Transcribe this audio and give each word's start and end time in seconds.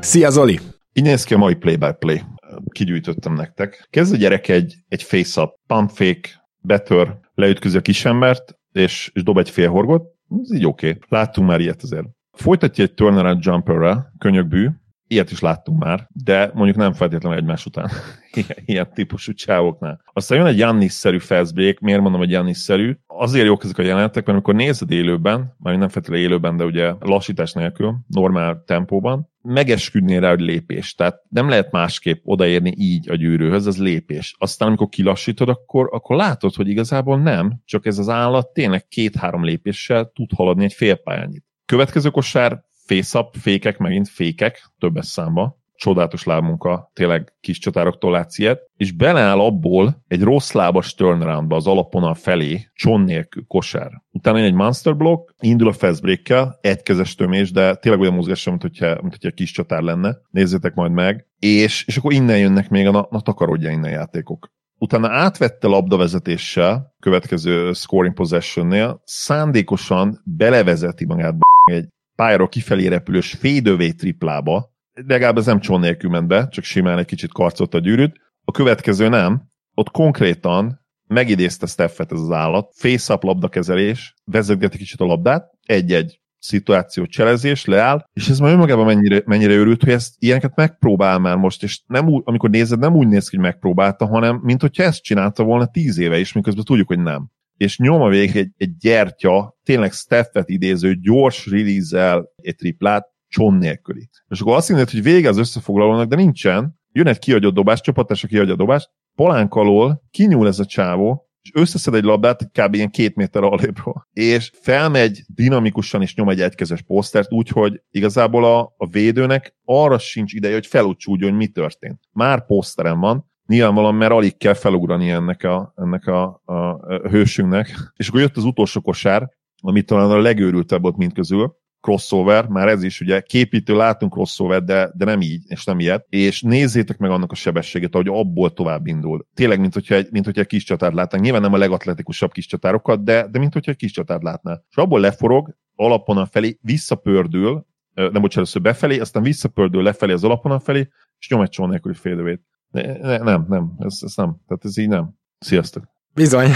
Szia 0.00 0.30
Zoli! 0.30 0.58
Így 0.92 1.04
néz 1.04 1.24
ki 1.24 1.34
a 1.34 1.38
mai 1.38 1.54
play-by-play. 1.54 2.20
Kigyűjtöttem 2.68 3.34
nektek. 3.34 3.86
Kezd 3.90 4.12
a 4.14 4.16
gyerek 4.16 4.48
egy, 4.48 4.74
egy 4.88 5.02
face-up, 5.02 5.50
pump 5.66 5.90
fake, 5.90 6.28
betör, 6.60 7.18
leütközi 7.34 7.76
a 7.76 7.80
kisembert, 7.80 8.54
és, 8.72 9.10
és 9.14 9.22
dob 9.22 9.38
egy 9.38 9.50
félhorgot. 9.50 10.02
Ez 10.42 10.54
így 10.54 10.66
oké. 10.66 10.88
Okay. 10.88 11.00
Láttunk 11.08 11.48
már 11.48 11.60
ilyet 11.60 11.82
azért. 11.82 12.06
Folytatja 12.32 12.84
egy 12.84 12.94
turnaround 12.94 13.44
jumperre, 13.44 14.12
könyökbű, 14.18 14.68
ilyet 15.06 15.30
is 15.30 15.40
láttunk 15.40 15.84
már, 15.84 16.08
de 16.12 16.50
mondjuk 16.54 16.76
nem 16.76 16.92
feltétlenül 16.92 17.38
egymás 17.38 17.66
után. 17.66 17.90
ilyen 18.64 18.90
típusú 18.94 19.32
csávoknál. 19.32 20.00
Aztán 20.12 20.38
jön 20.38 20.46
egy 20.46 20.58
Jannis-szerű 20.58 21.18
fast 21.18 21.54
break, 21.54 21.78
miért 21.78 22.00
mondom, 22.00 22.20
hogy 22.20 22.30
Jannis-szerű? 22.30 22.96
Azért 23.20 23.46
jók 23.46 23.64
ezek 23.64 23.78
a 23.78 23.82
jelenetek, 23.82 24.24
mert 24.24 24.28
amikor 24.28 24.54
nézed 24.54 24.90
élőben, 24.90 25.54
már 25.58 25.76
nem 25.76 25.88
feltétlenül 25.88 26.24
élőben, 26.24 26.56
de 26.56 26.64
ugye 26.64 26.94
lassítás 27.00 27.52
nélkül, 27.52 27.98
normál 28.06 28.62
tempóban, 28.66 29.28
megesküdnél 29.42 30.20
rá, 30.20 30.28
hogy 30.28 30.40
lépés. 30.40 30.94
Tehát 30.94 31.22
nem 31.28 31.48
lehet 31.48 31.70
másképp 31.70 32.20
odaérni 32.24 32.74
így 32.76 33.10
a 33.10 33.14
gyűrűhöz, 33.14 33.66
ez 33.66 33.78
lépés. 33.78 34.34
Aztán, 34.38 34.68
amikor 34.68 34.88
kilassítod, 34.88 35.48
akkor, 35.48 35.88
akkor 35.92 36.16
látod, 36.16 36.54
hogy 36.54 36.68
igazából 36.68 37.18
nem, 37.18 37.60
csak 37.64 37.86
ez 37.86 37.98
az 37.98 38.08
állat 38.08 38.52
tényleg 38.52 38.88
két-három 38.88 39.44
lépéssel 39.44 40.10
tud 40.14 40.30
haladni 40.32 40.64
egy 40.64 40.72
félpályányit. 40.72 41.44
Következő 41.66 42.10
kosár 42.10 42.64
face-up, 42.86 43.34
fékek, 43.40 43.78
megint 43.78 44.08
fékek, 44.08 44.70
többes 44.78 45.06
számba, 45.06 45.57
csodálatos 45.78 46.24
lábmunka, 46.24 46.90
tényleg 46.92 47.32
kis 47.40 47.58
csatároktól 47.58 48.10
látsz 48.10 48.38
ilyet, 48.38 48.60
és 48.76 48.92
beleáll 48.92 49.40
abból 49.40 50.04
egy 50.08 50.22
rossz 50.22 50.52
lábas 50.52 50.94
turnaroundba 50.94 51.56
az 51.56 51.66
alapon 51.66 52.14
felé, 52.14 52.70
cson 52.74 53.00
nélkül, 53.00 53.44
kosár. 53.46 53.90
Utána 54.10 54.38
egy 54.38 54.54
monster 54.54 54.96
block, 54.96 55.34
indul 55.40 55.68
a 55.68 55.72
fast 55.72 56.02
break 56.02 56.56
egy 56.60 56.82
kezes 56.82 57.14
tömés, 57.14 57.50
de 57.50 57.74
tényleg 57.74 58.00
olyan 58.00 58.14
mozgása, 58.14 58.50
mint 58.50 58.62
hogyha, 58.62 58.86
mint 58.86 59.12
hogyha 59.12 59.30
kis 59.30 59.50
csatár 59.50 59.82
lenne. 59.82 60.16
Nézzétek 60.30 60.74
majd 60.74 60.92
meg. 60.92 61.26
És, 61.38 61.84
és 61.86 61.96
akkor 61.96 62.12
innen 62.12 62.38
jönnek 62.38 62.68
még 62.68 62.86
a, 62.86 62.90
na, 62.90 63.06
na 63.10 63.20
takarodja 63.20 63.70
innen 63.70 63.90
játékok. 63.90 64.50
Utána 64.78 65.08
átvette 65.10 65.66
labdavezetéssel, 65.66 66.94
következő 67.00 67.72
scoring 67.72 68.14
possessionnél, 68.14 69.02
szándékosan 69.04 70.22
belevezeti 70.24 71.04
magát 71.04 71.34
egy 71.64 71.86
pályáról 72.14 72.48
kifelé 72.48 72.86
repülős 72.86 73.32
fade 73.32 73.92
triplába, 73.92 74.76
legalább 75.06 75.36
ez 75.36 75.46
nem 75.46 75.60
csón 75.60 75.80
nélkül 75.80 76.10
ment 76.10 76.26
be, 76.26 76.48
csak 76.48 76.64
simán 76.64 76.98
egy 76.98 77.06
kicsit 77.06 77.32
karcolt 77.32 77.74
a 77.74 77.78
gyűrűt. 77.78 78.16
A 78.44 78.50
következő 78.50 79.08
nem, 79.08 79.42
ott 79.74 79.90
konkrétan 79.90 80.86
megidézte 81.06 81.66
Steffet 81.66 82.12
ez 82.12 82.20
az 82.20 82.30
állat, 82.30 82.72
face-up 82.74 83.22
labdakezelés, 83.22 84.14
vezetgeti 84.24 84.78
kicsit 84.78 85.00
a 85.00 85.04
labdát, 85.04 85.50
egy-egy 85.62 86.20
szituáció 86.38 87.06
cselezés, 87.06 87.64
leáll, 87.64 88.04
és 88.12 88.28
ez 88.28 88.38
már 88.38 88.52
önmagában 88.52 88.84
mennyire, 88.84 89.22
mennyire 89.24 89.52
őrült, 89.52 89.82
hogy 89.82 89.92
ezt 89.92 90.14
ilyeneket 90.18 90.56
megpróbál 90.56 91.18
már 91.18 91.36
most, 91.36 91.62
és 91.62 91.82
nem 91.86 92.08
úgy, 92.08 92.22
amikor 92.24 92.50
nézed, 92.50 92.78
nem 92.78 92.94
úgy 92.94 93.08
néz 93.08 93.28
ki, 93.28 93.36
hogy 93.36 93.44
megpróbálta, 93.44 94.06
hanem 94.06 94.40
mint 94.42 94.60
hogyha 94.60 94.82
ezt 94.82 95.02
csinálta 95.02 95.42
volna 95.44 95.66
tíz 95.66 95.98
éve 95.98 96.18
is, 96.18 96.32
miközben 96.32 96.64
tudjuk, 96.64 96.88
hogy 96.88 96.98
nem. 96.98 97.30
És 97.56 97.78
nyom 97.78 98.00
a 98.00 98.08
végig 98.08 98.36
egy, 98.36 98.50
egy 98.56 98.76
gyertya, 98.76 99.58
tényleg 99.62 99.92
Steffet 99.92 100.48
idéző, 100.48 100.94
gyors 100.94 101.46
release 101.46 102.22
egy 102.36 102.56
triplát, 102.56 103.06
cson 103.28 103.54
nélküli. 103.54 104.08
És 104.28 104.40
akkor 104.40 104.56
azt 104.56 104.68
mondod, 104.68 104.90
hogy 104.90 105.02
vége 105.02 105.28
az 105.28 105.38
összefoglalónak, 105.38 106.08
de 106.08 106.16
nincsen, 106.16 106.78
jön 106.92 107.06
egy 107.06 107.18
kiadott 107.18 107.54
dobás, 107.54 107.80
csapatás, 107.80 108.24
aki 108.24 108.32
kiadja 108.32 108.52
a 108.52 108.56
dobást, 108.56 108.90
palánk 109.14 109.54
alól 109.54 110.02
kinyúl 110.10 110.46
ez 110.46 110.58
a 110.58 110.64
csávó, 110.64 111.28
és 111.42 111.50
összeszed 111.54 111.94
egy 111.94 112.02
labdát 112.02 112.50
kb. 112.52 112.74
ilyen 112.74 112.90
két 112.90 113.14
méter 113.14 113.42
alépról. 113.42 114.08
És 114.12 114.52
felmegy 114.54 115.22
dinamikusan 115.26 116.02
és 116.02 116.14
nyom 116.14 116.28
egy 116.28 116.40
egykezes 116.40 116.82
posztert, 116.82 117.32
úgyhogy 117.32 117.82
igazából 117.90 118.44
a, 118.44 118.74
a 118.76 118.86
védőnek 118.86 119.56
arra 119.64 119.98
sincs 119.98 120.32
ideje, 120.32 120.54
hogy 120.54 120.66
felúcsúdjon, 120.66 121.30
hogy 121.30 121.38
mi 121.38 121.46
történt. 121.46 122.00
Már 122.12 122.46
poszterem 122.46 123.00
van, 123.00 123.30
nyilvánvalóan, 123.46 123.94
mert 123.94 124.12
alig 124.12 124.36
kell 124.36 124.54
felugrani 124.54 125.10
ennek 125.10 125.44
a, 125.44 125.72
ennek 125.76 126.06
a, 126.06 126.42
a, 126.44 126.54
a 126.54 127.08
hősünknek. 127.08 127.92
És 127.96 128.08
akkor 128.08 128.20
jött 128.20 128.36
az 128.36 128.44
utolsó 128.44 128.80
kosár, 128.80 129.30
amit 129.60 129.86
talán 129.86 130.10
a 130.10 130.20
legőrültebb 130.20 130.82
volt 130.82 130.96
mind 130.96 131.12
közül, 131.12 131.56
crossover, 131.88 132.46
már 132.46 132.68
ez 132.68 132.82
is 132.82 133.00
ugye 133.00 133.20
képítő 133.20 133.76
látunk 133.76 134.12
crossover, 134.12 134.62
de, 134.62 134.90
de 134.94 135.04
nem 135.04 135.20
így, 135.20 135.42
és 135.46 135.64
nem 135.64 135.80
ilyet, 135.80 136.06
és 136.08 136.42
nézzétek 136.42 136.98
meg 136.98 137.10
annak 137.10 137.32
a 137.32 137.34
sebességét, 137.34 137.94
ahogy 137.94 138.08
abból 138.08 138.52
tovább 138.52 138.86
indul. 138.86 139.26
Tényleg, 139.34 139.60
mint 139.60 139.74
hogyha 139.74 139.96
mint 140.10 140.24
hogyha 140.24 140.40
egy 140.40 140.46
kis 140.46 140.64
csatárt 140.64 140.94
látnánk. 140.94 141.24
Nyilván 141.24 141.42
nem 141.42 141.52
a 141.52 141.56
legatletikusabb 141.56 142.32
kis 142.32 142.46
csatárokat, 142.46 143.04
de, 143.04 143.26
de 143.30 143.38
mint 143.38 143.52
hogyha 143.52 143.70
egy 143.70 143.76
kis 143.76 143.92
csatárt 143.92 144.22
látná. 144.22 144.60
És 144.70 144.76
abból 144.76 145.00
leforog, 145.00 145.56
alapon 145.74 146.26
felé, 146.26 146.58
visszapördül, 146.60 147.66
nem 147.94 148.10
bocsánat, 148.10 148.36
először 148.36 148.62
befelé, 148.62 148.98
aztán 148.98 149.22
visszapördül 149.22 149.82
lefelé 149.82 150.12
az 150.12 150.24
alapon 150.24 150.60
felé, 150.60 150.88
és 151.18 151.28
nyom 151.28 151.40
egy 151.40 151.48
csón 151.48 151.68
nélküli 151.68 151.94
félővét. 151.94 152.40
Ne, 152.70 152.96
ne, 152.98 153.18
nem, 153.18 153.46
nem, 153.48 153.72
ez, 153.78 153.98
ez 154.00 154.12
nem. 154.16 154.36
Tehát 154.46 154.64
ez 154.64 154.78
így 154.78 154.88
nem. 154.88 155.14
Sziasztok. 155.38 155.84
Bizony. 156.14 156.50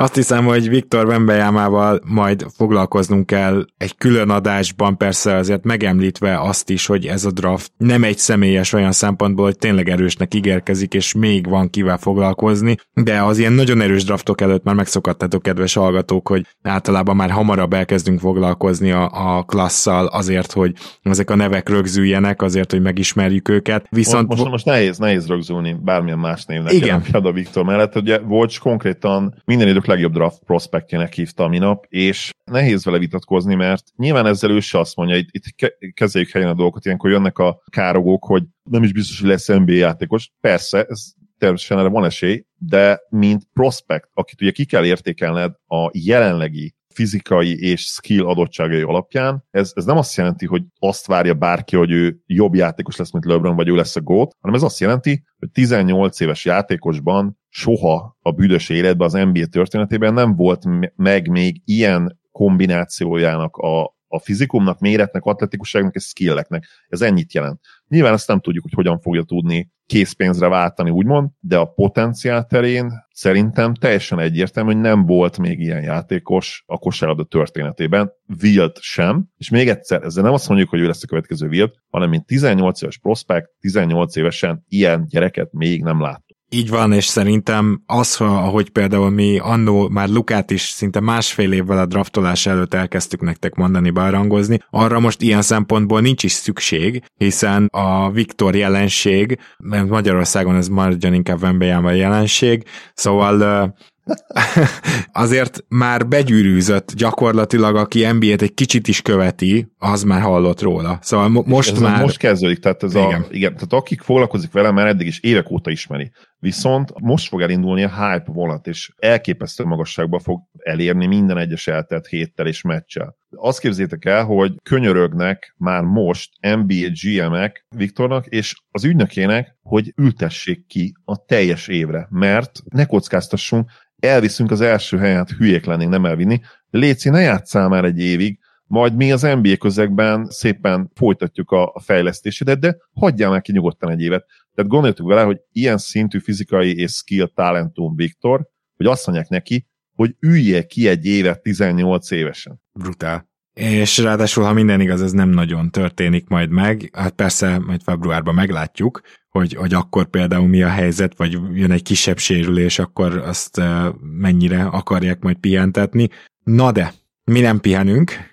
Azt 0.00 0.14
hiszem, 0.14 0.44
hogy 0.44 0.68
Viktor 0.68 1.06
Vembejámával 1.06 2.00
majd 2.04 2.46
foglalkoznunk 2.56 3.26
kell 3.26 3.64
egy 3.76 3.96
külön 3.96 4.30
adásban, 4.30 4.96
persze 4.96 5.34
azért 5.34 5.64
megemlítve 5.64 6.40
azt 6.40 6.70
is, 6.70 6.86
hogy 6.86 7.06
ez 7.06 7.24
a 7.24 7.30
draft 7.30 7.72
nem 7.76 8.04
egy 8.04 8.18
személyes 8.18 8.72
olyan 8.72 8.92
szempontból, 8.92 9.44
hogy 9.44 9.58
tényleg 9.58 9.88
erősnek 9.88 10.34
ígérkezik, 10.34 10.94
és 10.94 11.14
még 11.14 11.48
van 11.48 11.70
kivel 11.70 11.98
foglalkozni, 11.98 12.76
de 12.94 13.22
az 13.22 13.38
ilyen 13.38 13.52
nagyon 13.52 13.80
erős 13.80 14.04
draftok 14.04 14.40
előtt 14.40 14.64
már 14.64 14.74
megszokadtatok, 14.74 15.42
kedves 15.42 15.74
hallgatók, 15.74 16.28
hogy 16.28 16.46
általában 16.62 17.16
már 17.16 17.30
hamarabb 17.30 17.72
elkezdünk 17.72 18.20
foglalkozni 18.20 18.90
a, 18.90 19.10
a 19.36 19.42
klasszal 19.42 20.06
azért, 20.06 20.52
hogy 20.52 20.72
ezek 21.02 21.30
a 21.30 21.34
nevek 21.34 21.68
rögzüljenek, 21.68 22.42
azért, 22.42 22.70
hogy 22.70 22.82
megismerjük 22.82 23.48
őket. 23.48 23.86
Viszont 23.90 24.28
most, 24.28 24.40
most, 24.40 24.50
most 24.50 24.64
nehéz, 24.64 24.98
nehéz 24.98 25.26
rögzülni 25.26 25.76
bármilyen 25.82 26.18
más 26.18 26.44
névnek. 26.44 26.72
Igen. 26.72 27.02
A 27.12 27.32
Viktor 27.32 27.64
mellett, 27.64 27.96
ugye 27.96 28.18
Volcs 28.18 28.58
konkrétan 28.58 29.42
minden 29.44 29.68
idők 29.68 29.88
legjobb 29.90 30.12
draft 30.12 30.44
prospektjének 30.44 31.14
hívta 31.14 31.44
a 31.44 31.48
minap, 31.48 31.86
és 31.88 32.30
nehéz 32.44 32.84
vele 32.84 32.98
vitatkozni, 32.98 33.54
mert 33.54 33.82
nyilván 33.96 34.26
ezzel 34.26 34.50
ő 34.50 34.60
se 34.60 34.78
azt 34.78 34.96
mondja, 34.96 35.16
itt, 35.16 35.28
itt 35.30 35.74
kezeljük 35.94 36.30
helyen 36.30 36.48
a 36.48 36.54
dolgokat, 36.54 36.84
ilyenkor 36.84 37.10
jönnek 37.10 37.38
a 37.38 37.62
károgók, 37.70 38.24
hogy 38.24 38.42
nem 38.70 38.82
is 38.82 38.92
biztos, 38.92 39.20
hogy 39.20 39.28
lesz 39.28 39.46
NBA 39.46 39.72
játékos. 39.72 40.30
Persze, 40.40 40.84
ez 40.84 41.12
természetesen 41.38 41.78
erre 41.78 41.88
van 41.88 42.04
esély, 42.04 42.44
de 42.56 43.00
mint 43.08 43.42
prospect, 43.52 44.08
akit 44.12 44.40
ugye 44.40 44.50
ki 44.50 44.64
kell 44.64 44.84
értékelned 44.84 45.52
a 45.66 45.90
jelenlegi 45.92 46.74
fizikai 46.94 47.60
és 47.60 47.82
skill 47.82 48.26
adottságai 48.26 48.80
alapján. 48.80 49.44
Ez, 49.50 49.72
ez 49.74 49.84
nem 49.84 49.96
azt 49.96 50.16
jelenti, 50.16 50.46
hogy 50.46 50.62
azt 50.78 51.06
várja 51.06 51.34
bárki, 51.34 51.76
hogy 51.76 51.90
ő 51.90 52.20
jobb 52.26 52.54
játékos 52.54 52.96
lesz, 52.96 53.12
mint 53.12 53.24
LeBron, 53.24 53.56
vagy 53.56 53.68
ő 53.68 53.74
lesz 53.74 53.96
a 53.96 54.00
GOAT, 54.00 54.36
hanem 54.40 54.56
ez 54.56 54.62
azt 54.62 54.80
jelenti, 54.80 55.22
hogy 55.38 55.50
18 55.50 56.20
éves 56.20 56.44
játékosban 56.44 57.38
soha 57.50 58.16
a 58.20 58.30
büdös 58.30 58.68
életben 58.68 59.06
az 59.06 59.12
NBA 59.12 59.46
történetében 59.46 60.14
nem 60.14 60.36
volt 60.36 60.62
meg 60.96 61.28
még 61.28 61.62
ilyen 61.64 62.20
kombinációjának 62.30 63.56
a, 63.56 63.84
a 64.06 64.18
fizikumnak, 64.18 64.78
méretnek, 64.78 65.24
atletikusságnak 65.24 65.94
és 65.94 66.02
skilleknek. 66.02 66.66
Ez 66.88 67.02
ennyit 67.02 67.32
jelent. 67.32 67.60
Nyilván 67.88 68.12
ezt 68.12 68.28
nem 68.28 68.40
tudjuk, 68.40 68.62
hogy 68.62 68.72
hogyan 68.74 69.00
fogja 69.00 69.22
tudni 69.22 69.70
készpénzre 69.90 70.48
váltani, 70.48 70.90
úgymond, 70.90 71.30
de 71.40 71.58
a 71.58 71.64
potenciál 71.64 72.46
terén 72.46 72.92
szerintem 73.12 73.74
teljesen 73.74 74.18
egyértelmű, 74.18 74.72
hogy 74.72 74.80
nem 74.80 75.06
volt 75.06 75.38
még 75.38 75.60
ilyen 75.60 75.82
játékos 75.82 76.64
a 76.66 76.78
kosárlabda 76.78 77.24
történetében, 77.24 78.12
Wilt 78.42 78.78
sem, 78.80 79.26
és 79.36 79.50
még 79.50 79.68
egyszer, 79.68 80.02
ezzel 80.02 80.22
nem 80.22 80.32
azt 80.32 80.48
mondjuk, 80.48 80.68
hogy 80.70 80.80
ő 80.80 80.86
lesz 80.86 81.02
a 81.02 81.06
következő 81.06 81.48
Wilt, 81.48 81.74
hanem 81.88 82.08
mint 82.08 82.26
18 82.26 82.82
éves 82.82 82.98
prospekt, 82.98 83.50
18 83.60 84.16
évesen 84.16 84.64
ilyen 84.68 85.06
gyereket 85.08 85.52
még 85.52 85.82
nem 85.82 86.00
lát. 86.00 86.22
Így 86.52 86.68
van, 86.68 86.92
és 86.92 87.04
szerintem 87.04 87.82
az, 87.86 88.16
ahogy 88.18 88.70
például 88.70 89.10
mi 89.10 89.38
annó 89.38 89.88
már 89.88 90.08
Lukát 90.08 90.50
is 90.50 90.62
szinte 90.62 91.00
másfél 91.00 91.52
évvel 91.52 91.78
a 91.78 91.86
draftolás 91.86 92.46
előtt 92.46 92.74
elkezdtük 92.74 93.20
nektek 93.20 93.54
mondani, 93.54 93.90
berangozni, 93.90 94.58
arra 94.70 95.00
most 95.00 95.22
ilyen 95.22 95.42
szempontból 95.42 96.00
nincs 96.00 96.22
is 96.22 96.32
szükség, 96.32 97.02
hiszen 97.16 97.66
a 97.72 98.10
Viktor 98.10 98.54
jelenség, 98.54 99.38
mert 99.58 99.88
Magyarországon 99.88 100.56
ez 100.56 100.68
maradjon 100.68 101.14
inkább 101.14 101.40
Vembejában 101.40 101.94
jelenség, 101.94 102.64
szóval 102.94 103.74
azért 105.12 105.64
már 105.68 106.08
begyűrűzött 106.08 106.92
gyakorlatilag, 106.94 107.76
aki 107.76 108.06
NBA-t 108.06 108.42
egy 108.42 108.54
kicsit 108.54 108.88
is 108.88 109.02
követi, 109.02 109.66
az 109.78 110.02
már 110.02 110.20
hallott 110.20 110.60
róla. 110.60 110.98
Szóval 111.02 111.28
mo- 111.28 111.46
most 111.46 111.80
már... 111.80 112.02
Most 112.02 112.18
kezdődik, 112.18 112.58
tehát 112.58 112.82
ez 112.82 112.94
igen. 112.94 113.20
a, 113.20 113.26
igen, 113.30 113.54
tehát 113.54 113.72
akik 113.72 114.00
foglalkozik 114.00 114.52
vele, 114.52 114.70
már 114.70 114.86
eddig 114.86 115.06
is 115.06 115.20
évek 115.20 115.50
óta 115.50 115.70
ismeri. 115.70 116.10
Viszont 116.40 117.00
most 117.00 117.28
fog 117.28 117.40
elindulni 117.40 117.82
a 117.82 117.88
hype 117.88 118.32
vonat, 118.32 118.66
és 118.66 118.92
elképesztő 118.98 119.64
magasságba 119.64 120.18
fog 120.18 120.40
elérni 120.58 121.06
minden 121.06 121.38
egyes 121.38 121.66
eltelt 121.66 122.06
héttel 122.06 122.46
és 122.46 122.62
meccsel. 122.62 123.16
Azt 123.30 123.60
képzétek 123.60 124.04
el, 124.04 124.24
hogy 124.24 124.54
könyörögnek 124.62 125.54
már 125.56 125.82
most 125.82 126.30
NBA 126.40 126.88
GM-ek 127.02 127.66
Viktornak 127.76 128.26
és 128.26 128.54
az 128.70 128.84
ügynökének, 128.84 129.56
hogy 129.62 129.92
ültessék 129.96 130.66
ki 130.66 130.94
a 131.04 131.24
teljes 131.24 131.68
évre, 131.68 132.06
mert 132.10 132.60
ne 132.72 132.84
kockáztassunk, 132.84 133.70
elviszünk 133.98 134.50
az 134.50 134.60
első 134.60 134.98
helyet, 134.98 135.30
hülyék 135.30 135.64
lennénk 135.64 135.90
nem 135.90 136.04
elvinni, 136.04 136.40
Léci, 136.70 137.08
ne 137.08 137.20
játsszál 137.20 137.68
már 137.68 137.84
egy 137.84 137.98
évig, 137.98 138.38
majd 138.70 138.96
mi 138.96 139.12
az 139.12 139.22
NBA 139.22 139.56
közegben 139.56 140.26
szépen 140.28 140.90
folytatjuk 140.94 141.50
a, 141.50 141.72
a 141.74 141.80
fejlesztésedet, 141.80 142.58
de 142.58 142.76
hagyjál 142.94 143.30
meg 143.30 143.42
ki 143.42 143.52
nyugodtan 143.52 143.90
egy 143.90 144.00
évet. 144.00 144.24
Tehát 144.60 144.74
gondoljuk 144.74 145.08
vele, 145.08 145.22
hogy 145.22 145.40
ilyen 145.52 145.78
szintű 145.78 146.18
fizikai 146.18 146.76
és 146.76 146.92
skill 146.92 147.30
talentum 147.34 147.96
Viktor, 147.96 148.46
hogy 148.76 148.86
azt 148.86 149.06
mondják 149.06 149.28
neki, 149.28 149.66
hogy 149.94 150.14
ülje 150.20 150.66
ki 150.66 150.88
egy 150.88 151.06
évet 151.06 151.42
18 151.42 152.10
évesen. 152.10 152.60
Brutál. 152.72 153.28
És 153.54 153.98
ráadásul, 153.98 154.44
ha 154.44 154.52
minden 154.52 154.80
igaz, 154.80 155.02
ez 155.02 155.12
nem 155.12 155.28
nagyon 155.28 155.70
történik 155.70 156.28
majd 156.28 156.50
meg. 156.50 156.90
Hát 156.92 157.12
persze, 157.12 157.58
majd 157.58 157.82
februárban 157.82 158.34
meglátjuk, 158.34 159.00
hogy, 159.28 159.54
hogy 159.54 159.74
akkor 159.74 160.06
például 160.06 160.48
mi 160.48 160.62
a 160.62 160.68
helyzet, 160.68 161.16
vagy 161.16 161.38
jön 161.52 161.70
egy 161.70 161.82
kisebb 161.82 162.18
sérülés, 162.18 162.78
akkor 162.78 163.16
azt 163.16 163.60
mennyire 164.00 164.64
akarják 164.64 165.20
majd 165.20 165.36
pihentetni. 165.36 166.08
Na 166.44 166.72
de, 166.72 166.92
mi 167.24 167.40
nem 167.40 167.60
pihenünk, 167.60 168.29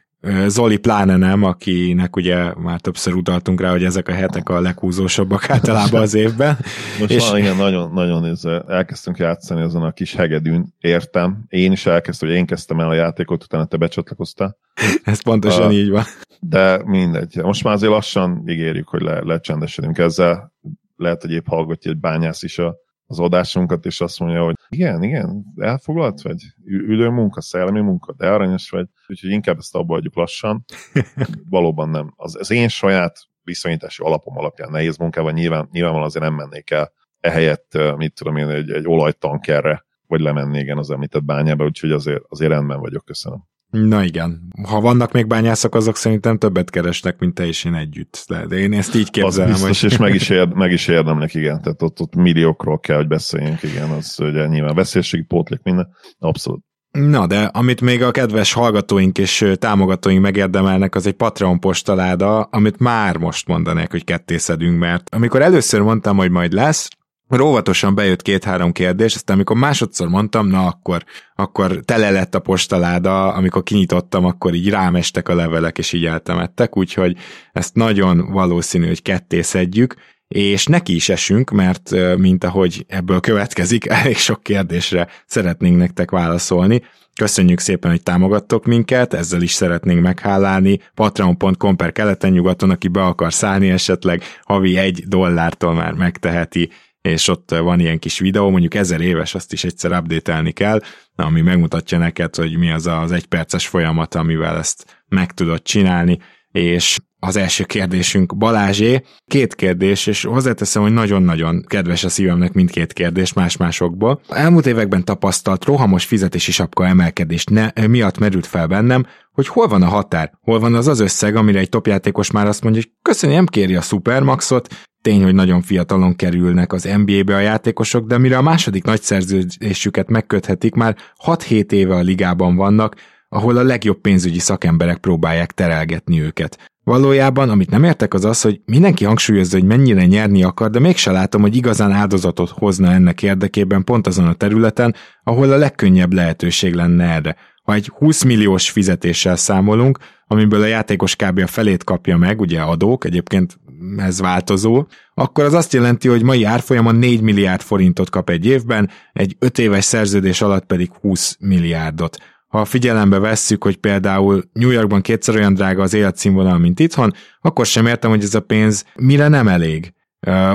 Zoli 0.47 0.77
pláne 0.77 1.17
nem, 1.17 1.43
akinek 1.43 2.15
ugye 2.15 2.53
már 2.55 2.79
többször 2.79 3.13
utaltunk 3.13 3.61
rá, 3.61 3.71
hogy 3.71 3.83
ezek 3.83 4.07
a 4.07 4.13
hetek 4.13 4.49
a 4.49 4.61
leghúzósabbak 4.61 5.49
általában 5.55 6.01
az 6.01 6.13
évben. 6.13 6.57
Most 6.99 7.11
és... 7.11 7.29
van, 7.29 7.37
igen, 7.37 7.55
nagyon, 7.55 7.93
nagyon 7.93 8.21
nézve, 8.21 8.63
elkezdtünk 8.67 9.17
játszani 9.17 9.61
azon 9.61 9.83
a 9.83 9.91
kis 9.91 10.15
hegedűn, 10.15 10.73
értem. 10.79 11.45
Én 11.47 11.71
is 11.71 11.85
elkezdtem, 11.85 12.29
hogy 12.29 12.37
én 12.37 12.45
kezdtem 12.45 12.79
el 12.79 12.89
a 12.89 12.93
játékot, 12.93 13.43
utána 13.43 13.65
te 13.65 13.77
becsatlakoztál. 13.77 14.57
Ez 15.03 15.21
pontosan 15.21 15.67
uh, 15.67 15.73
így 15.73 15.89
van. 15.89 16.03
De 16.39 16.81
mindegy. 16.85 17.35
Most 17.41 17.63
már 17.63 17.73
azért 17.73 17.91
lassan 17.91 18.43
ígérjük, 18.47 18.87
hogy 18.87 19.01
le, 19.01 19.19
lecsendesedünk 19.23 19.97
ezzel. 19.97 20.53
Lehet, 20.95 21.21
hogy 21.21 21.31
épp 21.31 21.47
hallgatja 21.47 21.91
egy 21.91 21.99
bányász 21.99 22.43
is 22.43 22.59
a 22.59 22.75
az 23.07 23.19
adásunkat, 23.19 23.85
és 23.85 24.01
azt 24.01 24.19
mondja, 24.19 24.43
hogy 24.43 24.55
igen, 24.69 25.03
igen, 25.03 25.45
elfoglalt 25.55 26.21
vagy? 26.21 26.43
Ülő 26.65 27.09
munka, 27.09 27.41
szellemi 27.41 27.81
munka, 27.81 28.13
de 28.13 28.29
aranyos 28.29 28.69
vagy, 28.69 28.87
úgyhogy 29.07 29.29
inkább 29.29 29.57
ezt 29.57 29.75
abba 29.75 29.95
adjuk 29.95 30.15
lassan. 30.15 30.65
Valóban 31.49 31.89
nem. 31.89 32.13
Az, 32.15 32.35
az 32.35 32.51
én 32.51 32.67
saját 32.67 33.19
viszonyítási 33.43 34.03
alapom 34.03 34.37
alapján 34.37 34.71
nehéz 34.71 34.97
munkával 34.97 35.31
nyilván, 35.31 35.67
nyilvánvalóan 35.71 36.09
azért 36.09 36.25
nem 36.25 36.33
mennék 36.33 36.69
el 36.69 36.91
ehelyett, 37.19 37.77
mit 37.95 38.13
tudom 38.13 38.35
én, 38.35 38.49
egy, 38.49 38.71
egy 38.71 38.87
olajtankerre, 38.87 39.85
vagy 40.07 40.19
lemennék 40.19 40.61
igen 40.61 40.77
az 40.77 40.91
említett 40.91 41.23
bányába, 41.23 41.65
úgyhogy 41.65 41.91
azért, 41.91 42.23
azért 42.27 42.51
rendben 42.51 42.79
vagyok, 42.79 43.05
köszönöm. 43.05 43.43
Na 43.69 44.03
igen. 44.03 44.41
Ha 44.67 44.81
vannak 44.81 45.11
még 45.11 45.27
bányászok, 45.27 45.75
azok 45.75 45.95
szerintem 45.95 46.37
többet 46.37 46.69
keresnek, 46.69 47.19
mint 47.19 47.33
te 47.33 47.45
és 47.45 47.63
én 47.63 47.73
együtt. 47.73 48.25
De 48.47 48.55
én 48.55 48.73
ezt 48.73 48.95
így 48.95 49.09
képzelem. 49.09 49.53
Az 49.53 49.63
biztos, 49.63 49.81
hogy... 49.81 49.91
és 49.91 49.97
meg 49.97 50.13
is, 50.13 50.29
érd, 50.29 50.55
meg 50.55 50.71
is 50.71 50.87
érdemlik, 50.87 51.33
igen. 51.33 51.61
Tehát 51.61 51.81
ott, 51.81 51.99
ott 51.99 52.15
milliókról 52.15 52.79
kell, 52.79 52.97
hogy 52.97 53.07
beszéljünk, 53.07 53.63
igen. 53.63 53.89
Az 53.89 54.19
ugye 54.19 54.47
nyilván 54.47 54.75
veszélységi 54.75 55.23
pótlék 55.23 55.59
minden. 55.63 55.87
Abszolút. 56.19 56.65
Na, 56.91 57.27
de 57.27 57.43
amit 57.43 57.81
még 57.81 58.03
a 58.03 58.11
kedves 58.11 58.53
hallgatóink 58.53 59.17
és 59.17 59.51
támogatóink 59.59 60.21
megérdemelnek, 60.21 60.95
az 60.95 61.07
egy 61.07 61.13
Patreon 61.13 61.59
postaláda, 61.59 62.41
amit 62.41 62.79
már 62.79 63.17
most 63.17 63.47
mondanék, 63.47 63.91
hogy 63.91 64.03
kettészedünk, 64.03 64.79
mert 64.79 65.15
amikor 65.15 65.41
először 65.41 65.81
mondtam, 65.81 66.17
hogy 66.17 66.31
majd 66.31 66.51
lesz, 66.51 66.87
Róvatosan 67.27 67.95
bejött 67.95 68.21
két-három 68.21 68.71
kérdés, 68.71 69.15
aztán 69.15 69.35
amikor 69.35 69.55
másodszor 69.55 70.07
mondtam, 70.07 70.47
na 70.47 70.65
akkor, 70.65 71.03
akkor 71.35 71.79
tele 71.85 72.09
lett 72.09 72.35
a 72.35 72.39
postaláda, 72.39 73.33
amikor 73.33 73.63
kinyitottam, 73.63 74.25
akkor 74.25 74.53
így 74.53 74.69
rámestek 74.69 75.29
a 75.29 75.35
levelek, 75.35 75.77
és 75.77 75.93
így 75.93 76.05
eltemettek, 76.05 76.77
úgyhogy 76.77 77.17
ezt 77.51 77.75
nagyon 77.75 78.31
valószínű, 78.31 78.87
hogy 78.87 79.01
ketté 79.01 79.41
szedjük, 79.41 79.95
és 80.27 80.65
neki 80.65 80.95
is 80.95 81.09
esünk, 81.09 81.51
mert 81.51 81.91
mint 82.17 82.43
ahogy 82.43 82.85
ebből 82.87 83.19
következik, 83.19 83.89
elég 83.89 84.17
sok 84.17 84.43
kérdésre 84.43 85.07
szeretnénk 85.25 85.77
nektek 85.77 86.11
válaszolni. 86.11 86.81
Köszönjük 87.15 87.59
szépen, 87.59 87.91
hogy 87.91 88.03
támogattok 88.03 88.65
minket, 88.65 89.13
ezzel 89.13 89.41
is 89.41 89.51
szeretnénk 89.51 90.01
meghálálni. 90.01 90.79
Patreon.com 90.93 91.75
per 91.75 91.91
keleten 91.91 92.31
nyugaton, 92.31 92.69
aki 92.69 92.87
be 92.87 93.03
akar 93.03 93.33
szállni 93.33 93.69
esetleg, 93.69 94.23
havi 94.43 94.77
egy 94.77 95.03
dollártól 95.07 95.73
már 95.73 95.93
megteheti 95.93 96.69
és 97.07 97.27
ott 97.27 97.51
van 97.51 97.79
ilyen 97.79 97.99
kis 97.99 98.19
videó, 98.19 98.49
mondjuk 98.49 98.73
ezer 98.73 99.01
éves, 99.01 99.35
azt 99.35 99.53
is 99.53 99.63
egyszer 99.63 99.91
update 99.91 100.51
kell, 100.51 100.81
ami 101.15 101.41
megmutatja 101.41 101.97
neked, 101.97 102.35
hogy 102.35 102.57
mi 102.57 102.71
az 102.71 102.87
az 102.87 103.11
egyperces 103.11 103.67
folyamat, 103.67 104.15
amivel 104.15 104.57
ezt 104.57 105.03
meg 105.07 105.31
tudod 105.31 105.61
csinálni, 105.61 106.17
és 106.51 106.97
az 107.19 107.35
első 107.35 107.63
kérdésünk 107.63 108.37
Balázsé. 108.37 109.01
Két 109.25 109.55
kérdés, 109.55 110.07
és 110.07 110.23
hozzáteszem, 110.23 110.81
hogy 110.81 110.93
nagyon-nagyon 110.93 111.63
kedves 111.67 112.03
a 112.03 112.09
szívemnek 112.09 112.53
mindkét 112.53 112.93
kérdés 112.93 113.33
más-másokból. 113.33 114.21
Elmúlt 114.27 114.65
években 114.65 115.03
tapasztalt 115.03 115.65
rohamos 115.65 116.05
fizetési 116.05 116.51
sapka 116.51 116.87
emelkedés 116.87 117.43
ne, 117.43 117.87
miatt 117.87 118.17
merült 118.17 118.45
fel 118.45 118.67
bennem, 118.67 119.05
hogy 119.31 119.47
hol 119.47 119.67
van 119.67 119.81
a 119.81 119.87
határ, 119.87 120.31
hol 120.41 120.59
van 120.59 120.75
az 120.75 120.87
az 120.87 120.99
összeg, 120.99 121.35
amire 121.35 121.59
egy 121.59 121.69
topjátékos 121.69 122.31
már 122.31 122.47
azt 122.47 122.63
mondja, 122.63 122.81
hogy 122.81 122.91
köszönöm, 123.01 123.35
nem 123.35 123.45
kéri 123.45 123.75
a 123.75 123.81
Supermaxot, 123.81 124.67
tény, 125.07 125.23
hogy 125.23 125.35
nagyon 125.35 125.61
fiatalon 125.61 126.15
kerülnek 126.15 126.73
az 126.73 126.89
NBA-be 127.05 127.35
a 127.35 127.39
játékosok, 127.39 128.07
de 128.07 128.17
mire 128.17 128.37
a 128.37 128.41
második 128.41 128.83
nagy 128.83 129.01
szerződésüket 129.01 130.09
megköthetik, 130.09 130.75
már 130.75 130.95
6-7 131.25 131.71
éve 131.71 131.95
a 131.95 131.99
ligában 131.99 132.55
vannak, 132.55 132.95
ahol 133.29 133.57
a 133.57 133.63
legjobb 133.63 134.01
pénzügyi 134.01 134.39
szakemberek 134.39 134.97
próbálják 134.97 135.51
terelgetni 135.51 136.21
őket. 136.21 136.71
Valójában, 136.83 137.49
amit 137.49 137.69
nem 137.69 137.83
értek, 137.83 138.13
az 138.13 138.25
az, 138.25 138.41
hogy 138.41 138.61
mindenki 138.65 139.05
hangsúlyozza, 139.05 139.57
hogy 139.57 139.67
mennyire 139.67 140.05
nyerni 140.05 140.43
akar, 140.43 140.69
de 140.69 140.79
mégse 140.79 141.11
látom, 141.11 141.41
hogy 141.41 141.55
igazán 141.55 141.91
áldozatot 141.91 142.49
hozna 142.49 142.91
ennek 142.91 143.23
érdekében 143.23 143.83
pont 143.83 144.07
azon 144.07 144.27
a 144.27 144.33
területen, 144.33 144.95
ahol 145.23 145.51
a 145.51 145.57
legkönnyebb 145.57 146.13
lehetőség 146.13 146.73
lenne 146.73 147.03
erre. 147.03 147.35
Ha 147.63 147.73
egy 147.73 147.91
20 147.97 148.23
milliós 148.23 148.69
fizetéssel 148.69 149.35
számolunk, 149.35 149.97
amiből 150.27 150.61
a 150.61 150.65
játékos 150.65 151.15
kb. 151.15 151.39
a 151.39 151.47
felét 151.47 151.83
kapja 151.83 152.17
meg, 152.17 152.39
ugye 152.39 152.61
adók, 152.61 153.05
egyébként 153.05 153.59
ez 153.97 154.19
változó, 154.19 154.85
akkor 155.13 155.43
az 155.43 155.53
azt 155.53 155.73
jelenti, 155.73 156.07
hogy 156.07 156.23
mai 156.23 156.43
árfolyamon 156.43 156.95
4 156.95 157.21
milliárd 157.21 157.61
forintot 157.61 158.09
kap 158.09 158.29
egy 158.29 158.45
évben, 158.45 158.89
egy 159.13 159.35
5 159.39 159.57
éves 159.57 159.85
szerződés 159.85 160.41
alatt 160.41 160.65
pedig 160.65 160.91
20 161.01 161.37
milliárdot. 161.39 162.17
Ha 162.47 162.65
figyelembe 162.65 163.19
vesszük, 163.19 163.63
hogy 163.63 163.77
például 163.77 164.43
New 164.53 164.69
Yorkban 164.69 165.01
kétszer 165.01 165.35
olyan 165.35 165.53
drága 165.53 165.81
az 165.81 165.93
életszínvonal, 165.93 166.57
mint 166.57 166.79
itthon, 166.79 167.13
akkor 167.41 167.65
sem 167.65 167.85
értem, 167.85 168.09
hogy 168.09 168.23
ez 168.23 168.35
a 168.35 168.39
pénz 168.41 168.85
mire 168.95 169.27
nem 169.27 169.47
elég. 169.47 169.93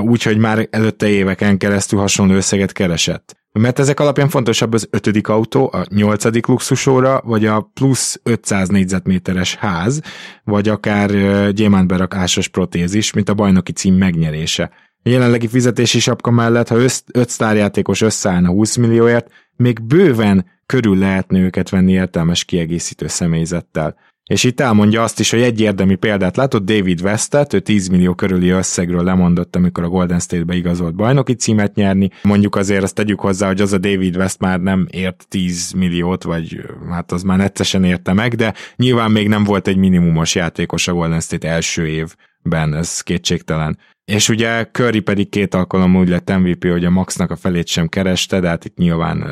Úgyhogy 0.01 0.37
már 0.37 0.67
előtte 0.71 1.07
éveken 1.07 1.57
keresztül 1.57 1.99
hasonló 1.99 2.33
összeget 2.33 2.71
keresett. 2.71 3.42
Mert 3.59 3.79
ezek 3.79 3.99
alapján 3.99 4.29
fontosabb 4.29 4.73
az 4.73 4.87
ötödik 4.91 5.27
autó, 5.27 5.69
a 5.73 5.85
nyolcadik 5.89 6.47
luxusóra, 6.47 7.21
vagy 7.25 7.45
a 7.45 7.69
plusz 7.73 8.19
500 8.23 8.67
négyzetméteres 8.69 9.55
ház, 9.55 10.01
vagy 10.43 10.69
akár 10.69 11.09
gyémántberakásos 11.51 12.47
protézis, 12.47 13.13
mint 13.13 13.29
a 13.29 13.33
bajnoki 13.33 13.71
cím 13.71 13.95
megnyerése. 13.95 14.71
A 15.03 15.09
jelenlegi 15.09 15.47
fizetési 15.47 15.99
sapka 15.99 16.31
mellett, 16.31 16.67
ha 16.67 16.75
5 16.75 17.29
sztárjátékos 17.29 18.01
összeállna 18.01 18.49
20 18.49 18.75
millióért, 18.75 19.31
még 19.55 19.81
bőven 19.81 20.45
körül 20.65 20.97
lehetne 20.97 21.39
őket 21.39 21.69
venni 21.69 21.91
értelmes 21.91 22.45
kiegészítő 22.45 23.07
személyzettel. 23.07 23.95
És 24.33 24.43
itt 24.43 24.59
elmondja 24.59 25.03
azt 25.03 25.19
is, 25.19 25.31
hogy 25.31 25.41
egy 25.41 25.59
érdemi 25.59 25.95
példát 25.95 26.37
látott 26.37 26.65
David 26.65 27.01
Westet, 27.01 27.53
ő 27.53 27.59
10 27.59 27.87
millió 27.87 28.13
körüli 28.13 28.49
összegről 28.49 29.03
lemondott, 29.03 29.55
amikor 29.55 29.83
a 29.83 29.87
Golden 29.87 30.19
State-be 30.19 30.55
igazolt 30.55 30.95
bajnoki 30.95 31.33
címet 31.33 31.75
nyerni. 31.75 32.09
Mondjuk 32.21 32.55
azért 32.55 32.83
azt 32.83 32.95
tegyük 32.95 33.19
hozzá, 33.19 33.47
hogy 33.47 33.61
az 33.61 33.73
a 33.73 33.77
David 33.77 34.15
West 34.15 34.39
már 34.39 34.59
nem 34.59 34.87
ért 34.91 35.25
10 35.29 35.71
milliót, 35.71 36.23
vagy 36.23 36.61
hát 36.89 37.11
az 37.11 37.23
már 37.23 37.37
nettesen 37.37 37.83
érte 37.83 38.13
meg, 38.13 38.35
de 38.35 38.53
nyilván 38.75 39.11
még 39.11 39.27
nem 39.27 39.43
volt 39.43 39.67
egy 39.67 39.77
minimumos 39.77 40.35
játékos 40.35 40.87
a 40.87 40.93
Golden 40.93 41.19
State 41.21 41.49
első 41.49 41.87
évben, 41.87 42.73
ez 42.73 43.01
kétségtelen. 43.01 43.77
És 44.05 44.29
ugye 44.29 44.65
Curry 44.71 44.99
pedig 44.99 45.29
két 45.29 45.53
alkalommal 45.53 46.01
úgy 46.01 46.09
lett 46.09 46.37
MVP, 46.37 46.67
hogy 46.67 46.85
a 46.85 46.89
Maxnak 46.89 47.31
a 47.31 47.35
felét 47.35 47.67
sem 47.67 47.87
kereste, 47.87 48.39
de 48.39 48.47
hát 48.47 48.65
itt 48.65 48.77
nyilván 48.77 49.25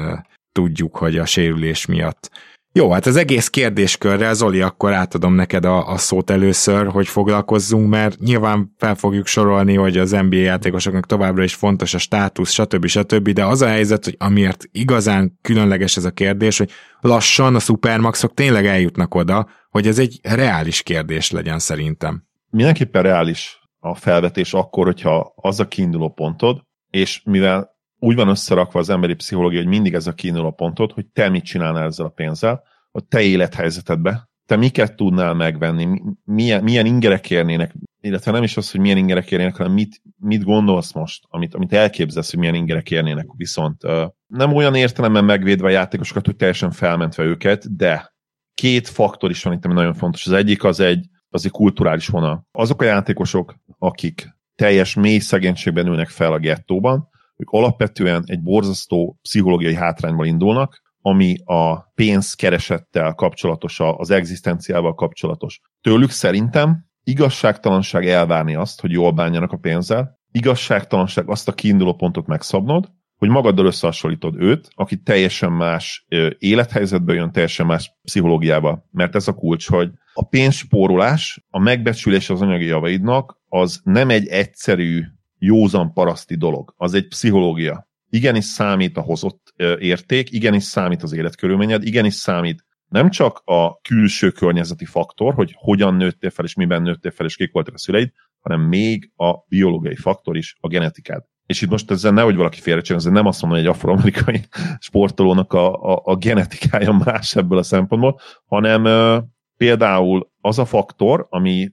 tudjuk, 0.51 0.97
hogy 0.97 1.17
a 1.17 1.25
sérülés 1.25 1.85
miatt 1.85 2.29
Jó, 2.73 2.91
hát 2.91 3.05
az 3.05 3.15
egész 3.15 3.47
kérdéskörrel, 3.47 4.33
Zoli, 4.33 4.61
akkor 4.61 4.93
átadom 4.93 5.33
neked 5.33 5.65
a, 5.65 5.87
a 5.87 5.97
szót 5.97 6.29
először, 6.29 6.87
hogy 6.87 7.07
foglalkozzunk, 7.07 7.89
mert 7.89 8.19
nyilván 8.19 8.73
fel 8.77 8.95
fogjuk 8.95 9.25
sorolni, 9.25 9.75
hogy 9.75 9.97
az 9.97 10.11
NBA 10.11 10.35
játékosoknak 10.35 11.05
továbbra 11.05 11.43
is 11.43 11.53
fontos 11.53 11.93
a 11.93 11.97
státusz, 11.97 12.51
stb. 12.51 12.85
stb. 12.85 13.29
De 13.29 13.45
az 13.45 13.61
a 13.61 13.67
helyzet, 13.67 14.05
hogy 14.05 14.15
amiért 14.19 14.63
igazán 14.71 15.37
különleges 15.41 15.97
ez 15.97 16.05
a 16.05 16.11
kérdés, 16.11 16.57
hogy 16.57 16.69
lassan 16.99 17.55
a 17.55 17.59
szupermaxok 17.59 18.33
tényleg 18.33 18.65
eljutnak 18.65 19.15
oda, 19.15 19.49
hogy 19.69 19.87
ez 19.87 19.99
egy 19.99 20.19
reális 20.23 20.83
kérdés 20.83 21.31
legyen 21.31 21.59
szerintem. 21.59 22.23
Mindenképpen 22.49 23.01
reális 23.03 23.59
a 23.79 23.95
felvetés 23.95 24.53
akkor, 24.53 24.85
hogyha 24.85 25.33
az 25.35 25.59
a 25.59 25.67
kiinduló 25.67 26.09
pontod, 26.09 26.61
és 26.89 27.21
mivel 27.25 27.70
úgy 28.03 28.15
van 28.15 28.27
összerakva 28.27 28.79
az 28.79 28.89
emberi 28.89 29.13
pszichológia, 29.13 29.59
hogy 29.59 29.67
mindig 29.67 29.93
ez 29.93 30.07
a 30.07 30.13
kiinduló 30.13 30.51
pontod, 30.51 30.91
hogy 30.91 31.05
te 31.05 31.29
mit 31.29 31.43
csinálnál 31.43 31.85
ezzel 31.85 32.05
a 32.05 32.09
pénzzel, 32.09 32.63
a 32.91 33.01
te 33.01 33.21
élethelyzetedbe, 33.21 34.29
te 34.45 34.55
miket 34.55 34.95
tudnál 34.95 35.33
megvenni, 35.33 36.01
milyen, 36.23 36.63
milyen 36.63 36.85
ingerek 36.85 37.29
érnének, 37.29 37.73
illetve 37.99 38.31
nem 38.31 38.43
is 38.43 38.57
az, 38.57 38.71
hogy 38.71 38.79
milyen 38.79 38.97
ingerek 38.97 39.31
érnének, 39.31 39.55
hanem 39.55 39.71
mit, 39.71 40.01
mit 40.17 40.43
gondolsz 40.43 40.93
most, 40.93 41.25
amit, 41.29 41.53
amit 41.53 41.73
elképzelsz, 41.73 42.29
hogy 42.29 42.39
milyen 42.39 42.55
ingerek 42.55 42.91
érnének, 42.91 43.27
viszont 43.35 43.81
nem 44.27 44.53
olyan 44.53 44.75
értelemben 44.75 45.25
megvédve 45.25 45.67
a 45.67 45.71
játékosokat, 45.71 46.25
hogy 46.25 46.35
teljesen 46.35 46.71
felmentve 46.71 47.23
őket, 47.23 47.75
de 47.75 48.13
két 48.53 48.87
faktor 48.87 49.29
is 49.29 49.43
van 49.43 49.53
itt, 49.53 49.65
ami 49.65 49.73
nagyon 49.73 49.93
fontos. 49.93 50.25
Az 50.25 50.31
egyik 50.31 50.63
az 50.63 50.79
egy, 50.79 51.05
az 51.29 51.45
egy 51.45 51.51
kulturális 51.51 52.07
vonal. 52.07 52.47
Azok 52.51 52.81
a 52.81 52.85
játékosok, 52.85 53.55
akik 53.77 54.29
teljes 54.55 54.93
mély 54.93 55.19
szegénységben 55.19 55.87
ülnek 55.87 56.09
fel 56.09 56.33
a 56.33 56.39
gettóban, 56.39 57.09
ők 57.41 57.49
alapvetően 57.49 58.23
egy 58.25 58.41
borzasztó 58.41 59.19
pszichológiai 59.21 59.75
hátrányból 59.75 60.25
indulnak, 60.25 60.81
ami 61.01 61.35
a 61.43 61.91
pénzkeresettel 61.95 63.13
kapcsolatos, 63.13 63.79
az 63.79 64.09
egzisztenciával 64.09 64.93
kapcsolatos. 64.93 65.59
Tőlük 65.81 66.09
szerintem 66.09 66.85
igazságtalanság 67.03 68.07
elvárni 68.07 68.55
azt, 68.55 68.81
hogy 68.81 68.91
jól 68.91 69.11
bánjanak 69.11 69.51
a 69.51 69.57
pénzzel, 69.57 70.19
igazságtalanság 70.31 71.29
azt 71.29 71.47
a 71.47 71.53
kiinduló 71.53 71.93
pontot 71.93 72.27
megszabnod, 72.27 72.91
hogy 73.17 73.29
magaddal 73.29 73.65
összehasonlítod 73.65 74.35
őt, 74.41 74.67
aki 74.73 75.01
teljesen 75.01 75.51
más 75.51 76.05
élethelyzetből 76.37 77.15
jön, 77.15 77.31
teljesen 77.31 77.65
más 77.65 77.91
pszichológiába. 78.01 78.87
Mert 78.91 79.15
ez 79.15 79.27
a 79.27 79.33
kulcs, 79.33 79.67
hogy 79.67 79.91
a 80.13 80.27
pénzspórolás, 80.27 81.45
a 81.49 81.59
megbecsülés 81.59 82.29
az 82.29 82.41
anyagi 82.41 82.65
javaidnak, 82.65 83.39
az 83.47 83.81
nem 83.83 84.09
egy 84.09 84.27
egyszerű 84.27 85.03
józan 85.43 85.93
paraszti 85.93 86.35
dolog, 86.35 86.73
az 86.77 86.93
egy 86.93 87.07
pszichológia. 87.07 87.89
Igenis 88.09 88.45
számít 88.45 88.97
a 88.97 89.01
hozott 89.01 89.53
érték, 89.79 90.31
igenis 90.31 90.63
számít 90.63 91.03
az 91.03 91.13
életkörülményed, 91.13 91.85
igenis 91.85 92.13
számít 92.13 92.65
nem 92.87 93.09
csak 93.09 93.41
a 93.45 93.79
külső 93.79 94.29
környezeti 94.29 94.85
faktor, 94.85 95.33
hogy 95.33 95.53
hogyan 95.57 95.95
nőttél 95.95 96.29
fel, 96.29 96.45
és 96.45 96.53
miben 96.53 96.81
nőttél 96.81 97.11
fel, 97.11 97.25
és 97.25 97.35
kik 97.35 97.51
voltak 97.51 97.73
a 97.73 97.77
szüleid, 97.77 98.11
hanem 98.39 98.61
még 98.61 99.11
a 99.15 99.35
biológiai 99.47 99.95
faktor 99.95 100.37
is, 100.37 100.55
a 100.59 100.67
genetikád. 100.67 101.23
És 101.45 101.61
itt 101.61 101.69
most 101.69 101.91
ezzel 101.91 102.11
nehogy 102.11 102.35
valaki 102.35 102.59
félrecsen, 102.59 102.97
ezzel 102.97 103.11
nem 103.11 103.25
azt 103.25 103.41
mondom, 103.41 103.59
hogy 103.59 103.67
egy 103.67 103.75
afroamerikai 103.75 104.41
sportolónak 104.79 105.53
a, 105.53 105.73
a, 105.73 106.01
a 106.03 106.15
genetikája 106.15 106.91
más 106.91 107.35
ebből 107.35 107.57
a 107.57 107.63
szempontból, 107.63 108.19
hanem 108.45 108.83
uh, 108.83 109.23
például 109.57 110.31
az 110.41 110.59
a 110.59 110.65
faktor, 110.65 111.27
ami 111.29 111.71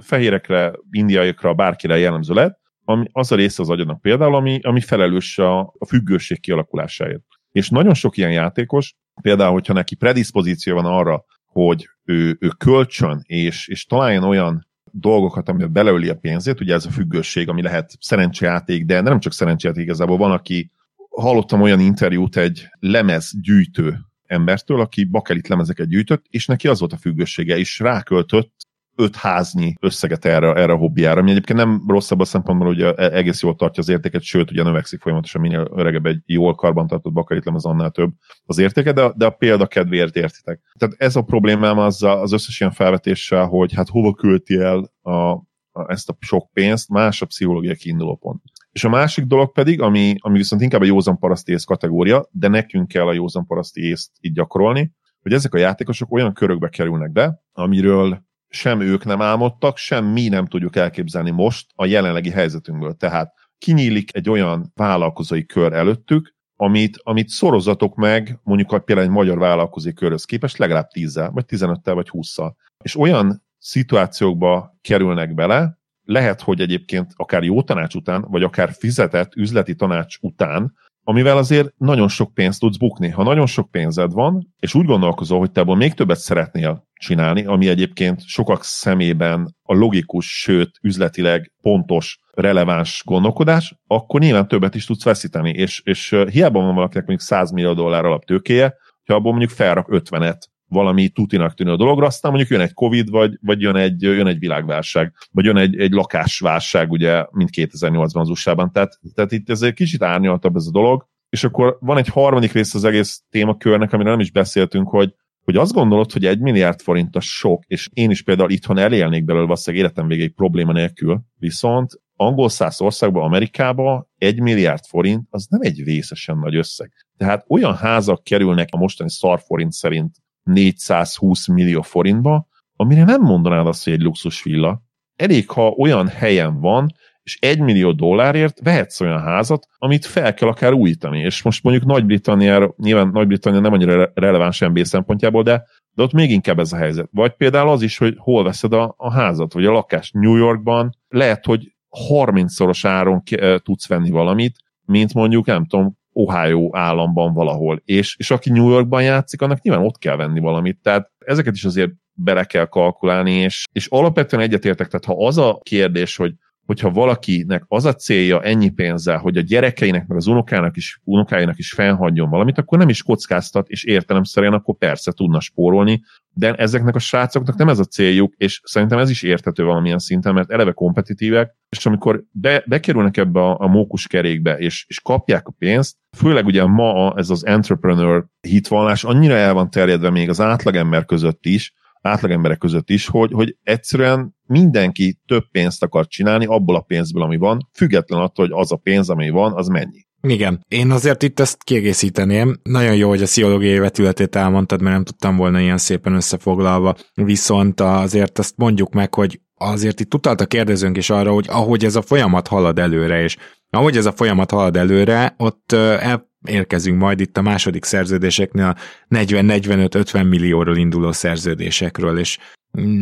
fehérekre, 0.00 0.72
indiaiakra, 0.90 1.54
bárkire 1.54 1.98
jellemző 1.98 2.34
lehet, 2.34 2.58
ami, 2.84 3.06
az 3.12 3.32
a 3.32 3.36
része 3.36 3.62
az 3.62 3.70
agyadnak 3.70 4.00
például, 4.00 4.34
ami, 4.34 4.60
ami 4.62 4.80
felelős 4.80 5.38
a, 5.38 5.60
a 5.60 5.86
függőség 5.86 6.40
kialakulásáért. 6.40 7.22
És 7.52 7.68
nagyon 7.68 7.94
sok 7.94 8.16
ilyen 8.16 8.32
játékos, 8.32 8.94
például, 9.22 9.52
hogyha 9.52 9.72
neki 9.72 9.94
predispozíció 9.94 10.74
van 10.74 10.84
arra, 10.84 11.24
hogy 11.46 11.88
ő, 12.04 12.36
ő 12.40 12.48
kölcsön, 12.48 13.22
és, 13.26 13.68
és 13.68 13.84
találjon 13.84 14.24
olyan 14.24 14.66
dolgokat, 14.90 15.48
amivel 15.48 15.68
beleöli 15.68 16.08
a 16.08 16.16
pénzét, 16.16 16.60
ugye 16.60 16.74
ez 16.74 16.86
a 16.86 16.90
függőség, 16.90 17.48
ami 17.48 17.62
lehet 17.62 17.96
szerencsejáték, 18.00 18.84
de 18.84 19.00
nem 19.00 19.20
csak 19.20 19.32
szerencsejáték, 19.32 19.82
igazából 19.82 20.16
van, 20.16 20.30
aki 20.30 20.70
hallottam 21.10 21.60
olyan 21.60 21.80
interjút 21.80 22.36
egy 22.36 22.68
lemezgyűjtő 22.78 23.98
embertől, 24.26 24.80
aki 24.80 25.04
bakelit 25.04 25.48
lemezeket 25.48 25.88
gyűjtött, 25.88 26.24
és 26.30 26.46
neki 26.46 26.68
az 26.68 26.78
volt 26.78 26.92
a 26.92 26.96
függősége, 26.96 27.58
és 27.58 27.78
ráköltött 27.78 28.52
öt 28.96 29.16
háznyi 29.16 29.74
összeget 29.80 30.24
erre, 30.24 30.54
erre 30.54 30.72
a 30.72 30.76
hobbiára, 30.76 31.20
ami 31.20 31.30
egyébként 31.30 31.58
nem 31.58 31.82
rosszabb 31.88 32.20
a 32.20 32.24
szempontból, 32.24 32.66
hogy 32.66 32.80
egész 32.96 33.42
jól 33.42 33.54
tartja 33.54 33.82
az 33.82 33.88
értéket, 33.88 34.22
sőt, 34.22 34.50
ugye 34.50 34.62
növekszik 34.62 35.00
folyamatosan, 35.00 35.40
minél 35.40 35.68
öregebb 35.74 36.06
egy 36.06 36.22
jól 36.26 36.54
karbantartott 36.54 37.12
bakaritlem, 37.12 37.54
az 37.54 37.64
annál 37.64 37.90
több 37.90 38.10
az 38.44 38.58
értéke, 38.58 38.92
de, 38.92 39.12
de 39.16 39.26
a 39.26 39.30
példa 39.30 39.66
kedvéért 39.66 40.16
értitek. 40.16 40.60
Tehát 40.78 40.94
ez 40.98 41.16
a 41.16 41.22
problémám 41.22 41.78
az, 41.78 42.02
az 42.02 42.32
összes 42.32 42.60
ilyen 42.60 42.72
felvetéssel, 42.72 43.46
hogy 43.46 43.74
hát 43.74 43.88
hova 43.88 44.12
költi 44.12 44.58
el 44.58 44.90
a, 45.02 45.10
a, 45.10 45.86
ezt 45.86 46.08
a 46.08 46.16
sok 46.20 46.50
pénzt, 46.52 46.88
más 46.88 47.22
a 47.22 47.26
pszichológiai 47.26 47.76
kiinduló 47.76 48.16
pont. 48.16 48.42
És 48.72 48.84
a 48.84 48.88
másik 48.88 49.24
dolog 49.24 49.52
pedig, 49.52 49.80
ami, 49.80 50.14
ami 50.18 50.36
viszont 50.38 50.62
inkább 50.62 50.80
a 50.80 50.84
józan 50.84 51.18
paraszti 51.18 51.52
ész 51.52 51.64
kategória, 51.64 52.28
de 52.30 52.48
nekünk 52.48 52.88
kell 52.88 53.06
a 53.06 53.12
józan 53.12 53.46
paraszti 53.46 53.80
észt 53.80 54.10
így 54.20 54.32
gyakorolni, 54.32 54.92
hogy 55.22 55.32
ezek 55.32 55.54
a 55.54 55.58
játékosok 55.58 56.12
olyan 56.12 56.32
körökbe 56.32 56.68
kerülnek 56.68 57.12
be, 57.12 57.42
amiről 57.52 58.22
sem 58.54 58.80
ők 58.80 59.04
nem 59.04 59.22
álmodtak, 59.22 59.76
sem 59.76 60.04
mi 60.04 60.28
nem 60.28 60.46
tudjuk 60.46 60.76
elképzelni 60.76 61.30
most 61.30 61.66
a 61.74 61.86
jelenlegi 61.86 62.30
helyzetünkből. 62.30 62.94
Tehát 62.94 63.34
kinyílik 63.58 64.16
egy 64.16 64.30
olyan 64.30 64.72
vállalkozói 64.74 65.46
kör 65.46 65.72
előttük, 65.72 66.34
amit, 66.56 67.00
amit 67.02 67.28
szorozatok 67.28 67.94
meg, 67.94 68.38
mondjuk 68.42 68.84
például 68.84 69.08
egy 69.08 69.14
magyar 69.14 69.38
vállalkozói 69.38 69.92
körhöz 69.92 70.24
képest 70.24 70.56
legalább 70.56 70.88
10 70.88 71.20
vagy 71.32 71.44
15 71.44 71.78
vagy 71.84 72.08
20-szal. 72.10 72.52
És 72.84 72.96
olyan 72.96 73.42
szituációkba 73.58 74.78
kerülnek 74.80 75.34
bele, 75.34 75.78
lehet, 76.04 76.40
hogy 76.40 76.60
egyébként 76.60 77.12
akár 77.16 77.42
jó 77.42 77.62
tanács 77.62 77.94
után, 77.94 78.24
vagy 78.28 78.42
akár 78.42 78.72
fizetett 78.72 79.34
üzleti 79.34 79.74
tanács 79.74 80.16
után, 80.20 80.74
amivel 81.04 81.36
azért 81.36 81.72
nagyon 81.76 82.08
sok 82.08 82.34
pénzt 82.34 82.60
tudsz 82.60 82.76
bukni. 82.76 83.08
Ha 83.08 83.22
nagyon 83.22 83.46
sok 83.46 83.70
pénzed 83.70 84.12
van, 84.12 84.54
és 84.58 84.74
úgy 84.74 84.86
gondolkozol, 84.86 85.38
hogy 85.38 85.50
te 85.50 85.60
abból 85.60 85.76
még 85.76 85.94
többet 85.94 86.18
szeretnél 86.18 86.86
csinálni, 86.94 87.44
ami 87.44 87.68
egyébként 87.68 88.26
sokak 88.26 88.64
szemében 88.64 89.56
a 89.62 89.74
logikus, 89.74 90.40
sőt 90.40 90.70
üzletileg 90.82 91.52
pontos, 91.60 92.18
releváns 92.30 93.02
gondolkodás, 93.04 93.74
akkor 93.86 94.20
nyilván 94.20 94.48
többet 94.48 94.74
is 94.74 94.84
tudsz 94.84 95.04
veszíteni, 95.04 95.50
és, 95.50 95.80
és 95.84 96.16
hiába 96.30 96.60
van 96.60 96.74
valakinek 96.74 97.06
mondjuk 97.06 97.28
100 97.28 97.50
millió 97.50 97.72
dollár 97.72 98.04
alaptőkéje, 98.04 98.74
ha 99.04 99.14
abból 99.14 99.30
mondjuk 99.30 99.50
felrak 99.50 99.86
50-et 99.90 100.38
valami 100.74 101.08
tutinak 101.08 101.54
tűnő 101.54 101.76
dologra, 101.76 102.06
aztán 102.06 102.30
mondjuk 102.30 102.52
jön 102.52 102.66
egy 102.66 102.72
Covid, 102.72 103.10
vagy, 103.10 103.38
vagy 103.40 103.60
jön, 103.60 103.76
egy, 103.76 104.02
jön 104.02 104.26
egy 104.26 104.38
világválság, 104.38 105.12
vagy 105.30 105.44
jön 105.44 105.56
egy, 105.56 105.78
egy 105.78 105.92
lakásválság, 105.92 106.90
ugye, 106.90 107.24
mint 107.30 107.50
2008-ban 107.56 108.20
az 108.20 108.28
USA-ban. 108.28 108.72
Tehát, 108.72 108.98
tehát 109.14 109.32
itt 109.32 109.50
ez 109.50 109.62
egy 109.62 109.74
kicsit 109.74 110.02
árnyaltabb 110.02 110.56
ez 110.56 110.66
a 110.66 110.70
dolog, 110.70 111.06
és 111.28 111.44
akkor 111.44 111.76
van 111.80 111.98
egy 111.98 112.08
harmadik 112.08 112.52
rész 112.52 112.74
az 112.74 112.84
egész 112.84 113.22
témakörnek, 113.30 113.92
amiről 113.92 114.12
nem 114.12 114.20
is 114.20 114.30
beszéltünk, 114.30 114.88
hogy 114.88 115.14
hogy 115.44 115.56
azt 115.56 115.72
gondolod, 115.72 116.12
hogy 116.12 116.26
egy 116.26 116.40
milliárd 116.40 116.80
forint 116.80 117.16
a 117.16 117.20
sok, 117.20 117.62
és 117.66 117.88
én 117.92 118.10
is 118.10 118.22
például 118.22 118.50
itthon 118.50 118.78
elélnék 118.78 119.24
belőle 119.24 119.44
valószínűleg 119.44 119.84
életem 119.84 120.06
végéig 120.06 120.34
probléma 120.34 120.72
nélkül, 120.72 121.20
viszont 121.38 122.02
angol 122.16 122.48
száz 122.48 122.80
országban, 122.80 123.22
Amerikában 123.22 124.08
egy 124.16 124.40
milliárd 124.40 124.84
forint 124.84 125.26
az 125.30 125.46
nem 125.48 125.60
egy 125.62 125.84
vészesen 125.84 126.38
nagy 126.38 126.56
összeg. 126.56 126.92
Tehát 127.16 127.44
olyan 127.48 127.74
házak 127.74 128.24
kerülnek 128.24 128.68
a 128.70 128.76
mostani 128.76 129.10
szarforint 129.10 129.72
szerint 129.72 130.16
420 130.44 131.48
millió 131.48 131.82
forintba, 131.82 132.46
amire 132.76 133.04
nem 133.04 133.20
mondanád 133.20 133.66
azt, 133.66 133.84
hogy 133.84 133.92
egy 133.92 134.02
luxus 134.02 134.42
villa. 134.42 134.82
Elég, 135.16 135.50
ha 135.50 135.68
olyan 135.68 136.08
helyen 136.08 136.60
van, 136.60 136.94
és 137.24 137.38
egy 137.40 137.58
millió 137.58 137.92
dollárért 137.92 138.60
vehetsz 138.60 139.00
olyan 139.00 139.20
házat, 139.20 139.66
amit 139.78 140.04
fel 140.04 140.34
kell 140.34 140.48
akár 140.48 140.72
újítani. 140.72 141.20
És 141.20 141.42
most 141.42 141.62
mondjuk 141.62 141.84
Nagy-Britanniára, 141.84 142.74
nyilván 142.76 143.08
Nagy-Britannia 143.08 143.60
nem 143.60 143.72
annyira 143.72 144.10
releváns 144.14 144.58
NBA 144.58 144.84
szempontjából, 144.84 145.42
de, 145.42 145.64
de 145.94 146.02
ott 146.02 146.12
még 146.12 146.30
inkább 146.30 146.58
ez 146.58 146.72
a 146.72 146.76
helyzet. 146.76 147.08
Vagy 147.12 147.32
például 147.32 147.68
az 147.68 147.82
is, 147.82 147.98
hogy 147.98 148.14
hol 148.18 148.44
veszed 148.44 148.72
a, 148.72 148.94
a 148.96 149.12
házat, 149.12 149.52
vagy 149.52 149.64
a 149.64 149.70
lakást 149.70 150.12
New 150.14 150.36
Yorkban, 150.36 150.98
lehet, 151.08 151.44
hogy 151.44 151.74
30-szoros 152.08 152.86
áron 152.86 153.22
tudsz 153.62 153.88
venni 153.88 154.10
valamit, 154.10 154.56
mint 154.84 155.14
mondjuk, 155.14 155.46
nem 155.46 155.66
tudom, 155.66 155.98
Ohio 156.14 156.68
államban 156.72 157.32
valahol. 157.32 157.82
És, 157.84 158.16
és 158.18 158.30
aki 158.30 158.50
New 158.50 158.68
Yorkban 158.70 159.02
játszik, 159.02 159.42
annak 159.42 159.62
nyilván 159.62 159.84
ott 159.84 159.98
kell 159.98 160.16
venni 160.16 160.40
valamit. 160.40 160.78
Tehát 160.82 161.10
ezeket 161.18 161.54
is 161.54 161.64
azért 161.64 161.90
bele 162.12 162.44
kell 162.44 162.66
kalkulálni, 162.66 163.32
és, 163.32 163.64
és 163.72 163.86
alapvetően 163.86 164.42
egyetértek, 164.42 164.88
tehát 164.88 165.04
ha 165.04 165.26
az 165.26 165.38
a 165.38 165.58
kérdés, 165.62 166.16
hogy 166.16 166.34
hogyha 166.66 166.90
valakinek 166.90 167.64
az 167.68 167.84
a 167.84 167.94
célja 167.94 168.42
ennyi 168.42 168.70
pénzzel, 168.70 169.18
hogy 169.18 169.36
a 169.36 169.40
gyerekeinek, 169.40 170.06
meg 170.06 170.16
az 170.16 170.26
unokának 170.26 170.76
is, 170.76 171.00
unokáinak 171.04 171.58
is 171.58 171.72
felhagyjon 171.72 172.30
valamit, 172.30 172.58
akkor 172.58 172.78
nem 172.78 172.88
is 172.88 173.02
kockáztat, 173.02 173.68
és 173.68 173.84
értelemszerűen 173.84 174.52
akkor 174.52 174.76
persze 174.76 175.12
tudna 175.12 175.40
spórolni, 175.40 176.02
de 176.32 176.52
ezeknek 176.54 176.94
a 176.94 176.98
srácoknak 176.98 177.56
nem 177.56 177.68
ez 177.68 177.78
a 177.78 177.84
céljuk, 177.84 178.34
és 178.36 178.60
szerintem 178.64 178.98
ez 178.98 179.10
is 179.10 179.22
érthető 179.22 179.64
valamilyen 179.64 179.98
szinten, 179.98 180.34
mert 180.34 180.50
eleve 180.50 180.72
kompetitívek, 180.72 181.54
és 181.68 181.86
amikor 181.86 182.22
be, 182.32 182.62
bekerülnek 182.66 183.16
ebbe 183.16 183.40
a, 183.40 183.60
a 183.60 183.66
mókus 183.66 184.06
kerékbe, 184.06 184.58
és, 184.58 184.84
és 184.88 185.00
kapják 185.00 185.48
a 185.48 185.54
pénzt, 185.58 185.96
főleg 186.16 186.46
ugye 186.46 186.64
ma 186.64 187.14
ez 187.16 187.30
az 187.30 187.46
entrepreneur 187.46 188.26
hitvallás 188.40 189.04
annyira 189.04 189.34
el 189.34 189.54
van 189.54 189.70
terjedve 189.70 190.10
még 190.10 190.28
az 190.28 190.40
átlagember 190.40 191.04
között 191.04 191.46
is, 191.46 191.72
átlagemberek 192.04 192.58
között 192.58 192.90
is, 192.90 193.06
hogy, 193.06 193.32
hogy 193.32 193.56
egyszerűen 193.62 194.34
mindenki 194.46 195.18
több 195.26 195.44
pénzt 195.50 195.82
akar 195.82 196.06
csinálni 196.06 196.46
abból 196.46 196.76
a 196.76 196.80
pénzből, 196.80 197.22
ami 197.22 197.36
van, 197.36 197.68
független 197.72 198.20
attól, 198.20 198.46
hogy 198.46 198.60
az 198.60 198.72
a 198.72 198.76
pénz, 198.76 199.10
ami 199.10 199.30
van, 199.30 199.52
az 199.52 199.68
mennyi. 199.68 200.06
Igen, 200.20 200.64
én 200.68 200.90
azért 200.90 201.22
itt 201.22 201.40
ezt 201.40 201.64
kiegészíteném. 201.64 202.56
Nagyon 202.62 202.96
jó, 202.96 203.08
hogy 203.08 203.22
a 203.22 203.24
pszichológiai 203.24 203.78
vetületét 203.78 204.36
elmondtad, 204.36 204.82
mert 204.82 204.94
nem 204.94 205.04
tudtam 205.04 205.36
volna 205.36 205.60
ilyen 205.60 205.78
szépen 205.78 206.14
összefoglalva. 206.14 206.94
Viszont 207.14 207.80
azért 207.80 208.38
azt 208.38 208.56
mondjuk 208.56 208.92
meg, 208.92 209.14
hogy 209.14 209.40
azért 209.54 210.00
itt 210.00 210.14
utalt 210.14 210.40
a 210.40 210.46
kérdezőnk 210.46 210.96
is 210.96 211.10
arra, 211.10 211.32
hogy 211.32 211.46
ahogy 211.48 211.84
ez 211.84 211.96
a 211.96 212.02
folyamat 212.02 212.48
halad 212.48 212.78
előre, 212.78 213.22
és 213.22 213.36
ahogy 213.70 213.96
ez 213.96 214.06
a 214.06 214.12
folyamat 214.12 214.50
halad 214.50 214.76
előre, 214.76 215.34
ott 215.38 215.72
el 215.72 216.32
érkezünk 216.48 216.98
majd 216.98 217.20
itt 217.20 217.36
a 217.36 217.42
második 217.42 217.84
szerződéseknél 217.84 218.76
40-45-50 219.10 220.28
millióról 220.28 220.76
induló 220.76 221.12
szerződésekről, 221.12 222.18
és 222.18 222.38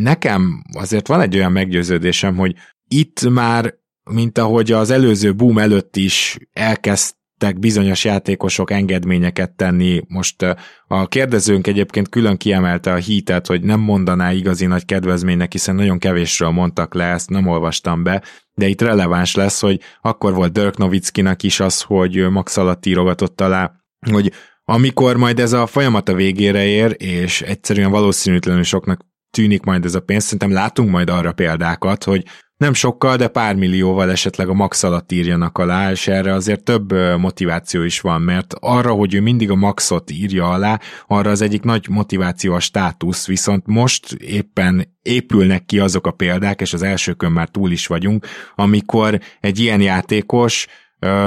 nekem 0.01 0.63
azért 0.73 1.07
van 1.07 1.21
egy 1.21 1.35
olyan 1.35 1.51
meggyőződésem, 1.51 2.35
hogy 2.35 2.55
itt 2.87 3.29
már, 3.29 3.73
mint 4.09 4.37
ahogy 4.37 4.71
az 4.71 4.89
előző 4.89 5.35
boom 5.35 5.57
előtt 5.57 5.95
is 5.95 6.37
elkezd 6.53 7.15
bizonyos 7.57 8.03
játékosok 8.03 8.71
engedményeket 8.71 9.51
tenni. 9.51 10.01
Most 10.07 10.45
a 10.87 11.07
kérdezőnk 11.07 11.67
egyébként 11.67 12.09
külön 12.09 12.37
kiemelte 12.37 12.91
a 12.91 12.95
hítet, 12.95 13.47
hogy 13.47 13.63
nem 13.63 13.79
mondaná 13.79 14.31
igazi 14.31 14.65
nagy 14.65 14.85
kedvezménynek, 14.85 15.51
hiszen 15.51 15.75
nagyon 15.75 15.97
kevésről 15.97 16.49
mondtak 16.49 16.93
le, 16.93 17.05
ezt 17.05 17.29
nem 17.29 17.47
olvastam 17.47 18.03
be, 18.03 18.23
de 18.53 18.67
itt 18.67 18.81
releváns 18.81 19.35
lesz, 19.35 19.61
hogy 19.61 19.79
akkor 20.01 20.33
volt 20.33 20.51
Dirk 20.51 20.77
Novickinak 20.77 21.43
is 21.43 21.59
az, 21.59 21.81
hogy 21.81 22.29
max 22.29 22.57
alatt 22.57 22.85
írogatott 22.85 23.41
alá, 23.41 23.71
hogy 24.11 24.31
amikor 24.63 25.17
majd 25.17 25.39
ez 25.39 25.53
a 25.53 25.65
folyamat 25.65 26.09
a 26.09 26.13
végére 26.13 26.65
ér, 26.65 26.95
és 26.99 27.41
egyszerűen 27.41 27.91
valószínűtlenül 27.91 28.63
soknak 28.63 29.05
tűnik 29.31 29.63
majd 29.63 29.85
ez 29.85 29.95
a 29.95 29.99
pénz, 29.99 30.23
szerintem 30.23 30.51
látunk 30.51 30.89
majd 30.89 31.09
arra 31.09 31.33
példákat, 31.33 32.03
hogy 32.03 32.25
nem 32.57 32.73
sokkal, 32.73 33.15
de 33.15 33.27
pár 33.27 33.55
millióval 33.55 34.11
esetleg 34.11 34.49
a 34.49 34.53
max 34.53 34.83
alatt 34.83 35.11
írjanak 35.11 35.57
alá, 35.57 35.91
és 35.91 36.07
erre 36.07 36.33
azért 36.33 36.63
több 36.63 36.93
motiváció 37.17 37.81
is 37.81 38.01
van, 38.01 38.21
mert 38.21 38.53
arra, 38.59 38.91
hogy 38.91 39.13
ő 39.13 39.21
mindig 39.21 39.51
a 39.51 39.55
maxot 39.55 40.11
írja 40.11 40.49
alá, 40.49 40.79
arra 41.07 41.29
az 41.29 41.41
egyik 41.41 41.63
nagy 41.63 41.87
motiváció 41.89 42.53
a 42.53 42.59
státusz, 42.59 43.27
viszont 43.27 43.67
most 43.67 44.13
éppen 44.13 44.87
épülnek 45.01 45.65
ki 45.65 45.79
azok 45.79 46.07
a 46.07 46.11
példák, 46.11 46.61
és 46.61 46.73
az 46.73 46.81
elsőkön 46.81 47.31
már 47.31 47.49
túl 47.49 47.71
is 47.71 47.87
vagyunk, 47.87 48.25
amikor 48.55 49.19
egy 49.39 49.59
ilyen 49.59 49.81
játékos 49.81 50.67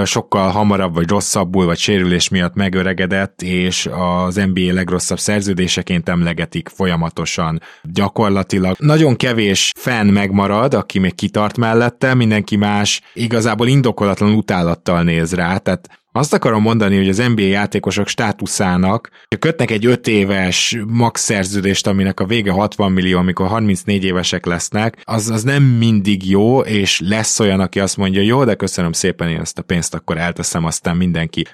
sokkal 0.04 0.50
hamarabb, 0.50 0.94
vagy 0.94 1.08
rosszabbul, 1.08 1.64
vagy 1.64 1.78
sérülés 1.78 2.28
miatt 2.28 2.54
megöregedett, 2.54 3.42
és 3.42 3.88
az 3.92 4.34
NBA 4.34 4.72
legrosszabb 4.72 5.18
szerződéseként 5.18 6.08
emlegetik 6.08 6.68
folyamatosan. 6.68 7.60
Gyakorlatilag 7.82 8.76
nagyon 8.78 9.16
kevés 9.16 9.72
fan 9.76 10.06
megmarad, 10.06 10.74
aki 10.74 10.98
még 10.98 11.14
kitart 11.14 11.56
mellette, 11.56 12.14
mindenki 12.14 12.56
más 12.56 13.00
igazából 13.12 13.66
indokolatlan 13.66 14.32
utálattal 14.32 15.02
néz 15.02 15.34
rá, 15.34 15.56
tehát 15.56 15.88
azt 16.16 16.32
akarom 16.32 16.62
mondani, 16.62 16.96
hogy 16.96 17.08
az 17.08 17.22
NBA 17.34 17.42
játékosok 17.42 18.08
státuszának 18.08 19.10
kötnek 19.38 19.70
egy 19.70 19.86
5 19.86 20.06
éves 20.06 20.78
max 20.86 21.20
szerződést, 21.20 21.86
aminek 21.86 22.20
a 22.20 22.26
vége 22.26 22.50
60 22.50 22.92
millió, 22.92 23.18
amikor 23.18 23.46
34 23.46 24.04
évesek 24.04 24.46
lesznek, 24.46 25.00
az, 25.04 25.30
az 25.30 25.42
nem 25.42 25.62
mindig 25.62 26.30
jó, 26.30 26.60
és 26.60 27.00
lesz 27.04 27.40
olyan, 27.40 27.60
aki 27.60 27.80
azt 27.80 27.96
mondja, 27.96 28.22
jó, 28.22 28.44
de 28.44 28.54
köszönöm 28.54 28.92
szépen, 28.92 29.28
én 29.28 29.40
ezt 29.40 29.58
a 29.58 29.62
pénzt 29.62 29.94
akkor 29.94 30.18
elteszem, 30.18 30.64
aztán 30.64 30.96
mindenki 30.96 31.46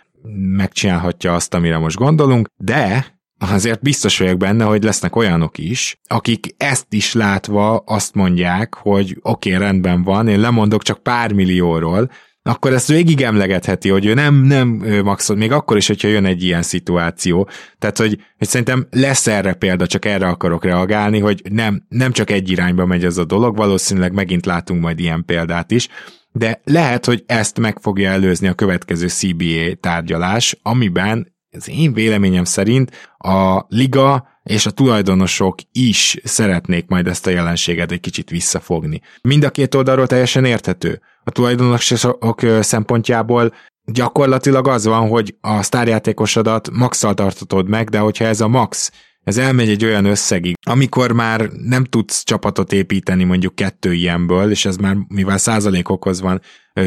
megcsinálhatja 0.57 1.35
azt, 1.35 1.55
amire 1.55 1.79
most 1.79 1.97
gondolunk, 1.97 2.49
de 2.57 3.07
azért 3.39 3.83
biztos 3.83 4.19
vagyok 4.19 4.37
benne, 4.37 4.65
hogy 4.65 4.83
lesznek 4.83 5.17
olyanok 5.17 5.59
is, 5.59 5.99
akik 6.09 6.55
ezt 6.57 6.87
is 6.91 7.13
látva 7.13 7.77
azt 7.77 8.15
mondják, 8.15 8.75
hogy 8.75 9.19
oké, 9.23 9.55
okay, 9.55 9.67
rendben 9.67 10.03
van, 10.03 10.29
én 10.29 10.41
lemondok 10.41 10.83
csak 10.83 11.03
pár 11.03 11.33
millióról, 11.33 12.11
akkor 12.43 12.73
ezt 12.73 12.89
végig 12.89 13.21
emlegetheti, 13.21 13.89
hogy 13.89 14.07
ő 14.07 14.15
nem, 14.15 14.35
nem 14.35 14.83
ő 14.85 15.03
maxol, 15.03 15.37
még 15.37 15.53
akkor 15.53 15.77
is, 15.77 15.87
hogyha 15.87 16.09
jön 16.09 16.25
egy 16.25 16.43
ilyen 16.43 16.63
szituáció. 16.63 17.49
Tehát, 17.79 17.99
hogy, 17.99 18.19
hogy 18.39 18.49
szerintem 18.49 18.87
lesz 18.91 19.27
erre 19.27 19.53
példa, 19.53 19.87
csak 19.87 20.05
erre 20.05 20.27
akarok 20.27 20.65
reagálni, 20.65 21.19
hogy 21.19 21.43
nem, 21.51 21.87
nem 21.89 22.13
csak 22.13 22.31
egy 22.31 22.51
irányba 22.51 22.87
megy 22.87 23.05
ez 23.05 23.19
a 23.19 23.25
dolog, 23.25 23.57
valószínűleg 23.57 24.13
megint 24.13 24.47
látunk 24.47 24.83
majd 24.83 24.99
ilyen 24.99 25.25
példát 25.25 25.71
is, 25.71 25.89
de 26.33 26.61
lehet, 26.65 27.05
hogy 27.05 27.25
ezt 27.27 27.59
meg 27.59 27.79
fogja 27.81 28.11
előzni 28.11 28.49
a 28.49 28.55
következő 28.55 29.09
CBA 29.09 29.75
tárgyalás, 29.81 30.59
amiben 30.63 31.33
az 31.51 31.69
én 31.69 31.93
véleményem 31.93 32.45
szerint 32.45 33.13
a 33.19 33.65
liga 33.69 34.31
és 34.43 34.67
a 34.67 34.71
tulajdonosok 34.71 35.59
is 35.73 36.17
szeretnék 36.25 36.87
majd 36.89 37.07
ezt 37.07 37.27
a 37.27 37.31
jelenséget 37.31 37.93
egy 37.93 38.01
kicsit 38.01 38.31
visszafogni. 38.31 39.01
Mind 39.23 39.45
a 39.45 39.51
két 39.51 39.75
oldalról 39.75 40.07
teljesen 40.07 40.45
érthető 40.45 41.01
a 41.25 41.31
tulajdonosok 41.31 42.41
szempontjából 42.61 43.53
gyakorlatilag 43.85 44.69
az 44.69 44.85
van, 44.85 45.09
hogy 45.09 45.37
a 45.41 45.63
sztárjátékosodat 45.63 46.71
maxal 46.71 47.15
tartatod 47.15 47.69
meg, 47.69 47.89
de 47.89 47.99
hogyha 47.99 48.25
ez 48.25 48.41
a 48.41 48.49
max, 48.49 48.93
ez 49.25 49.39
elmegy 49.39 49.69
egy 49.69 49.85
olyan 49.85 50.05
összegig, 50.05 50.55
amikor 50.67 51.13
már 51.13 51.49
nem 51.51 51.85
tudsz 51.85 52.25
csapatot 52.25 52.73
építeni 52.73 53.25
mondjuk 53.25 53.55
kettő 53.55 53.93
ilyenből, 53.93 54.51
és 54.51 54.65
ez 54.65 54.77
már 54.77 54.97
mivel 55.09 55.39
százalékokhoz 55.39 56.21
van 56.21 56.41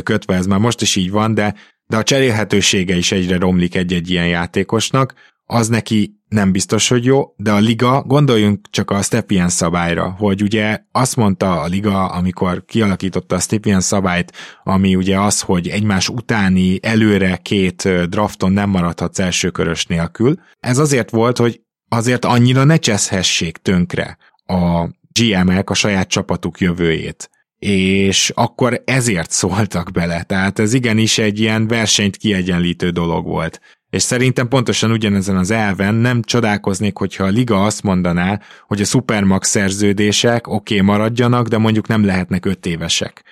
kötve, 0.04 0.36
ez 0.36 0.46
már 0.46 0.60
most 0.60 0.82
is 0.82 0.96
így 0.96 1.12
van, 1.12 1.34
de, 1.34 1.56
de 1.88 1.98
a 1.98 2.04
cserélhetősége 2.04 2.96
is 2.96 3.12
egyre 3.12 3.38
romlik 3.38 3.76
egy-egy 3.76 4.10
ilyen 4.10 4.28
játékosnak, 4.28 5.14
az 5.46 5.68
neki 5.68 6.20
nem 6.36 6.52
biztos, 6.52 6.88
hogy 6.88 7.06
jó, 7.06 7.34
de 7.38 7.52
a 7.52 7.58
liga, 7.58 8.04
gondoljunk 8.04 8.68
csak 8.70 8.92
a 8.92 9.02
Stepien 9.02 9.50
szabályra, 9.50 10.16
hogy 10.18 10.42
ugye 10.42 10.80
azt 10.92 11.16
mondta 11.16 11.62
a 11.62 11.66
liga, 11.66 12.06
amikor 12.06 12.66
kialakította 12.66 13.36
a 13.36 13.40
Stepien 13.40 13.82
szabályt, 13.82 14.32
ami 14.64 14.96
ugye 14.96 15.20
az, 15.20 15.42
hogy 15.42 15.68
egymás 15.68 16.10
utáni 16.10 16.80
előre 16.82 17.36
két 17.36 17.90
drafton 18.10 18.52
nem 18.52 18.70
maradhatsz 18.70 19.20
elsőkörös 19.20 19.86
nélkül. 19.86 20.36
Ez 20.60 20.78
azért 20.78 21.10
volt, 21.10 21.38
hogy 21.38 21.62
azért 21.90 22.26
annyira 22.26 22.64
ne 22.64 22.78
cseszhessék 22.78 23.58
tönkre 23.58 24.18
a 24.46 24.90
GM-ek 25.20 25.70
a 25.70 25.74
saját 25.74 26.08
csapatuk 26.08 26.60
jövőjét 26.60 27.30
és 27.60 28.32
akkor 28.36 28.82
ezért 28.86 29.32
szóltak 29.42 29.92
bele. 29.92 30.24
Tehát 30.24 30.60
ez 30.60 30.74
igenis 30.74 31.18
egy 31.18 31.40
ilyen 31.40 31.68
versenyt 31.68 32.18
kiegyenlítő 32.18 32.90
dolog 32.90 33.26
volt 33.26 33.60
és 33.96 34.02
szerintem 34.02 34.48
pontosan 34.48 34.92
ugyanezen 34.92 35.38
az 35.38 35.52
elven 35.52 35.96
nem 35.96 36.22
csodálkoznék, 36.22 36.98
hogyha 36.98 37.24
a 37.24 37.28
liga 37.28 37.64
azt 37.64 37.84
mondaná, 37.84 38.40
hogy 38.68 38.82
a 38.82 38.86
Supermax 38.86 39.50
szerződések 39.50 40.48
oké 40.48 40.74
okay, 40.74 40.88
maradjanak, 40.88 41.48
de 41.48 41.58
mondjuk 41.58 41.88
nem 41.88 42.06
lehetnek 42.06 42.46
öt 42.46 42.66
évesek, 42.66 43.24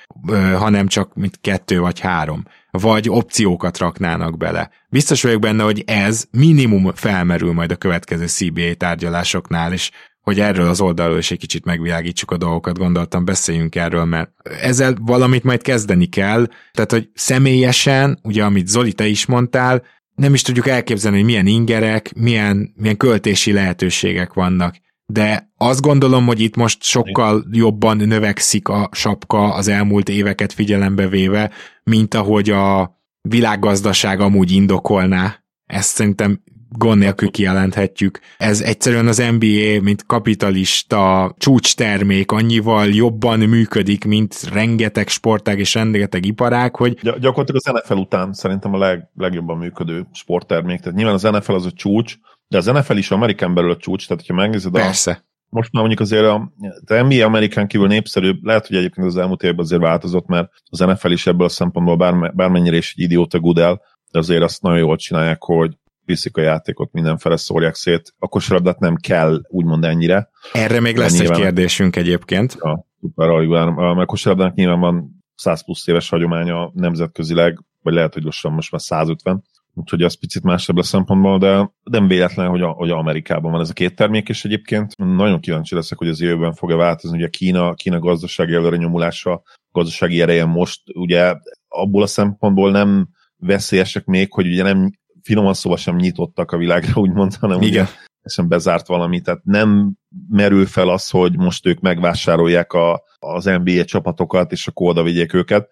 hanem 0.57 0.87
csak 0.87 1.15
mint 1.15 1.37
kettő 1.41 1.79
vagy 1.79 1.99
három 1.99 2.43
vagy 2.71 3.09
opciókat 3.09 3.77
raknának 3.77 4.37
bele. 4.37 4.69
Biztos 4.89 5.23
vagyok 5.23 5.39
benne, 5.39 5.63
hogy 5.63 5.83
ez 5.85 6.25
minimum 6.31 6.91
felmerül 6.93 7.53
majd 7.53 7.71
a 7.71 7.75
következő 7.75 8.27
CBA 8.27 8.73
tárgyalásoknál, 8.73 9.73
és 9.73 9.91
hogy 10.21 10.39
erről 10.39 10.67
az 10.67 10.81
oldalról 10.81 11.17
is 11.17 11.31
egy 11.31 11.39
kicsit 11.39 11.65
megvilágítsuk 11.65 12.31
a 12.31 12.37
dolgokat, 12.37 12.77
gondoltam, 12.77 13.25
beszéljünk 13.25 13.75
erről, 13.75 14.05
mert 14.05 14.29
ezzel 14.61 14.95
valamit 15.01 15.43
majd 15.43 15.61
kezdeni 15.61 16.05
kell, 16.05 16.47
tehát 16.71 16.91
hogy 16.91 17.09
személyesen, 17.13 18.19
ugye 18.21 18.43
amit 18.43 18.67
Zoli 18.67 18.93
te 18.93 19.05
is 19.07 19.25
mondtál, 19.25 19.83
nem 20.15 20.33
is 20.33 20.41
tudjuk 20.41 20.67
elképzelni, 20.67 21.17
hogy 21.17 21.25
milyen 21.25 21.47
ingerek, 21.47 22.13
milyen, 22.15 22.73
milyen 22.75 22.97
költési 22.97 23.51
lehetőségek 23.51 24.33
vannak. 24.33 24.75
De 25.05 25.51
azt 25.57 25.81
gondolom, 25.81 26.25
hogy 26.25 26.39
itt 26.39 26.55
most 26.55 26.83
sokkal 26.83 27.45
jobban 27.51 27.97
növekszik 27.97 28.67
a 28.67 28.89
sapka 28.91 29.53
az 29.53 29.67
elmúlt 29.67 30.09
éveket 30.09 30.53
figyelembe 30.53 31.07
véve, 31.07 31.51
mint 31.83 32.13
ahogy 32.13 32.49
a 32.49 32.97
világgazdaság 33.21 34.19
amúgy 34.19 34.51
indokolná. 34.51 35.43
Ezt 35.65 35.89
szerintem 35.89 36.43
gond 36.77 36.99
nélkül 36.99 37.31
kijelenthetjük. 37.31 38.19
Ez 38.37 38.61
egyszerűen 38.61 39.07
az 39.07 39.17
NBA, 39.17 39.81
mint 39.81 40.05
kapitalista 40.05 41.33
csúcstermék 41.37 42.31
annyival 42.31 42.87
jobban 42.87 43.39
működik, 43.39 44.05
mint 44.05 44.49
rengeteg 44.51 45.07
sportág 45.07 45.59
és 45.59 45.73
rengeteg 45.73 46.25
iparág, 46.25 46.75
hogy... 46.75 46.93
Gy- 46.93 47.19
gyakorlatilag 47.19 47.61
az 47.65 47.73
NFL 47.73 47.99
után 47.99 48.33
szerintem 48.33 48.73
a 48.73 48.77
leg, 48.77 49.09
legjobban 49.15 49.57
működő 49.57 50.05
sporttermék. 50.13 50.79
Tehát 50.79 50.97
nyilván 50.97 51.13
az 51.13 51.23
NFL 51.23 51.53
az 51.53 51.65
a 51.65 51.71
csúcs, 51.71 52.15
de 52.47 52.57
az 52.57 52.65
NFL 52.65 52.97
is 52.97 53.11
Amerikán 53.11 53.53
belül 53.53 53.71
a 53.71 53.77
csúcs, 53.77 54.07
tehát 54.07 54.25
ha 54.27 54.33
megnézed 54.33 54.71
Persze. 54.71 55.25
most 55.49 55.71
már 55.71 55.83
mondjuk 55.83 56.01
azért 56.01 56.25
a, 56.25 56.53
a 56.85 57.01
NBA 57.01 57.25
Amerikán 57.25 57.67
kívül 57.67 57.87
népszerűbb, 57.87 58.43
lehet, 58.43 58.67
hogy 58.67 58.77
egyébként 58.77 59.07
az 59.07 59.17
elmúlt 59.17 59.43
évben 59.43 59.65
azért 59.65 59.81
változott, 59.81 60.27
mert 60.27 60.51
az 60.69 60.79
NFL 60.79 61.11
is 61.11 61.27
ebből 61.27 61.45
a 61.45 61.49
szempontból 61.49 61.97
bár, 61.97 62.33
bármennyire 62.33 62.77
is 62.77 62.93
egy 62.97 63.03
idióta 63.03 63.39
gudel, 63.39 63.81
de 64.11 64.19
azért 64.19 64.43
azt 64.43 64.61
nagyon 64.61 64.79
jól 64.79 64.95
csinálják, 64.95 65.43
hogy 65.43 65.77
viszik 66.05 66.37
a 66.37 66.41
játékot, 66.41 66.91
mindenfele 66.91 67.37
szórják 67.37 67.75
szét. 67.75 68.13
A 68.19 68.27
kosarabdát 68.27 68.79
nem 68.79 68.95
kell 68.95 69.41
úgymond 69.47 69.83
ennyire. 69.83 70.29
Erre 70.53 70.79
még 70.79 70.97
lesz 70.97 71.19
nyilván, 71.19 71.37
egy 71.37 71.43
kérdésünk 71.43 71.95
egyébként. 71.95 72.57
Ja, 72.59 72.85
szuper, 72.99 73.29
mert 73.29 73.77
a 73.77 74.05
kosarabdának 74.05 74.55
nyilván 74.55 74.79
van 74.79 75.23
100 75.35 75.63
plusz 75.63 75.87
éves 75.87 76.09
hagyománya 76.09 76.71
nemzetközileg, 76.73 77.59
vagy 77.81 77.93
lehet, 77.93 78.13
hogy 78.13 78.23
lassan 78.23 78.51
most 78.51 78.71
már 78.71 78.81
150, 78.81 79.43
úgyhogy 79.73 80.03
az 80.03 80.19
picit 80.19 80.43
másabb 80.43 80.77
a 80.77 80.83
szempontból, 80.83 81.37
de 81.37 81.71
nem 81.83 82.07
véletlen, 82.07 82.49
hogy, 82.49 82.61
a, 82.61 82.67
hogy 82.67 82.89
Amerikában 82.89 83.51
van 83.51 83.61
ez 83.61 83.69
a 83.69 83.73
két 83.73 83.95
termék, 83.95 84.29
és 84.29 84.45
egyébként 84.45 84.97
nagyon 84.97 85.39
kíváncsi 85.39 85.75
leszek, 85.75 85.97
hogy 85.97 86.07
az 86.07 86.21
jövőben 86.21 86.53
fog-e 86.53 86.75
változni, 86.75 87.17
ugye 87.17 87.27
Kína, 87.27 87.73
Kína 87.73 87.99
gazdasági 87.99 88.53
előre 88.53 88.75
nyomulása, 88.75 89.43
gazdasági 89.71 90.21
ereje 90.21 90.45
most, 90.45 90.81
ugye 90.93 91.35
abból 91.67 92.01
a 92.01 92.07
szempontból 92.07 92.71
nem 92.71 93.07
veszélyesek 93.37 94.05
még, 94.05 94.33
hogy 94.33 94.47
ugye 94.47 94.63
nem 94.63 94.91
finoman 95.23 95.53
szóval 95.53 95.77
sem 95.77 95.95
nyitottak 95.95 96.51
a 96.51 96.57
világra, 96.57 97.01
úgymond, 97.01 97.35
hanem 97.35 97.61
Igen. 97.61 97.69
ugye 97.69 97.85
sem 98.25 98.47
bezárt 98.47 98.87
valami, 98.87 99.21
tehát 99.21 99.43
nem 99.43 99.93
merül 100.29 100.65
fel 100.65 100.89
az, 100.89 101.09
hogy 101.09 101.37
most 101.37 101.65
ők 101.65 101.79
megvásárolják 101.79 102.73
a, 102.73 103.03
az 103.19 103.45
NBA 103.45 103.85
csapatokat, 103.85 104.51
és 104.51 104.67
akkor 104.67 104.89
oda 104.89 105.03
vigyék 105.03 105.33
őket 105.33 105.69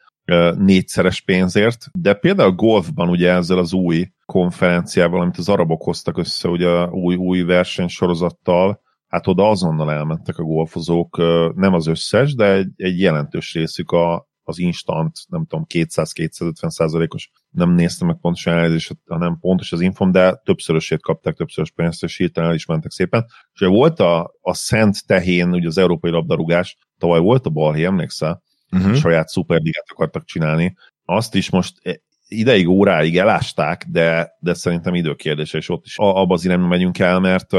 négyszeres 0.57 1.21
pénzért, 1.21 1.85
de 1.91 2.13
például 2.13 2.51
golfban 2.51 3.09
ugye 3.09 3.31
ezzel 3.31 3.57
az 3.57 3.73
új 3.73 4.07
konferenciával, 4.25 5.21
amit 5.21 5.37
az 5.37 5.49
arabok 5.49 5.83
hoztak 5.83 6.17
össze, 6.17 6.47
ugye 6.47 6.85
új, 6.85 7.15
új 7.15 7.41
versenysorozattal, 7.41 8.81
hát 9.07 9.27
oda 9.27 9.49
azonnal 9.49 9.91
elmentek 9.91 10.37
a 10.37 10.43
golfozók, 10.43 11.17
nem 11.55 11.73
az 11.73 11.87
összes, 11.87 12.35
de 12.35 12.51
egy, 12.51 12.69
egy 12.75 12.99
jelentős 12.99 13.53
részük 13.53 13.91
a, 13.91 14.29
az 14.43 14.59
instant, 14.59 15.17
nem 15.27 15.45
tudom, 15.45 15.65
200-250 15.73 16.69
százalékos, 16.69 17.31
nem 17.49 17.69
néztem 17.69 18.07
meg 18.07 18.17
pontosan 18.21 18.53
elnézést, 18.53 18.95
hanem 19.07 19.37
pontos 19.39 19.71
az 19.71 19.81
infom, 19.81 20.11
de 20.11 20.35
többszörösét 20.43 21.01
kapták, 21.01 21.35
többszörös 21.35 21.71
pénzt, 21.71 22.03
és 22.03 22.17
hirtelen 22.17 22.49
el 22.49 22.55
is 22.55 22.65
mentek 22.65 22.91
szépen. 22.91 23.25
És 23.53 23.59
volt 23.59 23.99
a, 23.99 24.33
a 24.41 24.53
Szent 24.53 25.05
Tehén, 25.05 25.53
ugye 25.53 25.67
az 25.67 25.77
európai 25.77 26.11
labdarúgás, 26.11 26.77
tavaly 26.97 27.19
volt 27.19 27.45
a 27.45 27.49
balhé, 27.49 27.83
emlékszel? 27.85 28.43
Uh-huh. 28.71 28.95
Saját 28.95 29.27
szuperligát 29.27 29.85
akartak 29.87 30.25
csinálni. 30.25 30.75
Azt 31.05 31.35
is 31.35 31.49
most 31.49 31.73
e, 31.81 32.01
ideig, 32.27 32.67
óráig 32.67 33.17
elásták, 33.17 33.85
de, 33.89 34.31
de 34.39 34.53
szerintem 34.53 34.95
időkérdése, 34.95 35.57
és 35.57 35.69
ott 35.69 35.85
is 35.85 35.97
abba 35.97 36.33
az 36.33 36.45
irányba 36.45 36.67
megyünk 36.67 36.99
el, 36.99 37.19
mert 37.19 37.53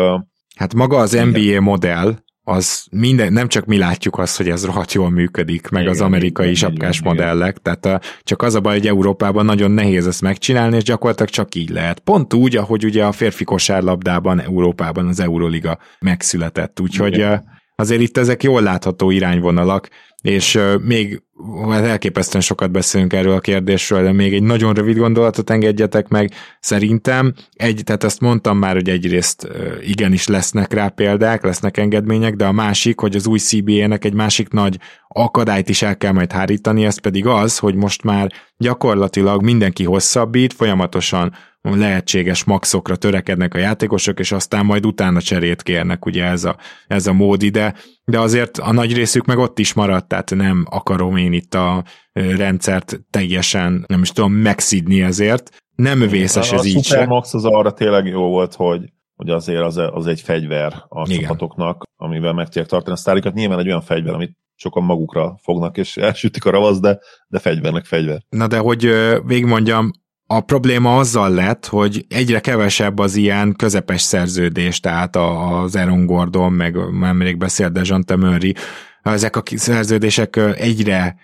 Hát 0.57 0.75
maga 0.75 0.97
az 0.97 1.13
NBA 1.13 1.39
igen. 1.39 1.63
modell, 1.63 2.19
az 2.45 2.87
minden, 2.91 3.33
nem 3.33 3.49
csak 3.49 3.65
mi 3.65 3.79
látjuk 3.79 4.19
azt, 4.19 4.37
hogy 4.37 4.49
ez 4.49 4.65
rohadt 4.65 4.93
jól 4.93 5.11
működik, 5.11 5.69
meg 5.69 5.83
igen, 5.83 5.95
az 5.95 6.01
amerikai 6.01 6.45
igen, 6.45 6.57
sapkás 6.57 6.99
igen, 6.99 7.13
modellek, 7.13 7.57
igen. 7.59 7.79
tehát 7.81 8.21
csak 8.23 8.43
az 8.43 8.55
a 8.55 8.61
baj, 8.61 8.77
hogy 8.79 8.87
Európában 8.87 9.45
nagyon 9.45 9.71
nehéz 9.71 10.07
ezt 10.07 10.21
megcsinálni, 10.21 10.77
és 10.77 10.83
gyakorlatilag 10.83 11.31
csak 11.31 11.55
így 11.55 11.71
lehet. 11.71 11.99
Pont 11.99 12.35
úgy, 12.35 12.57
ahogy 12.57 12.85
ugye 12.85 13.05
a 13.05 13.13
férfi 13.13 13.45
kosárlabdában 13.45 14.41
Európában 14.41 15.07
az 15.07 15.21
Euroliga 15.21 15.79
megszületett, 16.01 16.81
úgyhogy 16.81 17.15
igen. 17.15 17.45
azért 17.75 18.01
itt 18.01 18.17
ezek 18.17 18.43
jól 18.43 18.63
látható 18.63 19.11
irányvonalak, 19.11 19.89
és 20.23 20.59
még 20.81 21.23
hát 21.71 21.85
elképesztően 21.85 22.43
sokat 22.43 22.71
beszélünk 22.71 23.13
erről 23.13 23.35
a 23.35 23.41
kérdésről, 23.41 24.03
de 24.03 24.13
még 24.13 24.35
egy 24.35 24.43
nagyon 24.43 24.75
rövid 24.75 24.97
gondolatot 24.97 25.51
engedjetek 25.51 26.09
meg. 26.09 26.31
Szerintem, 26.61 27.35
egy, 27.55 27.81
tehát 27.85 28.05
azt 28.05 28.21
mondtam 28.21 28.59
már, 28.59 28.75
hogy 28.75 28.89
egyrészt 28.89 29.49
igenis 29.81 30.27
lesznek 30.27 30.73
rá 30.73 30.89
példák, 30.89 31.43
lesznek 31.43 31.77
engedmények, 31.77 32.35
de 32.35 32.47
a 32.47 32.53
másik, 32.53 33.01
hogy 33.01 33.15
az 33.15 33.27
új 33.27 33.39
CBA-nek 33.39 34.05
egy 34.05 34.15
másik 34.15 34.49
nagy 34.49 34.79
akadályt 35.09 35.69
is 35.69 35.83
el 35.83 35.97
kell 35.97 36.13
majd 36.13 36.33
hárítani, 36.33 36.85
ez 36.85 37.01
pedig 37.01 37.27
az, 37.27 37.59
hogy 37.59 37.75
most 37.75 38.03
már 38.03 38.33
gyakorlatilag 38.57 39.43
mindenki 39.43 39.85
hosszabbít, 39.85 40.53
folyamatosan 40.53 41.35
lehetséges 41.63 42.45
maxokra 42.45 42.97
törekednek 42.97 43.55
a 43.55 43.59
játékosok, 43.59 44.19
és 44.19 44.33
aztán 44.33 44.65
majd 44.65 44.87
utána 44.87 45.21
cserét 45.21 45.63
kérnek, 45.63 46.07
ugye 46.07 46.25
ez 46.25 46.45
a, 46.45 46.57
ez 46.87 47.07
a 47.07 47.13
mód 47.13 47.43
ide, 47.43 47.75
de 48.05 48.21
azért 48.21 48.59
a 48.59 48.73
nagy 48.73 48.95
részük 48.95 49.25
meg 49.25 49.39
ott 49.39 49.59
is 49.59 49.73
maradt, 49.73 50.09
tehát 50.09 50.31
nem 50.31 50.67
akarom 50.71 51.17
én 51.17 51.33
itt 51.33 51.55
a 51.55 51.85
rendszert 52.13 53.01
teljesen, 53.11 53.85
nem 53.87 54.03
is 54.03 54.11
tudom, 54.11 54.33
megszidni 54.33 55.03
ezért. 55.03 55.51
Nem 55.75 55.99
vészes 55.99 56.53
a, 56.53 56.55
ez 56.55 56.61
a 56.61 56.65
így 56.65 56.85
Supermax 56.85 57.35
az 57.35 57.45
arra 57.45 57.73
tényleg 57.73 58.07
jó 58.07 58.29
volt, 58.29 58.55
hogy 58.55 58.93
hogy 59.17 59.31
azért 59.31 59.63
az, 59.63 59.77
az 59.77 60.07
egy 60.07 60.21
fegyver 60.21 60.85
a 60.89 61.09
Igen. 61.09 61.21
csapatoknak, 61.21 61.83
amivel 61.97 62.33
meg 62.33 62.47
tudják 62.47 62.67
tartani 62.67 62.93
a 62.93 62.99
sztárikat. 62.99 63.35
Nyilván 63.35 63.59
egy 63.59 63.67
olyan 63.67 63.81
fegyver, 63.81 64.15
amit 64.15 64.37
sokan 64.55 64.85
magukra 64.85 65.39
fognak, 65.43 65.77
és 65.77 65.97
elsütik 65.97 66.45
a 66.45 66.51
ravasz, 66.51 66.81
de, 66.81 66.99
de 67.29 67.39
fegyvernek 67.39 67.85
fegyver. 67.85 68.23
Na 68.29 68.47
de 68.47 68.59
hogy 68.59 68.81
végigmondjam, 69.27 69.91
a 70.37 70.41
probléma 70.41 70.97
azzal 70.97 71.31
lett, 71.31 71.67
hogy 71.67 72.05
egyre 72.09 72.41
kevesebb 72.41 72.99
az 72.99 73.15
ilyen 73.17 73.55
közepes 73.57 74.01
szerződés, 74.01 74.81
tehát 74.81 75.17
az 75.17 75.77
Aaron 75.77 76.07
Gordon, 76.07 76.53
meg 76.53 76.77
nemrég 77.01 77.37
beszélt 77.37 77.73
Dejante 77.73 78.17
Murray, 78.17 78.55
ezek 79.03 79.37
a 79.37 79.43
szerződések 79.55 80.41
egyre 80.55 81.17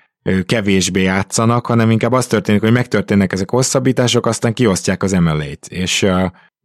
kevésbé 0.46 1.02
játszanak, 1.02 1.66
hanem 1.66 1.90
inkább 1.90 2.12
az 2.12 2.26
történik, 2.26 2.60
hogy 2.60 2.72
megtörténnek 2.72 3.32
ezek 3.32 3.50
hosszabbítások, 3.50 4.26
aztán 4.26 4.52
kiosztják 4.52 5.02
az 5.02 5.12
MLA-t, 5.12 5.66
és 5.68 6.06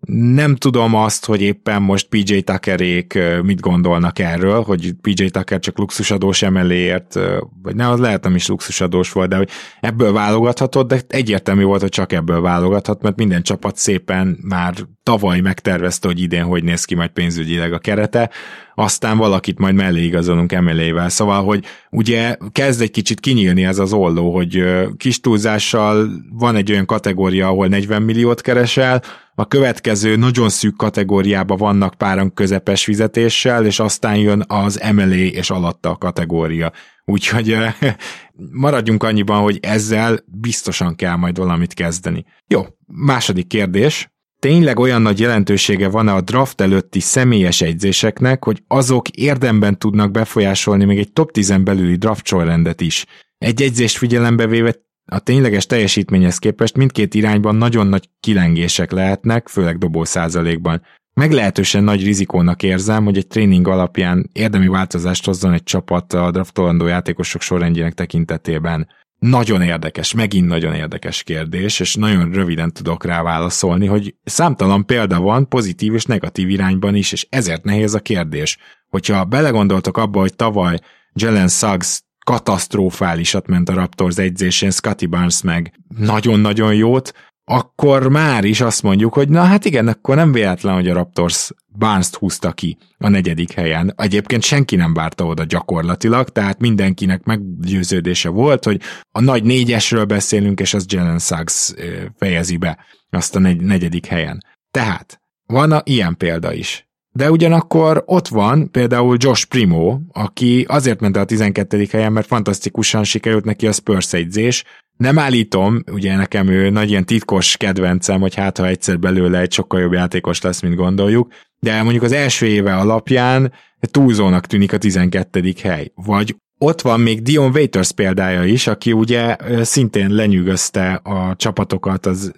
nem 0.08 0.56
tudom 0.56 0.96
azt, 0.96 1.26
hogy 1.26 1.42
éppen 1.42 1.82
most 1.82 2.08
PJ 2.08 2.38
Tuckerék 2.38 3.20
mit 3.44 3.60
gondolnak 3.60 4.20
erről, 4.20 4.62
hogy 4.62 4.94
PJ 5.02 5.26
Tucker 5.26 5.60
csak 5.60 5.78
luxusadós 5.78 6.42
emeléért, 6.42 7.20
vagy 7.62 7.76
ne, 7.76 7.90
az 7.90 8.00
lehet 8.00 8.24
nem 8.24 8.36
is 8.36 8.48
luxusadós 8.48 9.12
volt, 9.12 9.30
de 9.30 9.36
hogy 9.36 9.50
ebből 9.80 10.14
válogathatott, 10.14 10.88
de 10.88 11.02
egyértelmű 11.08 11.64
volt, 11.64 11.82
hogy 11.82 11.90
csak 11.90 12.14
ebből 12.14 12.42
válogathat, 12.42 13.02
mert 13.02 13.16
minden 13.16 13.42
csapat 13.42 13.78
szépen 13.78 14.38
már 14.42 14.74
tavaly 15.04 15.40
megtervezte, 15.40 16.08
hogy 16.08 16.22
idén 16.22 16.44
hogy 16.44 16.64
néz 16.64 16.86
ki 16.86 16.96
majd 16.96 17.10
pénzügyileg 17.10 17.74
a 17.74 17.80
kerete, 17.80 18.30
aztán 18.76 19.18
valakit 19.18 19.60
majd 19.60 19.76
mellé 19.76 20.04
igazolunk 20.04 20.52
emelével. 20.52 21.10
Szóval, 21.10 21.44
hogy 21.44 21.66
ugye 21.90 22.38
kezd 22.52 22.82
egy 22.82 22.92
kicsit 22.92 23.20
kinyílni 23.20 23.66
ez 23.66 23.80
az 23.80 23.94
olló, 23.94 24.34
hogy 24.34 24.64
kis 24.98 25.20
túlzással 25.20 26.10
van 26.32 26.56
egy 26.56 26.72
olyan 26.72 26.86
kategória, 26.86 27.48
ahol 27.48 27.68
40 27.68 28.02
milliót 28.02 28.42
keresel, 28.42 29.02
a 29.36 29.48
következő 29.48 30.16
nagyon 30.16 30.50
szűk 30.50 30.76
kategóriában 30.76 31.58
vannak 31.58 31.94
páran 31.94 32.34
közepes 32.34 32.84
fizetéssel, 32.84 33.66
és 33.66 33.80
aztán 33.80 34.16
jön 34.16 34.44
az 34.48 34.82
emelé 34.82 35.28
és 35.28 35.50
alatta 35.50 35.90
a 35.90 35.98
kategória. 35.98 36.72
Úgyhogy 37.06 37.58
maradjunk 38.66 39.04
annyiban, 39.04 39.42
hogy 39.42 39.60
ezzel 39.62 40.20
biztosan 40.26 40.96
kell 40.96 41.16
majd 41.16 41.38
valamit 41.38 41.74
kezdeni. 41.74 42.26
Jó, 42.48 42.66
második 42.86 43.48
kérdés. 43.48 44.12
Tényleg 44.40 44.80
olyan 44.80 45.02
nagy 45.02 45.20
jelentősége 45.20 45.88
van-e 45.88 46.14
a 46.14 46.22
draft 46.22 46.62
előtti 46.62 47.00
személyes 47.00 47.62
egyzéseknek, 47.62 48.44
hogy 48.44 48.64
azok 48.68 49.10
érdemben 49.10 49.80
tudnak 49.80 50.12
befolyásolni 50.12 50.86
még 50.86 50.98
egy 50.98 51.14
top 51.14 51.32
10 51.32 51.54
belüli 51.64 51.96
draft 51.96 52.26
sorrendet 52.26 52.82
is? 52.82 53.06
Egy 53.38 53.62
egyzést 53.62 53.98
figyelembe 53.98 54.48
véve 54.48 54.76
a 55.14 55.20
tényleges 55.20 55.66
teljesítményhez 55.66 56.38
képest 56.38 56.78
mindkét 56.78 57.14
irányban 57.14 57.56
nagyon 57.56 57.88
nagy 57.88 58.10
kilengések 58.20 58.92
lehetnek, 58.92 59.48
főleg 59.48 59.78
dobó 59.78 60.04
százalékban. 60.04 60.82
Meglehetősen 61.14 61.84
nagy 61.84 62.04
rizikónak 62.04 62.64
érzem, 62.64 63.04
hogy 63.04 63.18
egy 63.18 63.28
tréning 63.28 63.68
alapján 63.68 64.30
érdemi 64.32 64.68
változást 64.68 65.26
hozzon 65.26 65.54
egy 65.54 65.64
csapat 65.64 66.14
a 66.14 66.32
draftolandó 66.32 66.86
játékosok 66.86 67.42
sorrendjének 67.42 67.94
tekintetében. 67.94 68.88
Nagyon 69.20 69.62
érdekes, 69.62 70.14
megint 70.14 70.48
nagyon 70.48 70.74
érdekes 70.74 71.24
kérdés, 71.24 71.80
és 71.80 71.96
nagyon 71.96 72.32
röviden 72.32 72.74
tudok 72.74 73.06
rá 73.06 73.22
válaszolni, 73.22 73.86
hogy 73.86 74.16
számtalan 74.24 74.86
példa 74.86 75.20
van 75.20 75.48
pozitív 75.48 75.94
és 75.94 76.06
negatív 76.06 76.50
irányban 76.50 76.96
is, 76.96 77.12
és 77.12 77.28
ezért 77.30 77.64
nehéz 77.64 77.94
a 77.94 78.00
kérdés. 78.00 78.58
Hogyha 78.90 79.26
belegondoltok 79.26 79.98
abba, 79.98 80.20
hogy 80.20 80.36
tavaly 80.36 80.80
Jalen 81.14 81.48
Suggs 81.48 82.02
katasztrofálisat 82.24 83.48
ment 83.48 83.70
a 83.70 83.74
Raptors 83.74 84.18
egyzésén, 84.18 84.72
Scotty 84.72 85.06
Barnes 85.06 85.42
meg 85.42 85.80
nagyon-nagyon 85.98 86.76
jót, 86.76 87.14
akkor 87.46 88.10
már 88.10 88.44
is 88.44 88.62
azt 88.62 88.84
mondjuk, 88.84 89.14
hogy 89.14 89.30
na 89.30 89.44
hát 89.44 89.66
igen, 89.66 89.88
akkor 89.88 90.16
nem 90.16 90.32
véletlen, 90.32 90.74
hogy 90.74 90.90
a 90.90 90.94
Raptors 90.94 91.52
Barnes-t 91.78 92.16
húzta 92.16 92.52
ki 92.52 92.78
a 92.98 93.10
negyedik 93.10 93.52
helyen. 93.52 93.94
Egyébként 93.98 94.44
senki 94.44 94.76
nem 94.76 94.94
várta 94.94 95.26
oda 95.26 95.44
gyakorlatilag, 95.44 96.30
tehát 96.30 96.60
mindenkinek 96.60 97.24
meggyőződése 97.24 98.30
volt, 98.30 98.64
hogy 98.64 98.82
a 99.12 99.22
nagy 99.22 99.44
négyesről 99.44 100.06
beszélünk, 100.06 100.60
és 100.60 100.74
az 100.74 100.86
Jalen 100.88 101.20
Suggs 101.20 101.74
fejezi 102.18 102.58
be 102.58 102.78
azt 103.10 103.36
a 103.36 103.40
negyedik 103.40 104.06
helyen. 104.06 104.44
Tehát 104.72 105.22
van 105.46 105.72
a 105.72 105.82
ilyen 105.84 106.18
példa 106.18 106.54
is. 106.54 106.88
De 107.16 107.32
ugyanakkor 107.32 108.04
ott 108.06 108.28
van 108.28 108.72
például 108.72 109.18
Josh 109.20 109.46
Primo, 109.46 110.00
aki 110.12 110.66
azért 110.68 111.00
ment 111.00 111.16
a 111.16 111.26
12. 111.26 111.88
helyen, 111.92 112.12
mert 112.12 112.28
fantasztikusan 112.28 113.04
sikerült 113.04 113.46
neki 113.46 113.68
a 113.68 113.72
Spurs 113.72 114.14
egyzés. 114.14 114.64
Nem 114.98 115.20
állítom, 115.20 115.84
ugye 115.92 116.16
nekem 116.16 116.48
ő 116.48 116.70
nagy 116.70 116.90
ilyen 116.90 117.06
titkos 117.06 117.58
kedvencem, 117.58 118.22
hogy 118.22 118.36
hát 118.36 118.58
ha 118.58 118.68
egyszer 118.68 119.00
belőle 119.00 119.40
egy 119.40 119.52
sokkal 119.52 119.80
jobb 119.80 119.94
játékos 119.94 120.42
lesz, 120.42 120.62
mint 120.62 120.76
gondoljuk, 120.76 121.34
de 121.60 121.82
mondjuk 121.82 122.04
az 122.04 122.12
első 122.12 122.46
éve 122.46 122.76
alapján 122.76 123.52
túlzónak 123.80 124.46
tűnik 124.46 124.74
a 124.74 124.78
12. 124.78 125.54
hely. 125.62 125.92
Vagy 125.96 126.36
ott 126.58 126.82
van 126.82 127.00
még 127.00 127.22
Dion 127.22 127.52
Waiters 127.52 127.92
példája 127.92 128.44
is, 128.44 128.68
aki 128.68 128.92
ugye 128.92 129.36
szintén 129.62 130.10
lenyűgözte 130.10 130.94
a 130.94 131.36
csapatokat, 131.36 132.06
az, 132.06 132.32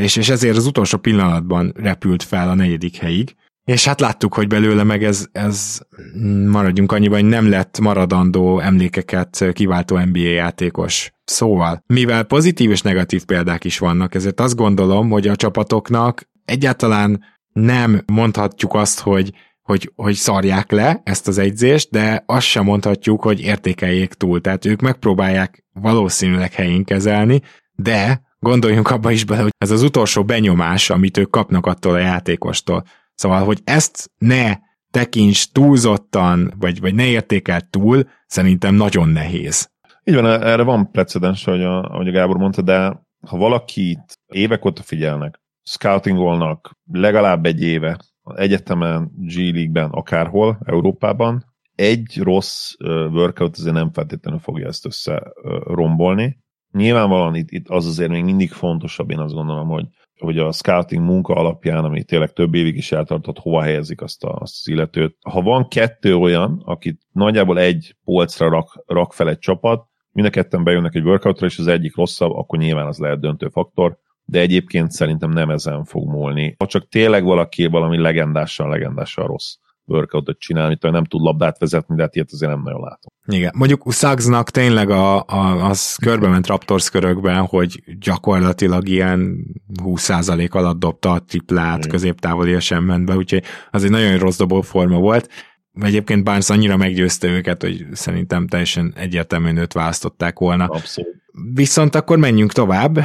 és, 0.00 0.16
és 0.16 0.28
ezért 0.28 0.56
az 0.56 0.66
utolsó 0.66 0.98
pillanatban 0.98 1.72
repült 1.76 2.22
fel 2.22 2.48
a 2.48 2.54
negyedik 2.54 2.96
helyig. 2.96 3.34
És 3.70 3.84
hát 3.84 4.00
láttuk, 4.00 4.34
hogy 4.34 4.46
belőle 4.46 4.82
meg 4.82 5.04
ez, 5.04 5.26
ez 5.32 5.80
maradjunk 6.46 6.92
annyiban, 6.92 7.20
hogy 7.20 7.28
nem 7.28 7.48
lett 7.48 7.80
maradandó 7.80 8.58
emlékeket 8.58 9.44
kiváltó 9.52 9.98
NBA 9.98 10.18
játékos. 10.18 11.12
Szóval, 11.24 11.82
mivel 11.86 12.22
pozitív 12.22 12.70
és 12.70 12.82
negatív 12.82 13.24
példák 13.24 13.64
is 13.64 13.78
vannak, 13.78 14.14
ezért 14.14 14.40
azt 14.40 14.56
gondolom, 14.56 15.10
hogy 15.10 15.28
a 15.28 15.36
csapatoknak 15.36 16.28
egyáltalán 16.44 17.24
nem 17.52 18.02
mondhatjuk 18.06 18.74
azt, 18.74 19.00
hogy 19.00 19.32
hogy, 19.62 19.92
hogy 19.94 20.14
szarják 20.14 20.70
le 20.70 21.00
ezt 21.04 21.28
az 21.28 21.38
egyzést, 21.38 21.90
de 21.90 22.22
azt 22.26 22.46
sem 22.46 22.64
mondhatjuk, 22.64 23.22
hogy 23.22 23.40
értékeljék 23.40 24.12
túl. 24.12 24.40
Tehát 24.40 24.64
ők 24.64 24.80
megpróbálják 24.80 25.64
valószínűleg 25.72 26.52
helyén 26.52 26.84
kezelni, 26.84 27.40
de 27.72 28.22
gondoljunk 28.38 28.90
abba 28.90 29.10
is 29.10 29.24
bele, 29.24 29.42
hogy 29.42 29.54
ez 29.58 29.70
az 29.70 29.82
utolsó 29.82 30.24
benyomás, 30.24 30.90
amit 30.90 31.16
ők 31.16 31.30
kapnak 31.30 31.66
attól 31.66 31.94
a 31.94 31.98
játékostól. 31.98 32.84
Szóval, 33.20 33.44
hogy 33.44 33.60
ezt 33.64 34.10
ne 34.18 34.56
tekints 34.90 35.52
túlzottan, 35.52 36.52
vagy, 36.58 36.80
vagy 36.80 36.94
ne 36.94 37.06
értékel 37.06 37.60
túl, 37.60 38.08
szerintem 38.26 38.74
nagyon 38.74 39.08
nehéz. 39.08 39.70
Így 40.04 40.14
van, 40.14 40.26
erre 40.26 40.62
van 40.62 40.90
precedens, 40.90 41.46
ahogy 41.46 41.62
a, 41.62 41.82
ahogy 41.82 42.08
a 42.08 42.12
Gábor 42.12 42.36
mondta, 42.36 42.62
de 42.62 43.02
ha 43.26 43.36
valakit 43.36 44.18
évek 44.26 44.64
óta 44.64 44.82
figyelnek, 44.82 45.40
scoutingolnak 45.62 46.78
legalább 46.92 47.46
egy 47.46 47.62
éve, 47.62 47.98
egyetemen, 48.34 49.10
G 49.16 49.36
League-ben, 49.36 49.90
akárhol, 49.90 50.58
Európában, 50.64 51.44
egy 51.74 52.18
rossz 52.22 52.72
workout 53.12 53.56
azért 53.56 53.74
nem 53.74 53.92
feltétlenül 53.92 54.40
fogja 54.40 54.66
ezt 54.66 54.86
össze 54.86 55.22
rombolni. 55.64 56.38
Nyilvánvalóan 56.72 57.34
itt, 57.34 57.50
itt 57.50 57.68
az 57.68 57.86
azért 57.86 58.10
még 58.10 58.24
mindig 58.24 58.50
fontosabb, 58.50 59.10
én 59.10 59.18
azt 59.18 59.34
gondolom, 59.34 59.68
hogy, 59.68 59.86
hogy 60.20 60.38
a 60.38 60.52
scouting 60.52 61.02
munka 61.02 61.34
alapján, 61.34 61.84
ami 61.84 62.04
tényleg 62.04 62.32
több 62.32 62.54
évig 62.54 62.76
is 62.76 62.92
eltartott, 62.92 63.38
hova 63.38 63.62
helyezik 63.62 64.00
azt, 64.02 64.24
a, 64.24 64.34
azt 64.34 64.54
az 64.60 64.68
illetőt. 64.68 65.16
Ha 65.30 65.42
van 65.42 65.68
kettő 65.68 66.16
olyan, 66.16 66.62
akit 66.64 67.00
nagyjából 67.12 67.58
egy 67.58 67.96
polcra 68.04 68.48
rak, 68.48 68.82
rak 68.86 69.12
fel 69.12 69.28
egy 69.28 69.38
csapat, 69.38 69.86
mind 70.12 70.26
a 70.26 70.30
ketten 70.30 70.64
bejönnek 70.64 70.94
egy 70.94 71.04
workoutra, 71.04 71.46
és 71.46 71.58
az 71.58 71.66
egyik 71.66 71.96
rosszabb, 71.96 72.30
akkor 72.32 72.58
nyilván 72.58 72.86
az 72.86 72.98
lehet 72.98 73.20
döntő 73.20 73.48
faktor 73.48 73.98
de 74.30 74.40
egyébként 74.40 74.90
szerintem 74.90 75.30
nem 75.30 75.50
ezen 75.50 75.84
fog 75.84 76.08
múlni. 76.08 76.54
Ha 76.58 76.66
csak 76.66 76.88
tényleg 76.88 77.24
valaki 77.24 77.66
valami 77.66 77.98
legendással, 77.98 78.68
legendással 78.68 79.26
rossz 79.26 79.54
workoutot 79.90 80.38
csinál, 80.38 80.64
amit 80.64 80.82
nem 80.82 81.04
tud 81.04 81.20
labdát 81.20 81.58
vezetni, 81.58 81.96
de 81.96 82.02
hát 82.02 82.14
ilyet 82.14 82.30
azért 82.32 82.50
nem 82.50 82.62
nagyon 82.62 82.80
látom. 82.80 83.12
Igen, 83.26 83.52
mondjuk 83.56 83.92
Suggsnak 83.92 84.50
tényleg 84.50 84.90
a, 84.90 85.16
a, 85.26 85.68
az 85.68 85.96
körbe 86.02 86.28
ment 86.28 86.46
Raptors 86.46 86.90
körökben, 86.90 87.46
hogy 87.46 87.82
gyakorlatilag 87.98 88.88
ilyen 88.88 89.46
20% 89.84 90.50
alatt 90.50 90.78
dobta 90.78 91.12
a 91.12 91.18
triplát, 91.18 91.86
középtávoli 91.86 92.60
sem 92.60 92.84
ment 92.84 93.06
be, 93.06 93.16
úgyhogy 93.16 93.44
az 93.70 93.84
egy 93.84 93.90
nagyon 93.90 94.18
rossz 94.18 94.40
forma 94.62 94.98
volt. 94.98 95.28
Egyébként 95.72 96.24
Barnes 96.24 96.50
annyira 96.50 96.76
meggyőzte 96.76 97.28
őket, 97.28 97.62
hogy 97.62 97.86
szerintem 97.92 98.46
teljesen 98.46 98.92
egyértelműen 98.96 99.56
őt 99.56 99.72
választották 99.72 100.38
volna. 100.38 100.64
Abszolút. 100.64 101.14
Viszont 101.52 101.94
akkor 101.94 102.18
menjünk 102.18 102.52
tovább. 102.52 102.98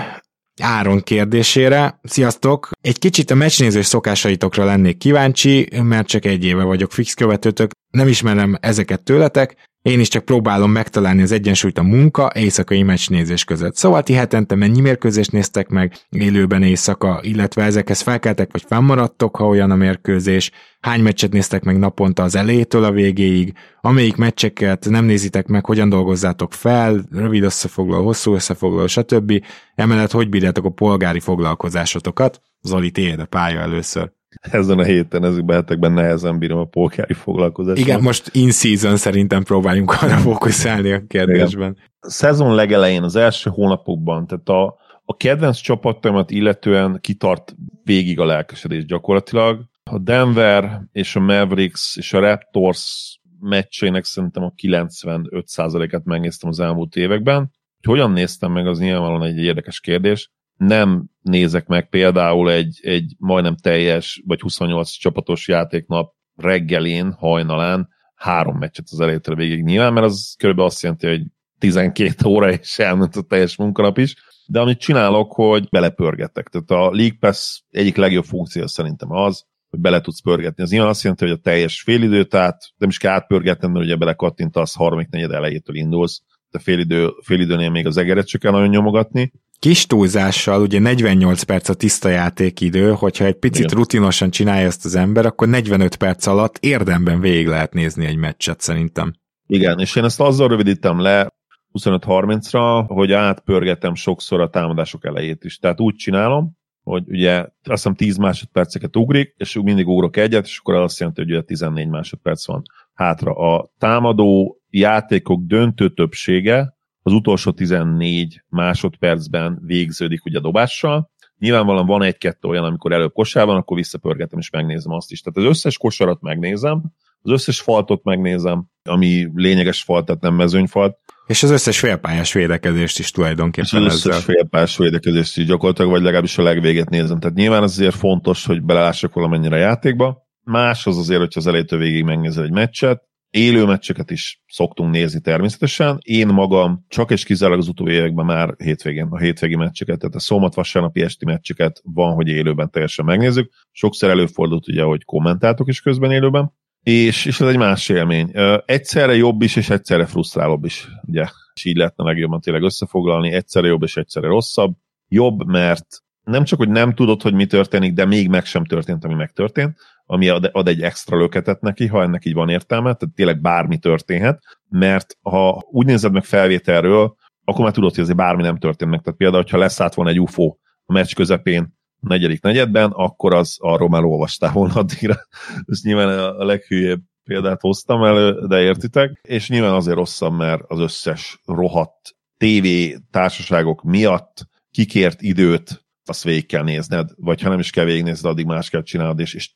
Áron 0.62 1.02
kérdésére. 1.02 2.00
Sziasztok! 2.04 2.70
Egy 2.82 3.00
kicsit 3.00 3.32
a 3.32 3.36
meccsnézős 3.36 3.86
szokásaitokra 3.86 4.65
lennék 4.65 4.98
kíváncsi, 4.98 5.70
mert 5.84 6.08
csak 6.08 6.26
egy 6.26 6.46
éve 6.46 6.63
vagyok 6.63 6.91
fix 6.91 7.13
követőtök, 7.13 7.72
nem 7.89 8.08
ismerem 8.08 8.58
ezeket 8.62 9.04
tőletek, 9.04 9.56
én 9.86 10.00
is 10.00 10.08
csak 10.08 10.26
próbálom 10.26 10.71
megtalálni 10.71 11.21
az 11.21 11.32
egyensúlyt 11.32 11.78
a 11.78 11.84
munka, 11.84 12.32
éjszakai 12.34 12.84
meccsnézés 12.84 13.43
között. 13.43 13.76
Szóval 13.76 14.04
ti 14.04 14.13
hetente 14.13 14.56
mennyi 14.56 14.82
mérkőzést 14.82 15.32
néztek 15.32 15.69
meg 15.69 15.98
élőben 16.10 16.63
éjszaka, 16.63 17.19
illetve 17.21 17.63
ezekhez 17.63 18.02
felkeltek 18.02 18.52
vagy 18.52 18.63
fennmaradtok, 18.67 19.36
ha 19.36 19.48
olyan 19.48 19.71
a 19.71 19.76
mérkőzés, 19.76 20.52
hány 20.80 21.02
meccset 21.02 21.32
néztek 21.32 21.63
meg 21.63 21.80
naponta 21.80 22.24
az 22.24 22.36
elejétől 22.36 22.84
a 22.84 22.91
végéig, 22.91 23.54
amelyik 23.82 24.15
meccseket 24.15 24.86
nem 24.89 25.06
nézitek 25.06 25.48
meg, 25.48 25.65
hogyan 25.65 25.89
dolgozzátok 25.89 26.54
fel, 26.54 27.06
rövid 27.12 27.43
összefoglaló, 27.43 28.04
hosszú 28.04 28.34
összefoglaló, 28.34 28.88
stb. 28.88 29.45
Emellett 29.76 30.12
hogy 30.12 30.30
bírjátok 30.30 30.65
a 30.65 30.69
polgári 30.69 31.19
foglalkozásotokat? 31.19 32.41
Zoli, 32.62 32.91
tiéd 32.91 33.19
a 33.19 33.26
pálya 33.26 33.60
először 33.60 34.14
ezen 34.41 34.80
a 34.80 34.84
héten, 34.84 35.24
ezekben 35.24 35.56
hetekben 35.56 35.91
nehezen 35.91 36.39
bírom 36.39 36.60
a 36.60 36.65
polgári 36.65 37.13
foglalkozást. 37.13 37.82
Igen, 37.82 38.02
most 38.02 38.30
in 38.34 38.52
season 38.52 38.98
szerintem 38.98 39.43
próbáljunk 39.43 40.02
arra 40.02 40.17
fókuszálni 40.17 40.91
a 40.91 41.02
kérdésben. 41.08 41.71
Igen. 41.71 41.84
A 42.00 42.10
szezon 42.10 42.56
legelején, 42.56 43.04
az 43.04 43.15
első 43.15 43.50
hónapokban, 43.50 44.28
tehát 44.28 44.50
a, 44.50 44.78
a 45.06 45.17
kedvenc 45.17 45.58
csapatomat 45.58 46.32
illetően 46.32 46.98
kitart 47.02 47.56
végig 47.84 48.19
a 48.19 48.26
lelkesedés 48.26 48.86
gyakorlatilag. 48.86 49.63
A 49.84 50.00
Denver 50.00 50.82
és 50.91 51.15
a 51.15 51.19
Mavericks 51.19 51.98
és 51.98 52.13
a 52.13 52.19
Raptors 52.19 53.19
meccseinek 53.39 54.04
szerintem 54.04 54.43
a 54.43 54.54
95%-et 54.62 56.06
megnéztem 56.06 56.50
az 56.50 56.60
elmúlt 56.60 56.95
években. 56.95 57.52
Hogyan 57.88 58.12
néztem 58.12 58.52
meg, 58.52 58.67
az 58.67 58.80
nyilvánvalóan 58.80 59.24
egy 59.24 59.38
érdekes 59.38 59.80
kérdés 59.80 60.34
nem 60.58 61.10
nézek 61.22 61.68
meg 61.68 61.89
például 61.89 62.52
egy, 62.52 62.80
egy 62.82 63.15
majdnem 63.18 63.56
teljes, 63.56 64.24
vagy 64.26 64.41
28 64.41 64.89
csapatos 64.89 65.48
játéknap 65.48 66.13
reggelén, 66.36 67.12
hajnalán 67.12 67.89
három 68.15 68.58
meccset 68.58 68.86
az 68.91 69.00
elejétől 69.00 69.36
végig 69.36 69.63
nyilván, 69.63 69.94
mert 69.94 70.06
az 70.06 70.36
körülbelül 70.38 70.70
azt 70.70 70.82
jelenti, 70.82 71.08
hogy 71.08 71.22
12 71.60 72.13
óra 72.30 72.52
és 72.52 72.80
elment 72.80 73.15
a 73.15 73.22
teljes 73.22 73.56
munkanap 73.56 73.98
is, 73.98 74.15
de 74.48 74.60
amit 74.60 74.80
csinálok, 74.80 75.34
hogy 75.34 75.68
belepörgetek. 75.70 76.48
Tehát 76.48 76.70
a 76.70 76.96
League 76.96 77.18
Pass 77.20 77.62
egyik 77.70 77.96
legjobb 77.96 78.24
funkció 78.24 78.68
szerintem 78.68 79.12
az, 79.12 79.46
hogy 79.70 79.80
bele 79.80 80.02
tudsz 80.02 80.22
pörgetni. 80.22 80.63
Az 80.63 80.70
nyilván 80.70 80.89
azt 80.89 81.02
jelenti, 81.02 81.26
hogy 81.26 81.34
a 81.34 81.41
teljes 81.41 81.82
félidőt 81.82 82.34
át, 82.34 82.62
nem 82.78 82.89
is 82.89 82.98
kell 82.98 83.13
átpörgetni, 83.13 83.68
mert 83.68 83.86
ugye 83.86 83.96
belekattintasz, 83.96 84.76
harmadik 84.76 85.10
negyed 85.10 85.32
elejétől 85.32 85.76
indulsz, 85.76 86.22
de 86.50 86.60
félidő, 86.60 87.10
félidőnél 87.24 87.70
még 87.70 87.86
az 87.86 87.98
egeret 87.98 88.28
csak 88.28 88.41
kell 88.41 88.52
nagyon 88.52 88.70
nyomogatni, 88.70 89.32
kis 89.60 89.86
túlzással, 89.86 90.62
ugye 90.62 90.80
48 90.80 91.44
perc 91.44 91.70
a 91.70 91.74
tiszta 91.74 92.10
játékidő, 92.10 92.91
hogyha 92.91 93.26
egy 93.26 93.39
picit 93.39 93.65
Igen. 93.65 93.78
rutinosan 93.78 94.30
csinálja 94.30 94.65
ezt 94.65 94.86
az 94.86 94.96
ember, 94.96 95.26
akkor 95.26 95.48
45 95.48 95.96
perc 95.96 96.28
alatt 96.28 96.58
érdemben 96.58 97.20
végig 97.20 97.48
lehet 97.48 97.74
nézni 97.74 98.06
egy 98.06 98.18
meccset 98.18 98.62
szerintem. 98.62 99.13
Igen, 99.48 99.80
és 99.80 99.96
én 99.96 100.04
ezt 100.04 100.22
azzal 100.22 100.48
rövidítem 100.48 101.00
le 101.00 101.34
25-30-ra, 101.80 102.84
hogy 102.88 103.12
átpörgetem 103.12 103.96
sokszor 103.96 104.41
a 104.41 104.50
támadások 104.50 105.06
elejét 105.06 105.44
is. 105.44 105.58
Tehát 105.58 105.80
úgy 105.80 105.96
csinálom, 105.96 106.52
hogy 106.84 107.04
ugye 107.08 107.38
azt 107.39 107.52
hiszem 107.63 107.96
10 107.96 108.18
másodperceket 108.18 108.96
ugrik, 108.96 109.34
és 109.38 109.60
mindig 109.63 109.88
ugrok 109.88 110.18
egyet, 110.18 110.46
és 110.46 110.58
akkor 110.58 110.76
azt 110.76 111.00
jelenti, 111.00 111.22
hogy 111.22 111.32
ugye 111.32 111.41
14 111.41 111.88
másodperc 111.88 112.48
van 112.48 112.62
hátra. 112.94 113.32
A 113.32 113.72
támadó 113.78 114.62
játékok 114.70 115.41
döntő 115.44 115.89
többsége 115.89 116.74
az 117.06 117.13
utolsó 117.13 117.52
14 117.52 118.44
másodpercben 118.50 119.60
végződik 119.62 120.26
ugye 120.26 120.39
dobással. 120.39 121.12
Nyilvánvalóan 121.38 121.86
van 121.86 122.04
egy-kettő 122.04 122.48
olyan, 122.48 122.63
amikor 122.63 122.91
előbb 122.91 123.13
kosár 123.13 123.46
van, 123.46 123.56
akkor 123.56 123.78
visszapörgetem 123.78 124.39
és 124.39 124.50
megnézem 124.50 124.91
azt 124.91 125.12
is. 125.12 125.22
Tehát 125.22 125.50
az 125.50 125.56
összes 125.56 125.78
kosarat 125.78 126.22
megnézem, 126.22 126.84
az 127.22 127.32
összes 127.32 127.62
faltot 127.62 128.04
megnézem, 128.04 128.65
ami 128.84 129.28
lényeges 129.34 129.84
falt, 129.84 130.06
tehát 130.06 130.22
nem 130.22 130.34
mezőnyfalt. 130.34 130.98
És 131.28 131.44
az 131.44 131.50
összes 131.50 131.80
félpályás 131.80 132.34
védekezést 132.34 133.00
is 133.00 133.12
tulajdonképpen 133.12 133.82
és 133.82 133.88
az 133.88 133.94
összes 133.94 134.06
ezzel. 134.06 134.22
félpályás 134.22 134.78
védekezést 134.78 135.38
is 135.38 135.46
gyakorlatilag, 135.46 135.91
vagy 135.91 136.02
legalábbis 136.02 136.38
a 136.38 136.44
legvéget 136.44 136.89
nézem. 136.89 137.20
Tehát 137.20 137.36
nyilván 137.36 137.63
az 137.63 137.72
azért 137.72 137.96
fontos, 137.96 138.46
hogy 138.46 138.62
belelássak 138.63 139.13
valamennyire 139.13 139.56
a 139.56 139.60
játékba. 139.60 140.28
Más 140.44 140.88
az 140.88 140.98
azért, 140.98 141.20
hogyha 141.20 141.39
az 141.39 141.48
elejétől 141.48 141.80
végig 141.80 142.04
megnézel 142.04 142.44
egy 142.44 142.52
meccset, 142.52 143.04
Élő 143.36 143.65
meccseket 143.65 144.12
is 144.12 144.41
szoktunk 144.48 144.91
nézni 144.91 145.19
természetesen. 145.19 145.98
Én 146.02 146.28
magam 146.28 146.86
csak 146.88 147.12
és 147.12 147.24
kizárólag 147.24 147.62
az 147.62 147.67
utóbbi 147.67 147.91
években 147.91 148.26
már 148.26 148.56
hétvégén, 148.58 149.08
a 149.10 149.17
hétvégi 149.17 149.56
meccseket, 149.56 150.00
tehát 150.00 150.15
a 150.15 150.19
szombat-vasárnapi 150.19 151.02
esti 151.02 151.26
meccseket 151.26 151.82
van, 151.84 152.13
hogy 152.13 152.28
élőben 152.28 152.69
teljesen 152.69 153.06
megnézzük. 153.06 153.52
Sokszor 153.71 154.10
előfordult 154.10 154.67
ugye, 154.67 154.84
hogy 154.84 155.04
kommentáltok 155.04 155.67
is 155.67 155.82
közben 155.82 156.12
élőben, 156.12 156.54
és, 156.84 157.26
és 157.26 157.39
ez 157.39 157.48
egy 157.48 157.58
más 157.58 157.89
élmény. 157.89 158.32
Egyszerre 158.65 159.15
jobb 159.15 159.41
is, 159.41 159.56
és 159.56 159.69
egyszerre 159.69 160.06
frusztrálóbb 160.06 160.65
is, 160.65 160.88
ugye, 161.02 161.26
és 161.54 161.65
így 161.65 161.78
lehetne 161.78 162.04
legjobban 162.04 162.41
tényleg 162.41 162.63
összefoglalni, 162.63 163.32
egyszerre 163.32 163.67
jobb, 163.67 163.84
és 163.84 163.98
egyszerre 163.98 164.28
rosszabb. 164.28 164.76
Jobb, 165.08 165.45
mert 165.45 165.86
nem 166.24 166.43
csak, 166.43 166.60
hogy 166.60 166.69
nem 166.69 166.93
tudod, 166.93 167.21
hogy 167.21 167.34
mi 167.34 167.45
történik, 167.45 167.93
de 167.93 168.06
még 168.06 168.30
meg 168.30 168.45
sem 168.45 168.65
történt, 168.65 169.06
ami 169.06 169.13
megtörtént, 169.13 169.78
ami 170.06 170.30
ad, 170.30 170.50
ad 170.52 170.68
egy 170.68 170.82
extra 170.82 171.18
löketet 171.18 171.62
neki, 171.62 171.88
ha 171.88 172.02
ennek 172.02 172.26
így 172.26 172.34
van 172.34 172.50
értelme, 172.50 172.94
tehát 172.94 173.15
tényleg 173.15 173.41
bármi 173.41 173.78
történhet, 173.78 174.44
mert 174.70 175.18
ha 175.22 175.63
úgy 175.72 175.86
nézed 175.86 176.12
meg 176.12 176.24
felvételről, 176.24 177.15
akkor 177.44 177.63
már 177.63 177.74
tudod, 177.74 177.94
hogy 177.94 178.04
azért 178.04 178.18
bármi 178.18 178.41
nem 178.41 178.58
történt 178.58 178.91
meg. 178.91 179.02
Tehát 179.02 179.20
például, 179.20 179.44
ha 179.52 179.58
leszállt 179.58 179.94
volna 179.94 180.12
egy 180.12 180.20
UFO 180.20 180.56
a 180.86 180.94
meccs 180.94 181.13
közepén, 181.13 181.74
negyedik 182.00 182.41
negyedben, 182.41 182.91
akkor 182.91 183.34
az 183.34 183.58
arról 183.60 183.89
már 183.89 184.04
olvastál 184.04 184.52
volna 184.52 184.74
addigra. 184.74 185.15
Ez 185.68 185.82
nyilván 185.82 186.20
a 186.20 186.46
leghülyebb 186.46 187.02
példát 187.24 187.62
hoztam 187.62 188.04
elő, 188.04 188.48
de 188.48 188.62
értitek, 188.62 189.20
és 189.22 189.50
nyilván 189.50 189.74
azért 189.74 189.96
rosszabb, 189.98 190.34
mert 190.38 190.62
az 190.68 190.80
összes 190.80 191.41
rohadt 191.46 192.15
TV 192.38 192.68
társaságok 193.12 193.84
miatt 193.84 194.48
kikért 194.72 195.22
időt 195.22 195.86
azt 196.06 196.24
végig 196.24 196.46
kell 196.46 196.63
nézned, 196.63 197.10
vagy 197.15 197.41
ha 197.41 197.50
nem 197.50 197.60
is 197.60 197.70
kell 197.70 197.86
végignézned, 197.86 198.32
addig 198.32 198.46
más 198.46 198.70
kell 198.70 198.84
csinálnod, 198.84 199.20
és, 199.20 199.34
és 199.34 199.54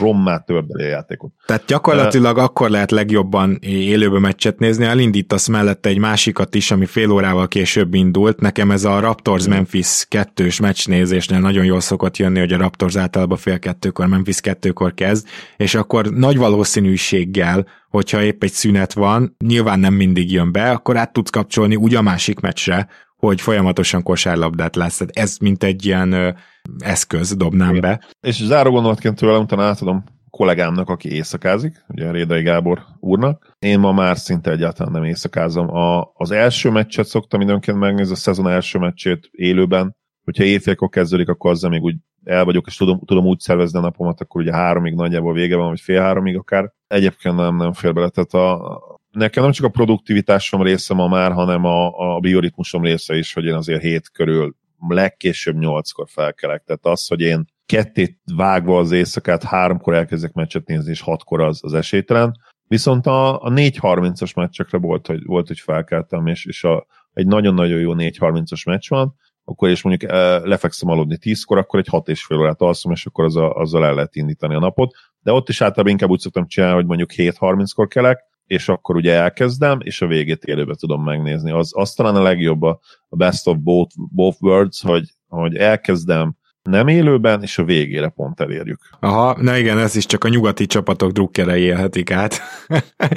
rommá 0.00 0.38
törbeli 0.38 0.84
a 0.84 0.88
játékot. 0.88 1.32
Tehát 1.46 1.64
gyakorlatilag 1.66 2.36
uh, 2.36 2.42
akkor 2.42 2.70
lehet 2.70 2.90
legjobban 2.90 3.58
élőbe 3.60 4.18
meccset 4.18 4.58
nézni, 4.58 4.84
elindítasz 4.84 5.48
mellette 5.48 5.88
egy 5.88 5.98
másikat 5.98 6.54
is, 6.54 6.70
ami 6.70 6.86
fél 6.86 7.10
órával 7.10 7.48
később 7.48 7.94
indult. 7.94 8.40
Nekem 8.40 8.70
ez 8.70 8.84
a 8.84 9.00
Raptors-Memphis 9.00 10.04
kettős 10.08 10.60
meccsnézésnél 10.60 11.40
nagyon 11.40 11.64
jól 11.64 11.80
szokott 11.80 12.16
jönni, 12.16 12.38
hogy 12.38 12.52
a 12.52 12.56
Raptors 12.56 12.96
általában 12.96 13.38
fél 13.38 13.58
kettőkor, 13.58 14.06
Memphis 14.06 14.40
kettőkor 14.40 14.94
kezd, 14.94 15.26
és 15.56 15.74
akkor 15.74 16.06
nagy 16.06 16.36
valószínűséggel, 16.36 17.66
hogyha 17.88 18.22
épp 18.22 18.42
egy 18.42 18.52
szünet 18.52 18.92
van, 18.92 19.36
nyilván 19.44 19.80
nem 19.80 19.94
mindig 19.94 20.32
jön 20.32 20.52
be, 20.52 20.70
akkor 20.70 20.96
át 20.96 21.12
tudsz 21.12 21.30
kapcsolni 21.30 21.76
úgy 21.76 21.94
a 21.94 22.02
másik 22.02 22.40
meccsre, 22.40 22.88
hogy 23.26 23.40
folyamatosan 23.40 24.02
kosárlabdát 24.02 24.76
lesz. 24.76 25.02
Ez 25.12 25.36
mint 25.38 25.62
egy 25.62 25.86
ilyen 25.86 26.12
ö, 26.12 26.30
eszköz 26.78 27.36
dobnám 27.36 27.74
Igen. 27.74 27.80
be. 27.80 28.06
És 28.20 28.44
záró 28.44 28.70
gondolatként 28.70 29.16
tőlem 29.16 29.42
utána 29.42 29.62
átadom 29.62 30.04
kollégámnak, 30.30 30.88
aki 30.88 31.12
éjszakázik, 31.12 31.84
ugye 31.88 32.10
Rédai 32.10 32.42
Gábor 32.42 32.84
úrnak. 33.00 33.56
Én 33.58 33.78
ma 33.78 33.92
már 33.92 34.16
szinte 34.16 34.50
egyáltalán 34.50 34.92
nem 34.92 35.04
éjszakázom. 35.04 35.74
A, 35.74 36.10
az 36.14 36.30
első 36.30 36.70
meccset 36.70 37.06
szoktam 37.06 37.40
időnként 37.40 37.78
megnézni, 37.78 38.12
a 38.12 38.16
szezon 38.16 38.48
első 38.48 38.78
meccsét 38.78 39.28
élőben. 39.30 39.96
Hogyha 40.24 40.44
éjfélkor 40.44 40.88
kezdődik, 40.88 41.28
akkor 41.28 41.50
azzal 41.50 41.70
még 41.70 41.82
úgy 41.82 41.96
el 42.24 42.44
vagyok, 42.44 42.66
és 42.66 42.76
tudom, 42.76 43.00
tudom 43.04 43.24
úgy 43.24 43.38
szervezni 43.38 43.78
a 43.78 43.82
napomat, 43.82 44.20
akkor 44.20 44.40
ugye 44.42 44.52
háromig 44.52 44.94
nagyjából 44.94 45.32
vége 45.32 45.56
van, 45.56 45.68
vagy 45.68 45.80
fél 45.80 46.00
háromig 46.00 46.36
akár. 46.36 46.72
Egyébként 46.86 47.36
nem, 47.36 47.56
nem 47.56 47.72
fér 47.72 47.92
bele. 47.92 48.08
Tehát 48.08 48.32
a, 48.32 48.93
nekem 49.14 49.42
nem 49.42 49.52
csak 49.52 49.66
a 49.66 49.70
produktivitásom 49.70 50.62
része 50.62 50.94
ma 50.94 51.08
már, 51.08 51.32
hanem 51.32 51.64
a, 51.64 52.14
a 52.14 52.20
bioritmusom 52.20 52.82
része 52.82 53.16
is, 53.16 53.32
hogy 53.32 53.44
én 53.44 53.54
azért 53.54 53.82
hét 53.82 54.10
körül 54.10 54.54
legkésőbb 54.88 55.58
nyolckor 55.58 56.06
felkelek. 56.08 56.62
Tehát 56.64 56.86
az, 56.86 57.06
hogy 57.06 57.20
én 57.20 57.44
kettét 57.66 58.18
vágva 58.36 58.78
az 58.78 58.90
éjszakát, 58.90 59.42
háromkor 59.42 59.94
elkezdek 59.94 60.32
meccset 60.32 60.66
nézni, 60.66 60.90
és 60.90 61.00
hatkor 61.00 61.40
az, 61.40 61.58
az 61.62 61.74
esélytelen. 61.74 62.36
Viszont 62.68 63.06
a, 63.06 63.42
a 63.42 63.50
4.30-as 63.50 64.36
meccsekre 64.36 64.78
volt, 64.78 65.06
hogy, 65.06 65.24
volt, 65.24 65.46
hogy 65.46 65.60
felkeltem, 65.60 66.26
és, 66.26 66.46
és 66.46 66.64
a, 66.64 66.86
egy 67.12 67.26
nagyon-nagyon 67.26 67.80
jó 67.80 67.94
4.30-as 67.94 68.66
meccs 68.66 68.88
van, 68.88 69.14
akkor 69.44 69.68
és 69.68 69.82
mondjuk 69.82 70.10
e, 70.10 70.38
lefekszem 70.38 70.88
aludni 70.88 71.18
10-kor, 71.20 71.58
akkor 71.58 71.78
egy 71.78 71.88
6 71.88 72.08
és 72.08 72.24
fél 72.24 72.38
órát 72.38 72.60
alszom, 72.60 72.92
és 72.92 73.06
akkor 73.06 73.24
az 73.24 73.36
a, 73.36 73.54
azzal 73.54 73.84
el 73.84 73.94
lehet 73.94 74.16
indítani 74.16 74.54
a 74.54 74.58
napot. 74.58 74.94
De 75.22 75.32
ott 75.32 75.48
is 75.48 75.60
általában 75.60 75.92
inkább 75.92 76.10
úgy 76.10 76.20
szoktam 76.20 76.46
csinálni, 76.46 76.74
hogy 76.74 76.86
mondjuk 76.86 77.12
7.30-kor 77.12 77.88
kelek, 77.88 78.18
és 78.46 78.68
akkor 78.68 78.96
ugye 78.96 79.12
elkezdem, 79.12 79.78
és 79.82 80.02
a 80.02 80.06
végét 80.06 80.44
élőbe 80.44 80.74
tudom 80.74 81.04
megnézni. 81.04 81.50
Az, 81.50 81.70
az 81.74 81.92
talán 81.92 82.16
a 82.16 82.22
legjobb 82.22 82.62
a, 82.62 82.80
a 83.08 83.16
best 83.16 83.46
of 83.46 83.56
both, 83.58 83.94
both 83.96 84.42
worlds, 84.42 84.82
hogy, 84.82 85.04
hogy 85.28 85.56
elkezdem 85.56 86.36
nem 86.62 86.88
élőben, 86.88 87.42
és 87.42 87.58
a 87.58 87.64
végére 87.64 88.08
pont 88.08 88.40
elérjük. 88.40 88.78
Aha, 89.00 89.36
na 89.40 89.56
igen, 89.56 89.78
ez 89.78 89.96
is 89.96 90.06
csak 90.06 90.24
a 90.24 90.28
nyugati 90.28 90.66
csapatok 90.66 91.10
drukkerei 91.10 91.62
élhetik 91.62 92.10
át. 92.10 92.40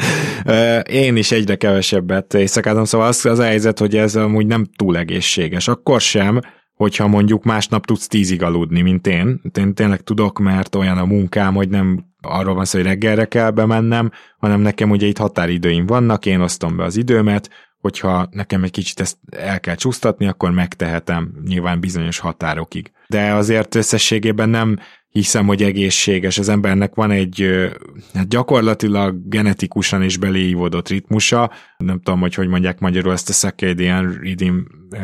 Én 0.89 1.15
is 1.15 1.31
egyre 1.31 1.55
kevesebbet 1.55 2.33
éjszakázom, 2.33 2.83
szóval 2.83 3.07
az 3.07 3.25
az 3.25 3.39
a 3.39 3.43
helyzet, 3.43 3.79
hogy 3.79 3.95
ez 3.95 4.15
amúgy 4.15 4.47
nem 4.47 4.65
túl 4.75 4.97
egészséges. 4.97 5.67
Akkor 5.67 6.01
sem, 6.01 6.39
hogyha 6.73 7.07
mondjuk 7.07 7.43
másnap 7.43 7.85
tudsz 7.85 8.07
tízig 8.07 8.43
aludni, 8.43 8.81
mint 8.81 9.07
én. 9.07 9.41
Én 9.59 9.73
tényleg 9.73 10.01
tudok, 10.01 10.39
mert 10.39 10.75
olyan 10.75 10.97
a 10.97 11.05
munkám, 11.05 11.53
hogy 11.53 11.69
nem 11.69 12.06
arról 12.21 12.55
van 12.55 12.65
szó, 12.65 12.77
hogy 12.77 12.87
reggelre 12.87 13.25
kell 13.25 13.51
bemennem, 13.51 14.11
hanem 14.37 14.61
nekem 14.61 14.89
ugye 14.89 15.07
itt 15.07 15.17
határidőim 15.17 15.85
vannak, 15.85 16.25
én 16.25 16.41
osztom 16.41 16.77
be 16.77 16.83
az 16.83 16.95
időmet, 16.95 17.49
hogyha 17.79 18.27
nekem 18.31 18.63
egy 18.63 18.71
kicsit 18.71 18.99
ezt 18.99 19.17
el 19.29 19.59
kell 19.59 19.75
csúsztatni, 19.75 20.27
akkor 20.27 20.51
megtehetem 20.51 21.33
nyilván 21.47 21.79
bizonyos 21.79 22.19
határokig. 22.19 22.91
De 23.07 23.33
azért 23.33 23.75
összességében 23.75 24.49
nem 24.49 24.79
hiszem, 25.09 25.45
hogy 25.45 25.63
egészséges. 25.63 26.37
Az 26.37 26.49
embernek 26.49 26.95
van 26.95 27.11
egy 27.11 27.67
hát 28.13 28.27
gyakorlatilag 28.27 29.29
genetikusan 29.29 30.03
is 30.03 30.17
beléívódott 30.17 30.87
ritmusa, 30.87 31.51
nem 31.77 31.99
tudom, 31.99 32.19
hogy 32.19 32.33
hogy 32.33 32.47
mondják 32.47 32.79
magyarul 32.79 33.11
ezt 33.11 33.29
a 33.29 33.33
circadian 33.33 34.17
rhythm 34.21 34.57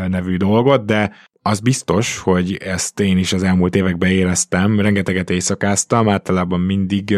nevű 0.08 0.38
dolgot, 0.38 0.86
de 0.86 1.12
az 1.45 1.60
biztos, 1.60 2.17
hogy 2.17 2.56
ezt 2.56 2.99
én 2.99 3.17
is 3.17 3.34
az 3.34 3.43
elmúlt 3.43 3.75
években 3.75 4.10
éreztem, 4.10 4.79
rengeteget 4.79 5.29
éjszakáztam, 5.29 6.10
általában 6.10 6.60
mindig 6.60 7.17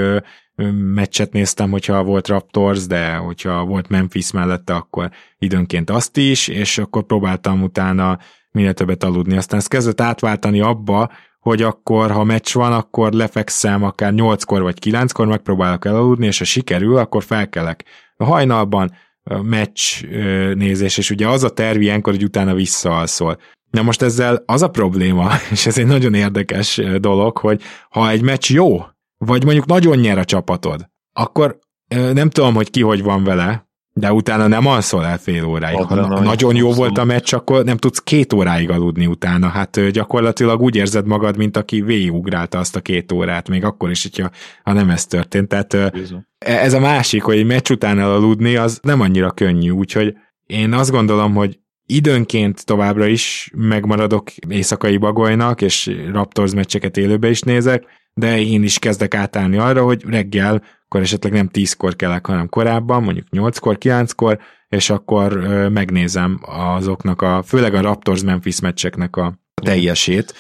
meccset 0.94 1.32
néztem, 1.32 1.72
hogyha 1.72 2.04
volt 2.04 2.28
Raptors, 2.28 2.86
de 2.86 3.16
hogyha 3.16 3.66
volt 3.66 3.90
Memphis 3.90 4.32
mellette, 4.32 4.74
akkor 4.74 5.12
időnként 5.38 5.90
azt 5.90 6.18
is, 6.18 6.48
és 6.48 6.78
akkor 6.78 7.04
próbáltam 7.04 7.64
utána 7.64 8.20
minél 8.52 8.74
többet 8.74 9.04
aludni. 9.04 9.38
Aztán 9.38 9.60
ez 9.60 9.68
kezdett 9.68 10.02
átváltani 10.02 10.60
abba, 10.60 11.12
hogy 11.40 11.62
akkor, 11.62 12.12
ha 12.12 12.24
meccs 12.24 12.54
van, 12.54 12.74
akkor 12.74 13.12
lefekszem 13.12 13.84
akár 13.84 14.14
8-kor 14.16 14.62
vagy 14.62 14.78
9-kor, 14.86 15.28
megpróbálok 15.28 15.86
elaludni, 15.86 16.26
és 16.26 16.38
ha 16.38 16.44
sikerül, 16.44 16.98
akkor 16.98 17.24
felkelek. 17.24 17.84
A 18.18 18.24
hajnalban 18.24 18.92
meccs 19.42 20.04
nézés, 20.54 20.98
és 20.98 21.10
ugye 21.10 21.28
az 21.28 21.44
a 21.44 21.54
terv 21.54 21.82
ilyenkor, 21.82 22.14
hogy 22.14 22.24
utána 22.24 22.54
visszaalszol. 22.54 23.38
Na 23.76 23.82
most 23.82 24.02
ezzel 24.02 24.44
az 24.46 24.62
a 24.62 24.68
probléma, 24.68 25.32
és 25.52 25.66
ez 25.66 25.78
egy 25.78 25.86
nagyon 25.86 26.14
érdekes 26.14 26.82
dolog, 27.00 27.38
hogy 27.38 27.62
ha 27.90 28.10
egy 28.10 28.22
meccs 28.22 28.52
jó, 28.52 28.86
vagy 29.18 29.44
mondjuk 29.44 29.66
nagyon 29.66 29.98
nyer 29.98 30.18
a 30.18 30.26
csapatod, 30.26 30.90
akkor 31.14 31.60
nem 32.14 32.30
tudom, 32.30 32.54
hogy 32.54 32.70
ki 32.70 32.82
hogy 32.82 33.04
van 33.04 33.24
vele, 33.24 33.68
de 33.94 34.14
utána 34.14 34.48
nem 34.48 34.66
alszol 34.66 35.06
el 35.06 35.18
fél 35.18 35.46
óráig. 35.46 35.78
Ha 35.78 35.96
na- 35.96 36.20
nagyon 36.20 36.56
jó 36.56 36.72
volt 36.72 36.98
a 36.98 37.04
meccs, 37.04 37.34
akkor 37.34 37.64
nem 37.64 37.78
tudsz 37.78 38.00
két 38.00 38.34
óráig 38.34 38.70
aludni 38.70 39.06
utána. 39.06 39.48
Hát 39.48 39.90
gyakorlatilag 39.90 40.62
úgy 40.62 40.76
érzed 40.76 41.06
magad, 41.06 41.38
mint 41.38 41.58
aki 41.58 41.82
végigugrálta 41.82 42.60
azt 42.60 42.76
a 42.76 42.82
két 42.82 43.12
órát, 43.12 43.50
még 43.50 43.64
akkor 43.64 43.90
is, 43.90 44.04
hogyha, 44.04 44.30
ha 44.64 44.74
nem 44.74 44.90
ez 44.90 45.06
történt. 45.06 45.48
Tehát 45.48 45.92
Bizony. 45.92 46.26
ez 46.38 46.74
a 46.74 46.80
másik, 46.80 47.24
hogy 47.24 47.38
egy 47.38 47.46
meccs 47.46 47.70
után 47.70 48.00
elaludni, 48.00 48.56
az 48.56 48.80
nem 48.82 49.02
annyira 49.02 49.32
könnyű, 49.32 49.70
úgyhogy 49.70 50.14
én 50.46 50.74
azt 50.74 50.92
gondolom, 50.92 51.34
hogy 51.34 51.60
időnként 51.86 52.66
továbbra 52.66 53.06
is 53.06 53.52
megmaradok 53.56 54.32
éjszakai 54.50 54.98
bagolynak, 54.98 55.62
és 55.62 55.96
Raptors 56.12 56.54
meccseket 56.54 56.98
élőbe 56.98 57.30
is 57.30 57.42
nézek, 57.42 57.84
de 58.14 58.40
én 58.42 58.64
is 58.64 58.80
kezdek 58.80 59.14
átállni 59.16 59.58
arra, 59.58 59.84
hogy 59.84 60.04
reggel, 60.08 60.64
akkor 60.86 61.02
esetleg 61.02 61.32
nem 61.32 61.50
10-kor 61.54 61.96
kelek, 61.96 62.26
hanem 62.26 62.50
korábban, 62.50 63.04
mondjuk 63.04 63.28
8-kor, 63.32 63.78
9-kor, 63.80 64.40
és 64.70 64.90
akkor 64.90 65.38
megnézem 65.70 66.40
azoknak 66.42 67.22
a, 67.22 67.44
főleg 67.44 67.74
a 67.74 67.82
Raptors-Memphis 67.82 68.60
meccseknek 68.60 69.16
a 69.16 69.40
teljesét, 69.62 70.34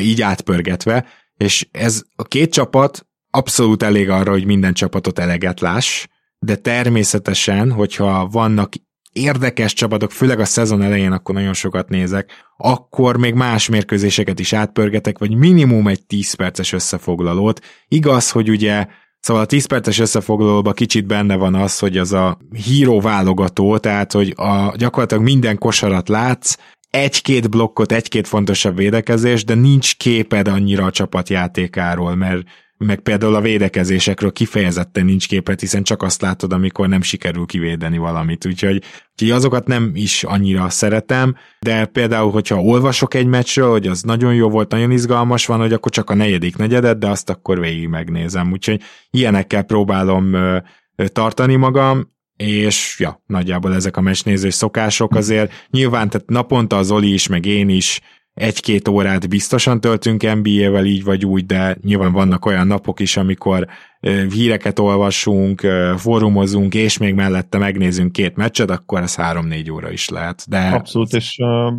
így 0.00 0.22
átpörgetve, 0.22 1.06
és 1.36 1.68
ez 1.70 2.02
a 2.16 2.22
két 2.22 2.52
csapat 2.52 3.06
abszolút 3.30 3.82
elég 3.82 4.10
arra, 4.10 4.30
hogy 4.30 4.44
minden 4.44 4.72
csapatot 4.72 5.18
eleget 5.18 5.60
láss, 5.60 6.06
de 6.38 6.56
természetesen, 6.56 7.72
hogyha 7.72 8.26
vannak 8.26 8.72
érdekes 9.12 9.72
csapatok, 9.72 10.10
főleg 10.10 10.40
a 10.40 10.44
szezon 10.44 10.82
elején 10.82 11.12
akkor 11.12 11.34
nagyon 11.34 11.52
sokat 11.52 11.88
nézek, 11.88 12.30
akkor 12.56 13.16
még 13.16 13.34
más 13.34 13.68
mérkőzéseket 13.68 14.40
is 14.40 14.52
átpörgetek, 14.52 15.18
vagy 15.18 15.34
minimum 15.34 15.88
egy 15.88 16.06
10 16.06 16.34
perces 16.34 16.72
összefoglalót. 16.72 17.60
Igaz, 17.88 18.30
hogy 18.30 18.50
ugye 18.50 18.86
Szóval 19.20 19.42
a 19.42 19.46
10 19.46 19.66
perces 19.66 19.98
összefoglalóban 19.98 20.72
kicsit 20.72 21.06
benne 21.06 21.36
van 21.36 21.54
az, 21.54 21.78
hogy 21.78 21.96
az 21.96 22.12
a 22.12 22.38
híró 22.64 23.00
válogató, 23.00 23.78
tehát 23.78 24.12
hogy 24.12 24.32
a, 24.36 24.74
gyakorlatilag 24.76 25.22
minden 25.22 25.58
kosarat 25.58 26.08
látsz, 26.08 26.56
egy-két 26.90 27.50
blokkot, 27.50 27.92
egy-két 27.92 28.28
fontosabb 28.28 28.76
védekezés, 28.76 29.44
de 29.44 29.54
nincs 29.54 29.96
képed 29.96 30.48
annyira 30.48 30.84
a 30.84 30.90
csapatjátékáról, 30.90 32.14
mert 32.14 32.42
meg 32.84 33.00
például 33.00 33.34
a 33.34 33.40
védekezésekről 33.40 34.32
kifejezetten 34.32 35.04
nincs 35.04 35.28
képet, 35.28 35.60
hiszen 35.60 35.82
csak 35.82 36.02
azt 36.02 36.22
látod, 36.22 36.52
amikor 36.52 36.88
nem 36.88 37.02
sikerül 37.02 37.46
kivédeni 37.46 37.98
valamit, 37.98 38.46
úgyhogy, 38.46 38.82
úgyhogy 39.12 39.30
azokat 39.30 39.66
nem 39.66 39.90
is 39.94 40.24
annyira 40.24 40.68
szeretem, 40.68 41.36
de 41.60 41.84
például, 41.84 42.30
hogyha 42.30 42.62
olvasok 42.62 43.14
egy 43.14 43.26
meccsről, 43.26 43.70
hogy 43.70 43.86
az 43.86 44.02
nagyon 44.02 44.34
jó 44.34 44.48
volt, 44.48 44.70
nagyon 44.70 44.90
izgalmas 44.90 45.46
van, 45.46 45.58
hogy 45.58 45.72
akkor 45.72 45.92
csak 45.92 46.10
a 46.10 46.14
negyedik 46.14 46.56
negyedet, 46.56 46.98
de 46.98 47.08
azt 47.08 47.30
akkor 47.30 47.60
végig 47.60 47.88
megnézem, 47.88 48.52
úgyhogy 48.52 48.80
ilyenekkel 49.10 49.62
próbálom 49.62 50.32
ö, 50.32 50.56
ö, 50.96 51.08
tartani 51.08 51.56
magam, 51.56 52.10
és 52.36 52.96
ja, 52.98 53.22
nagyjából 53.26 53.74
ezek 53.74 53.96
a 53.96 54.00
mesnézős 54.00 54.54
szokások 54.54 55.14
azért. 55.14 55.52
Nyilván, 55.70 56.10
tehát 56.10 56.28
naponta 56.28 56.76
az 56.76 56.90
Oli 56.90 57.12
is, 57.12 57.26
meg 57.26 57.46
én 57.46 57.68
is 57.68 58.00
egy-két 58.34 58.88
órát 58.88 59.28
biztosan 59.28 59.80
töltünk 59.80 60.22
NBA-vel 60.22 60.84
így 60.84 61.04
vagy 61.04 61.24
úgy, 61.24 61.46
de 61.46 61.76
nyilván 61.82 62.12
vannak 62.12 62.46
olyan 62.46 62.66
napok 62.66 63.00
is, 63.00 63.16
amikor 63.16 63.66
híreket 64.30 64.78
olvasunk, 64.78 65.60
fórumozunk, 65.96 66.74
és 66.74 66.98
még 66.98 67.14
mellette 67.14 67.58
megnézünk 67.58 68.12
két 68.12 68.36
meccset, 68.36 68.70
akkor 68.70 69.00
ez 69.00 69.14
3-4 69.18 69.72
óra 69.72 69.90
is 69.90 70.08
lehet. 70.08 70.44
De... 70.48 70.58
Abszolút, 70.58 71.12
és 71.12 71.36
uh, 71.38 71.72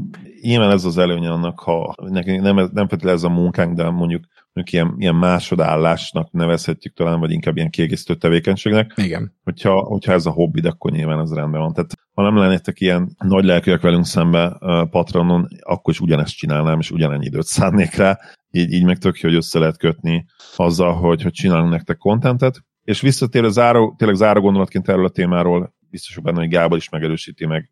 nyilván 0.44 0.72
ez 0.72 0.86
az 0.86 0.98
előnye 0.98 1.30
annak, 1.30 1.60
ha 1.60 1.96
nekünk 1.98 2.42
nem, 2.42 2.56
nem 2.56 2.70
feltétlenül 2.74 3.18
ez 3.18 3.24
a 3.24 3.30
munkánk, 3.30 3.76
de 3.76 3.90
mondjuk 3.90 4.24
mondjuk 4.54 4.76
ilyen, 4.76 4.96
ilyen 4.98 5.16
másodállásnak 5.16 6.32
nevezhetjük 6.32 6.94
talán, 6.94 7.20
vagy 7.20 7.32
inkább 7.32 7.56
ilyen 7.56 7.70
kiegészítő 7.70 8.16
tevékenységnek. 8.16 8.94
Igen. 8.96 9.36
Hogyha, 9.44 9.82
hogyha 9.82 10.12
ez 10.12 10.26
a 10.26 10.32
hobbi, 10.32 10.68
akkor 10.68 10.92
nyilván 10.92 11.20
ez 11.20 11.34
rendben 11.34 11.62
van. 11.62 11.74
Tehát 11.74 11.94
ha 12.14 12.22
nem 12.22 12.38
lennétek 12.38 12.80
ilyen 12.80 13.16
nagy 13.20 13.44
lelkűek 13.44 13.82
velünk 13.82 14.06
szembe 14.06 14.58
uh, 14.60 14.90
Patronon, 14.90 15.48
akkor 15.60 15.94
is 15.94 16.00
ugyanezt 16.00 16.36
csinálnám, 16.36 16.80
és 16.80 16.92
ugyanennyi 16.92 17.26
időt 17.26 17.46
szánnék 17.46 17.96
rá. 17.96 18.20
Így, 18.52 18.72
így 18.72 18.84
meg 18.84 18.98
tök 18.98 19.20
jó, 19.20 19.30
hogy 19.30 19.38
össze 19.38 19.60
lehet 19.60 19.78
kötni 19.78 20.26
azzal, 20.56 20.94
hogy, 20.94 21.22
hogy 21.22 21.32
csinálunk 21.32 21.72
nektek 21.72 21.98
kontentet. 21.98 22.64
És 22.84 23.02
visszatérő 23.02 23.50
záró, 23.50 23.96
tényleg 23.98 24.18
záró 24.18 24.42
gondolatként 24.42 24.90
erről 24.90 25.06
a 25.06 25.10
témáról, 25.10 25.74
biztos 25.94 26.20
benne, 26.20 26.40
hogy 26.40 26.50
Gábor 26.50 26.78
is 26.78 26.90
megerősíti, 26.90 27.46
meg 27.46 27.70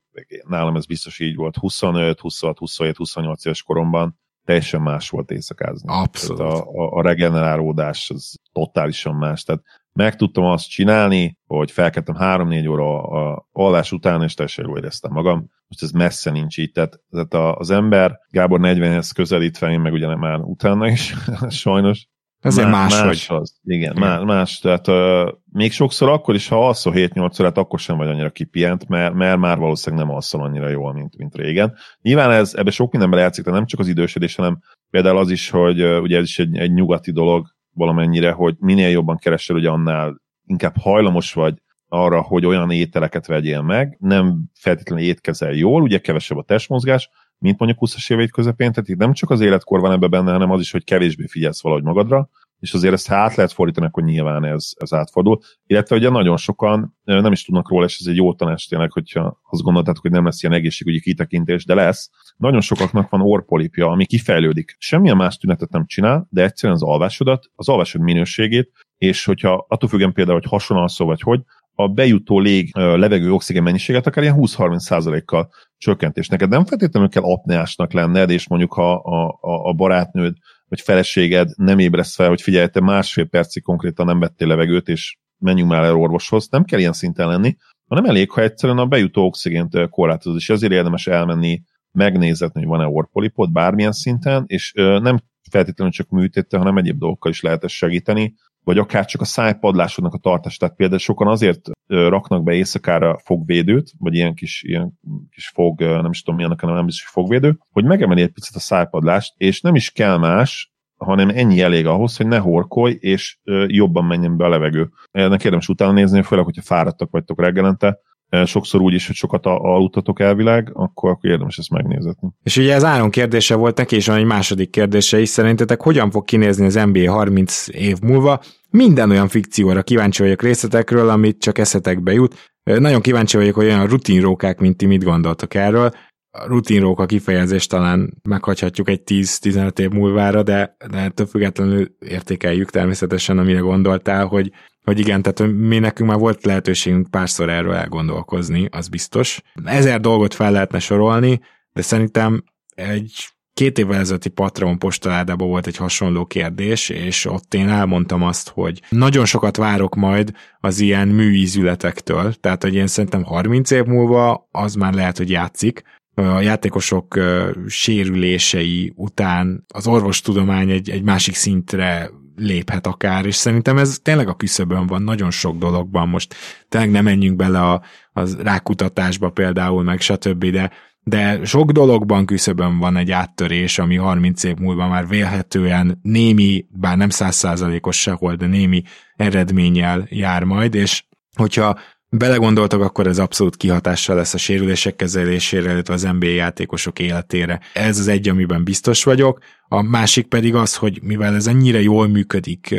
nálam 0.47 0.76
ez 0.76 0.86
biztos 0.86 1.19
így 1.19 1.36
volt. 1.36 1.57
25, 1.57 2.19
26, 2.19 2.57
27, 2.57 2.97
28 2.97 3.45
éves 3.45 3.63
koromban 3.63 4.19
teljesen 4.45 4.82
más 4.82 5.09
volt 5.09 5.32
éjszakázni. 5.32 5.88
Abszolút. 5.93 6.38
Tehát 6.38 6.53
a, 6.53 6.65
a, 6.65 6.91
a 6.91 7.01
regenerálódás 7.01 8.09
az 8.09 8.39
totálisan 8.51 9.15
más. 9.15 9.43
Tehát 9.43 9.61
meg 9.93 10.15
tudtam 10.15 10.43
azt 10.43 10.69
csinálni, 10.69 11.38
hogy 11.47 11.72
felkeltem 11.72 12.15
3-4 12.19 12.69
óra 12.69 13.01
a 13.03 13.47
alvás 13.51 13.91
után, 13.91 14.24
és 14.24 14.34
teljesen 14.34 14.65
jól 14.65 14.78
éreztem 14.78 15.11
magam. 15.11 15.49
Most 15.67 15.84
ez 15.84 15.91
messze 15.91 16.32
nincs 16.32 16.57
így. 16.57 16.72
Tehát, 16.72 16.99
tehát 17.09 17.57
az 17.57 17.69
ember 17.69 18.19
Gábor 18.30 18.59
40-hez 18.63 19.11
közelítve, 19.15 19.72
én 19.72 19.80
meg 19.80 19.93
ugye 19.93 20.15
már 20.15 20.39
utána 20.39 20.88
is, 20.88 21.15
sajnos, 21.49 22.07
Ezért 22.42 22.70
más, 22.70 23.02
más 23.02 23.28
vagy. 23.28 23.38
Az. 23.39 23.60
Igen. 23.64 23.96
Más, 24.00 24.24
más. 24.24 24.60
Tehát 24.60 24.88
uh, 24.88 25.34
még 25.52 25.72
sokszor 25.72 26.10
akkor 26.10 26.36
is, 26.36 26.48
ha 26.48 26.66
alszol 26.68 26.94
7-8 26.96 27.42
órát, 27.42 27.58
akkor 27.58 27.80
sem 27.80 27.98
vagy 27.98 28.08
annyira 28.08 28.30
kipient, 28.30 28.88
mert, 28.88 29.14
mert 29.14 29.38
már 29.38 29.58
valószínűleg 29.58 30.06
nem 30.06 30.16
alszol 30.16 30.42
annyira 30.42 30.70
jól, 30.70 30.94
mint, 30.94 31.18
mint 31.18 31.36
régen. 31.36 31.76
Nyilván 32.02 32.32
ez, 32.32 32.54
ebbe 32.54 32.72
sok 32.72 32.92
mindenben 32.92 33.20
játszik, 33.20 33.46
de 33.46 33.52
nem 33.52 33.66
csak 33.66 33.80
az 33.80 33.88
idősödés, 33.88 34.36
hanem 34.36 34.60
például 34.89 35.18
az 35.18 35.30
is, 35.30 35.50
hogy 35.50 35.84
uh, 35.84 36.02
ugye 36.02 36.18
ez 36.18 36.24
is 36.24 36.39
egy, 36.39 36.58
egy 36.58 36.74
nyugati 36.74 37.12
dolog 37.12 37.48
valamennyire, 37.74 38.32
hogy 38.32 38.56
minél 38.60 38.89
jobban 38.89 39.18
keresel, 39.18 39.56
ugye 39.56 39.70
annál 39.70 40.22
inkább 40.46 40.78
hajlamos 40.78 41.34
vagy 41.34 41.62
arra, 41.88 42.22
hogy 42.22 42.46
olyan 42.46 42.72
ételeket 42.72 43.28
vegyél 43.28 43.62
meg, 43.62 43.98
nem 44.00 44.44
feltétlenül 44.54 45.06
étkezel 45.06 45.54
jól, 45.54 45.82
ugye 45.82 45.98
kevesebb 45.98 46.38
a 46.38 46.44
testmozgás, 46.44 47.10
mint 47.42 47.60
mondjuk 47.60 47.80
20-as 47.82 48.12
éveid 48.12 48.32
közepén, 48.32 48.72
tehát 48.72 48.89
itt 48.89 48.98
nem 48.98 49.14
csak 49.14 49.30
az 49.30 49.42
életkor 49.42 49.80
van 49.80 49.92
ebbe 49.92 50.08
benne, 50.08 50.32
hanem 50.32 50.52
az 50.52 50.60
is, 50.60 50.72
hogy 50.72 50.84
kevésbé 50.84 51.26
figyelsz 51.28 51.62
valahogy 51.62 51.84
magadra, 51.84 52.30
és 52.60 52.74
azért 52.74 52.94
ezt 52.94 53.08
ha 53.08 53.16
át 53.16 53.36
lehet 53.36 53.52
fordítani, 53.52 53.86
akkor 53.86 54.04
nyilván 54.04 54.46
ez, 54.46 54.72
ez 54.78 54.94
átfordul. 54.94 55.39
Illetve 55.66 55.96
ugye 55.96 56.10
nagyon 56.10 56.38
sokan 56.38 56.98
nem 57.04 57.32
is 57.32 57.44
tudnak 57.44 57.70
róla, 57.70 57.86
és 57.86 58.00
ez 58.00 58.08
egy 58.08 58.16
jó 58.16 58.34
tanács 58.34 58.70
tényleg, 58.70 58.92
hogyha 58.92 59.39
azt 59.50 59.62
gondoltátok, 59.62 60.02
hogy 60.02 60.12
nem 60.12 60.26
lesz 60.26 60.44
ilyen 60.44 60.56
egészségügyi 60.56 61.00
kitekintés, 61.00 61.66
de 61.66 61.74
lesz. 61.74 62.10
Nagyon 62.38 62.62
sokaknak 62.62 63.10
van 63.10 63.22
orpolipja, 63.22 63.88
ami 63.88 64.06
kifejlődik. 64.06 64.76
Semmilyen 64.78 65.18
más 65.18 65.38
tünetet 65.38 65.70
nem 65.70 65.86
csinál, 65.86 66.28
de 66.30 66.44
egyszerűen 66.44 66.78
az 66.78 66.84
alvásodat, 66.84 67.52
az 67.56 67.70
alvásod 67.70 68.02
minőségét, 68.02 68.72
és 68.98 69.26
hogyha 69.26 69.66
attól 69.70 69.89
függően 69.89 70.14
például, 70.14 70.39
hogy 70.39 70.50
hasonlóan 70.50 70.88
szó 70.88 71.06
vagy 71.06 71.22
hogy, 71.22 71.42
a 71.84 71.88
bejutó 71.88 72.40
lég 72.40 72.76
levegő 72.76 73.32
oxigén 73.32 73.64
mennyiséget 73.64 74.08
akár 74.08 74.24
ilyen 74.24 74.36
20-30%-kal 74.40 75.50
csökkentés. 75.78 76.28
Neked 76.28 76.50
nem 76.50 76.66
feltétlenül 76.66 77.10
kell 77.10 77.24
apneásnak 77.24 77.94
lenned, 77.94 78.30
és 78.30 78.48
mondjuk 78.48 78.74
ha 78.74 78.94
a, 78.94 79.28
a, 79.42 79.70
a 79.70 79.74
barátnőd 79.74 80.36
vagy 80.68 80.82
feleséged 80.82 81.50
nem 81.56 81.80
ébresz 81.80 82.16
fel, 82.16 82.28
hogy 82.28 82.42
figyelj, 82.42 82.68
te 82.68 82.80
másfél 82.80 83.26
percig 83.26 83.64
konkrétan 83.64 84.06
nem 84.06 84.20
vettél 84.20 84.48
levegőt, 84.48 84.88
és 84.88 85.18
menjünk 85.38 85.70
már 85.70 85.84
el 85.84 85.96
orvoshoz, 85.96 86.48
nem 86.50 86.64
kell 86.64 86.80
ilyen 86.80 86.94
szinten 86.94 87.28
lenni, 87.28 87.56
hanem 87.88 88.06
elég, 88.06 88.32
ha 88.32 88.42
egyszerűen 88.42 88.78
a 88.78 88.86
bejutó 88.86 89.26
oxigént 89.26 89.90
korlátozod, 89.90 90.40
és 90.40 90.50
ezért 90.50 90.72
érdemes 90.72 91.08
elmenni, 91.08 91.62
megnézetni, 91.92 92.60
hogy 92.60 92.70
van-e 92.70 92.86
orpolipod 92.86 93.52
bármilyen 93.52 93.92
szinten, 93.92 94.44
és 94.48 94.72
nem 94.76 95.20
feltétlenül 95.50 95.94
csak 95.94 96.10
műtétte, 96.10 96.58
hanem 96.58 96.78
egyéb 96.78 97.00
dolgokkal 97.00 97.32
is 97.32 97.42
lehet 97.42 97.64
ezt 97.64 97.74
segíteni, 97.74 98.34
vagy 98.64 98.78
akár 98.78 99.05
csak 99.05 99.22
a 99.22 99.26
szájpadlásodnak 99.26 100.14
a 100.14 100.18
tartás. 100.18 100.57
Tehát 100.57 100.76
például 100.76 100.99
sokan 100.99 101.28
azért 101.28 101.70
raknak 101.88 102.43
be 102.43 102.53
éjszakára 102.53 103.20
fogvédőt, 103.24 103.91
vagy 103.97 104.14
ilyen 104.14 104.34
kis, 104.34 104.64
ilyen 104.64 104.99
kis 105.30 105.47
fog, 105.53 105.82
nem 105.82 106.12
is 106.12 106.22
tudom 106.22 106.36
milyennek, 106.36 106.62
nem 106.62 106.86
biztos, 106.86 107.12
hogy 107.12 107.24
fogvédő, 107.24 107.57
hogy 107.72 107.86
megemeli 107.86 108.22
egy 108.22 108.32
picit 108.32 108.55
a 108.55 108.59
szájpadlást, 108.59 109.34
és 109.38 109.62
nem 109.62 109.76
is 109.76 109.91
kell 109.91 110.18
más, 110.18 110.72
hanem 110.97 111.30
ennyi 111.30 111.62
elég 111.62 111.86
ahhoz, 111.86 112.18
hogy 112.18 112.28
ne 112.28 112.38
horkolj, 112.38 112.97
és 112.99 113.38
jobban 113.68 114.05
menjen 114.05 114.38
be 114.38 114.45
a 114.45 114.49
levegő. 114.49 114.89
Ennek 115.12 115.43
érdemes 115.43 115.70
utána 115.70 115.91
nézni, 115.91 116.22
főleg, 116.22 116.45
hogyha 116.45 116.62
fáradtak 116.62 117.12
vagytok 117.12 117.41
reggelente, 117.41 117.99
sokszor 118.46 118.82
úgy 118.82 118.94
is, 118.94 119.08
hogy 119.08 119.16
sokat 119.16 119.46
aludtatok 119.46 120.20
elvileg, 120.20 120.72
akkor, 120.74 121.10
akkor 121.10 121.30
érdemes 121.30 121.58
ezt 121.58 121.70
megnézetni. 121.70 122.30
És 122.44 122.58
ugye 122.58 122.74
ez 122.74 122.84
Áron 122.84 123.10
kérdése 123.10 123.56
volt 123.56 123.78
neki, 123.78 123.96
és 123.96 124.08
van 124.08 124.18
egy 124.18 124.26
második 124.26 124.70
kérdése 124.70 125.20
is. 125.20 125.30
Szerintetek 125.30 125.82
hogyan 125.82 126.12
fog 126.12 126.26
kinézni 126.26 126.66
az 126.66 126.74
NBA 126.74 127.12
30 127.12 127.68
év 127.68 128.00
múlva? 128.02 128.42
Minden 128.70 129.10
olyan 129.10 129.28
fikcióra 129.28 129.84
kíváncsi 129.84 130.22
vagyok 130.22 130.42
részletekről, 130.42 131.10
amit 131.10 131.42
csak 131.42 131.58
eszetekbe 131.58 132.14
jut. 132.14 132.52
Nagyon 132.64 133.02
kíváncsi 133.02 133.38
vagyok, 133.38 133.56
hogy 133.56 133.66
olyan 133.66 133.88
rutinrókák, 133.88 134.60
mint 134.60 134.78
ti 134.78 134.86
mit 134.86 135.04
gondoltok 135.04 135.54
erről. 135.54 135.92
A 136.32 136.48
rutinróka 136.48 137.06
kifejezést 137.06 137.70
talán 137.70 138.14
meghagyhatjuk 138.30 138.90
egy 138.90 139.02
10-15 139.06 139.80
év 139.80 139.90
múlvára, 139.90 140.44
de, 140.44 140.76
de 140.92 140.98
ettől 140.98 141.26
függetlenül 141.26 141.96
értékeljük 142.00 142.70
természetesen, 142.70 143.38
amire 143.38 143.60
gondoltál, 143.60 144.26
hogy 144.26 144.52
hogy 144.84 145.00
igen, 145.00 145.22
tehát 145.22 145.54
mi 145.54 145.80
nekünk 145.80 146.10
már 146.10 146.20
volt 146.20 146.46
lehetőségünk 146.46 147.10
párszor 147.10 147.50
erről 147.50 147.74
elgondolkozni, 147.74 148.68
az 148.72 148.88
biztos. 148.88 149.42
Ezer 149.64 150.00
dolgot 150.00 150.34
fel 150.34 150.52
lehetne 150.52 150.80
sorolni, 150.80 151.40
de 151.74 151.82
szerintem 151.82 152.44
egy 152.76 153.30
két 153.54 153.78
évvel 153.78 154.00
ezelőtti 154.00 154.30
Patreon 154.30 154.80
postaládában 154.80 155.48
volt 155.48 155.68
egy 155.68 155.78
hasonló 155.78 156.26
kérdés, 156.26 156.90
és 156.90 157.26
ott 157.26 157.54
én 157.54 157.70
elmondtam 157.70 158.24
azt, 158.24 158.50
hogy 158.50 158.82
nagyon 158.90 159.26
sokat 159.26 159.58
várok 159.58 159.96
majd 159.96 160.32
az 160.60 160.80
ilyen 160.80 161.08
műízületektől, 161.08 162.34
tehát 162.34 162.64
hogy 162.64 162.76
én 162.76 162.88
szerintem 162.88 163.24
30 163.24 163.72
év 163.72 163.84
múlva 163.84 164.48
az 164.52 164.74
már 164.76 164.94
lehet, 164.94 165.18
hogy 165.18 165.30
játszik, 165.30 165.84
a 166.14 166.40
játékosok 166.40 167.20
sérülései 167.68 168.94
után 168.96 169.66
az 169.74 169.88
orvostudomány 169.88 170.70
egy, 170.70 170.90
egy 170.90 171.04
másik 171.04 171.36
szintre 171.36 172.10
léphet 172.36 172.88
akár, 172.88 173.26
és 173.26 173.36
szerintem 173.36 173.78
ez 173.78 174.00
tényleg 174.02 174.28
a 174.28 174.36
küszöbön 174.36 174.88
van, 174.88 175.02
nagyon 175.02 175.32
sok 175.32 175.58
dologban 175.58 176.10
most 176.10 176.36
tényleg 176.70 176.92
nem 176.92 177.04
menjünk 177.04 177.36
bele 177.36 177.62
a, 177.62 177.82
a 178.14 178.44
rákutatásba 178.44 179.30
például, 179.30 179.84
meg 179.84 180.02
stb., 180.02 180.46
de, 180.46 180.72
de 181.04 181.46
sok 181.46 181.72
dologban 181.72 182.26
küszöbön 182.26 182.78
van 182.78 182.98
egy 182.98 183.12
áttörés, 183.12 183.80
ami 183.80 183.96
30 183.96 184.44
év 184.44 184.56
múlva 184.56 184.88
már 184.88 185.08
vélhetően 185.08 186.00
némi, 186.02 186.66
bár 186.70 186.98
nem 186.98 187.10
százszázalékos 187.10 188.02
sehol, 188.02 188.36
de 188.36 188.46
némi 188.46 188.82
eredménnyel 189.16 190.06
jár 190.10 190.44
majd, 190.44 190.76
és 190.76 191.04
hogyha 191.36 191.80
belegondoltak, 192.18 192.82
akkor 192.82 193.07
ez 193.07 193.20
abszolút 193.20 193.57
kihatással 193.57 194.16
lesz 194.16 194.34
a 194.34 194.38
sérülések 194.38 194.95
kezelésére, 194.95 195.72
illetve 195.72 195.93
az 195.93 196.07
NBA 196.20 196.28
játékosok 196.28 196.99
életére. 196.99 197.59
Ez 197.74 197.99
az 197.99 198.07
egy, 198.07 198.30
amiben 198.30 198.64
biztos 198.64 199.03
vagyok. 199.03 199.39
A 199.68 199.82
másik 199.82 200.28
pedig 200.28 200.55
az, 200.55 200.76
hogy 200.76 200.99
mivel 201.03 201.36
ez 201.36 201.47
ennyire 201.47 201.82
jól 201.82 202.07
működik, 202.07 202.76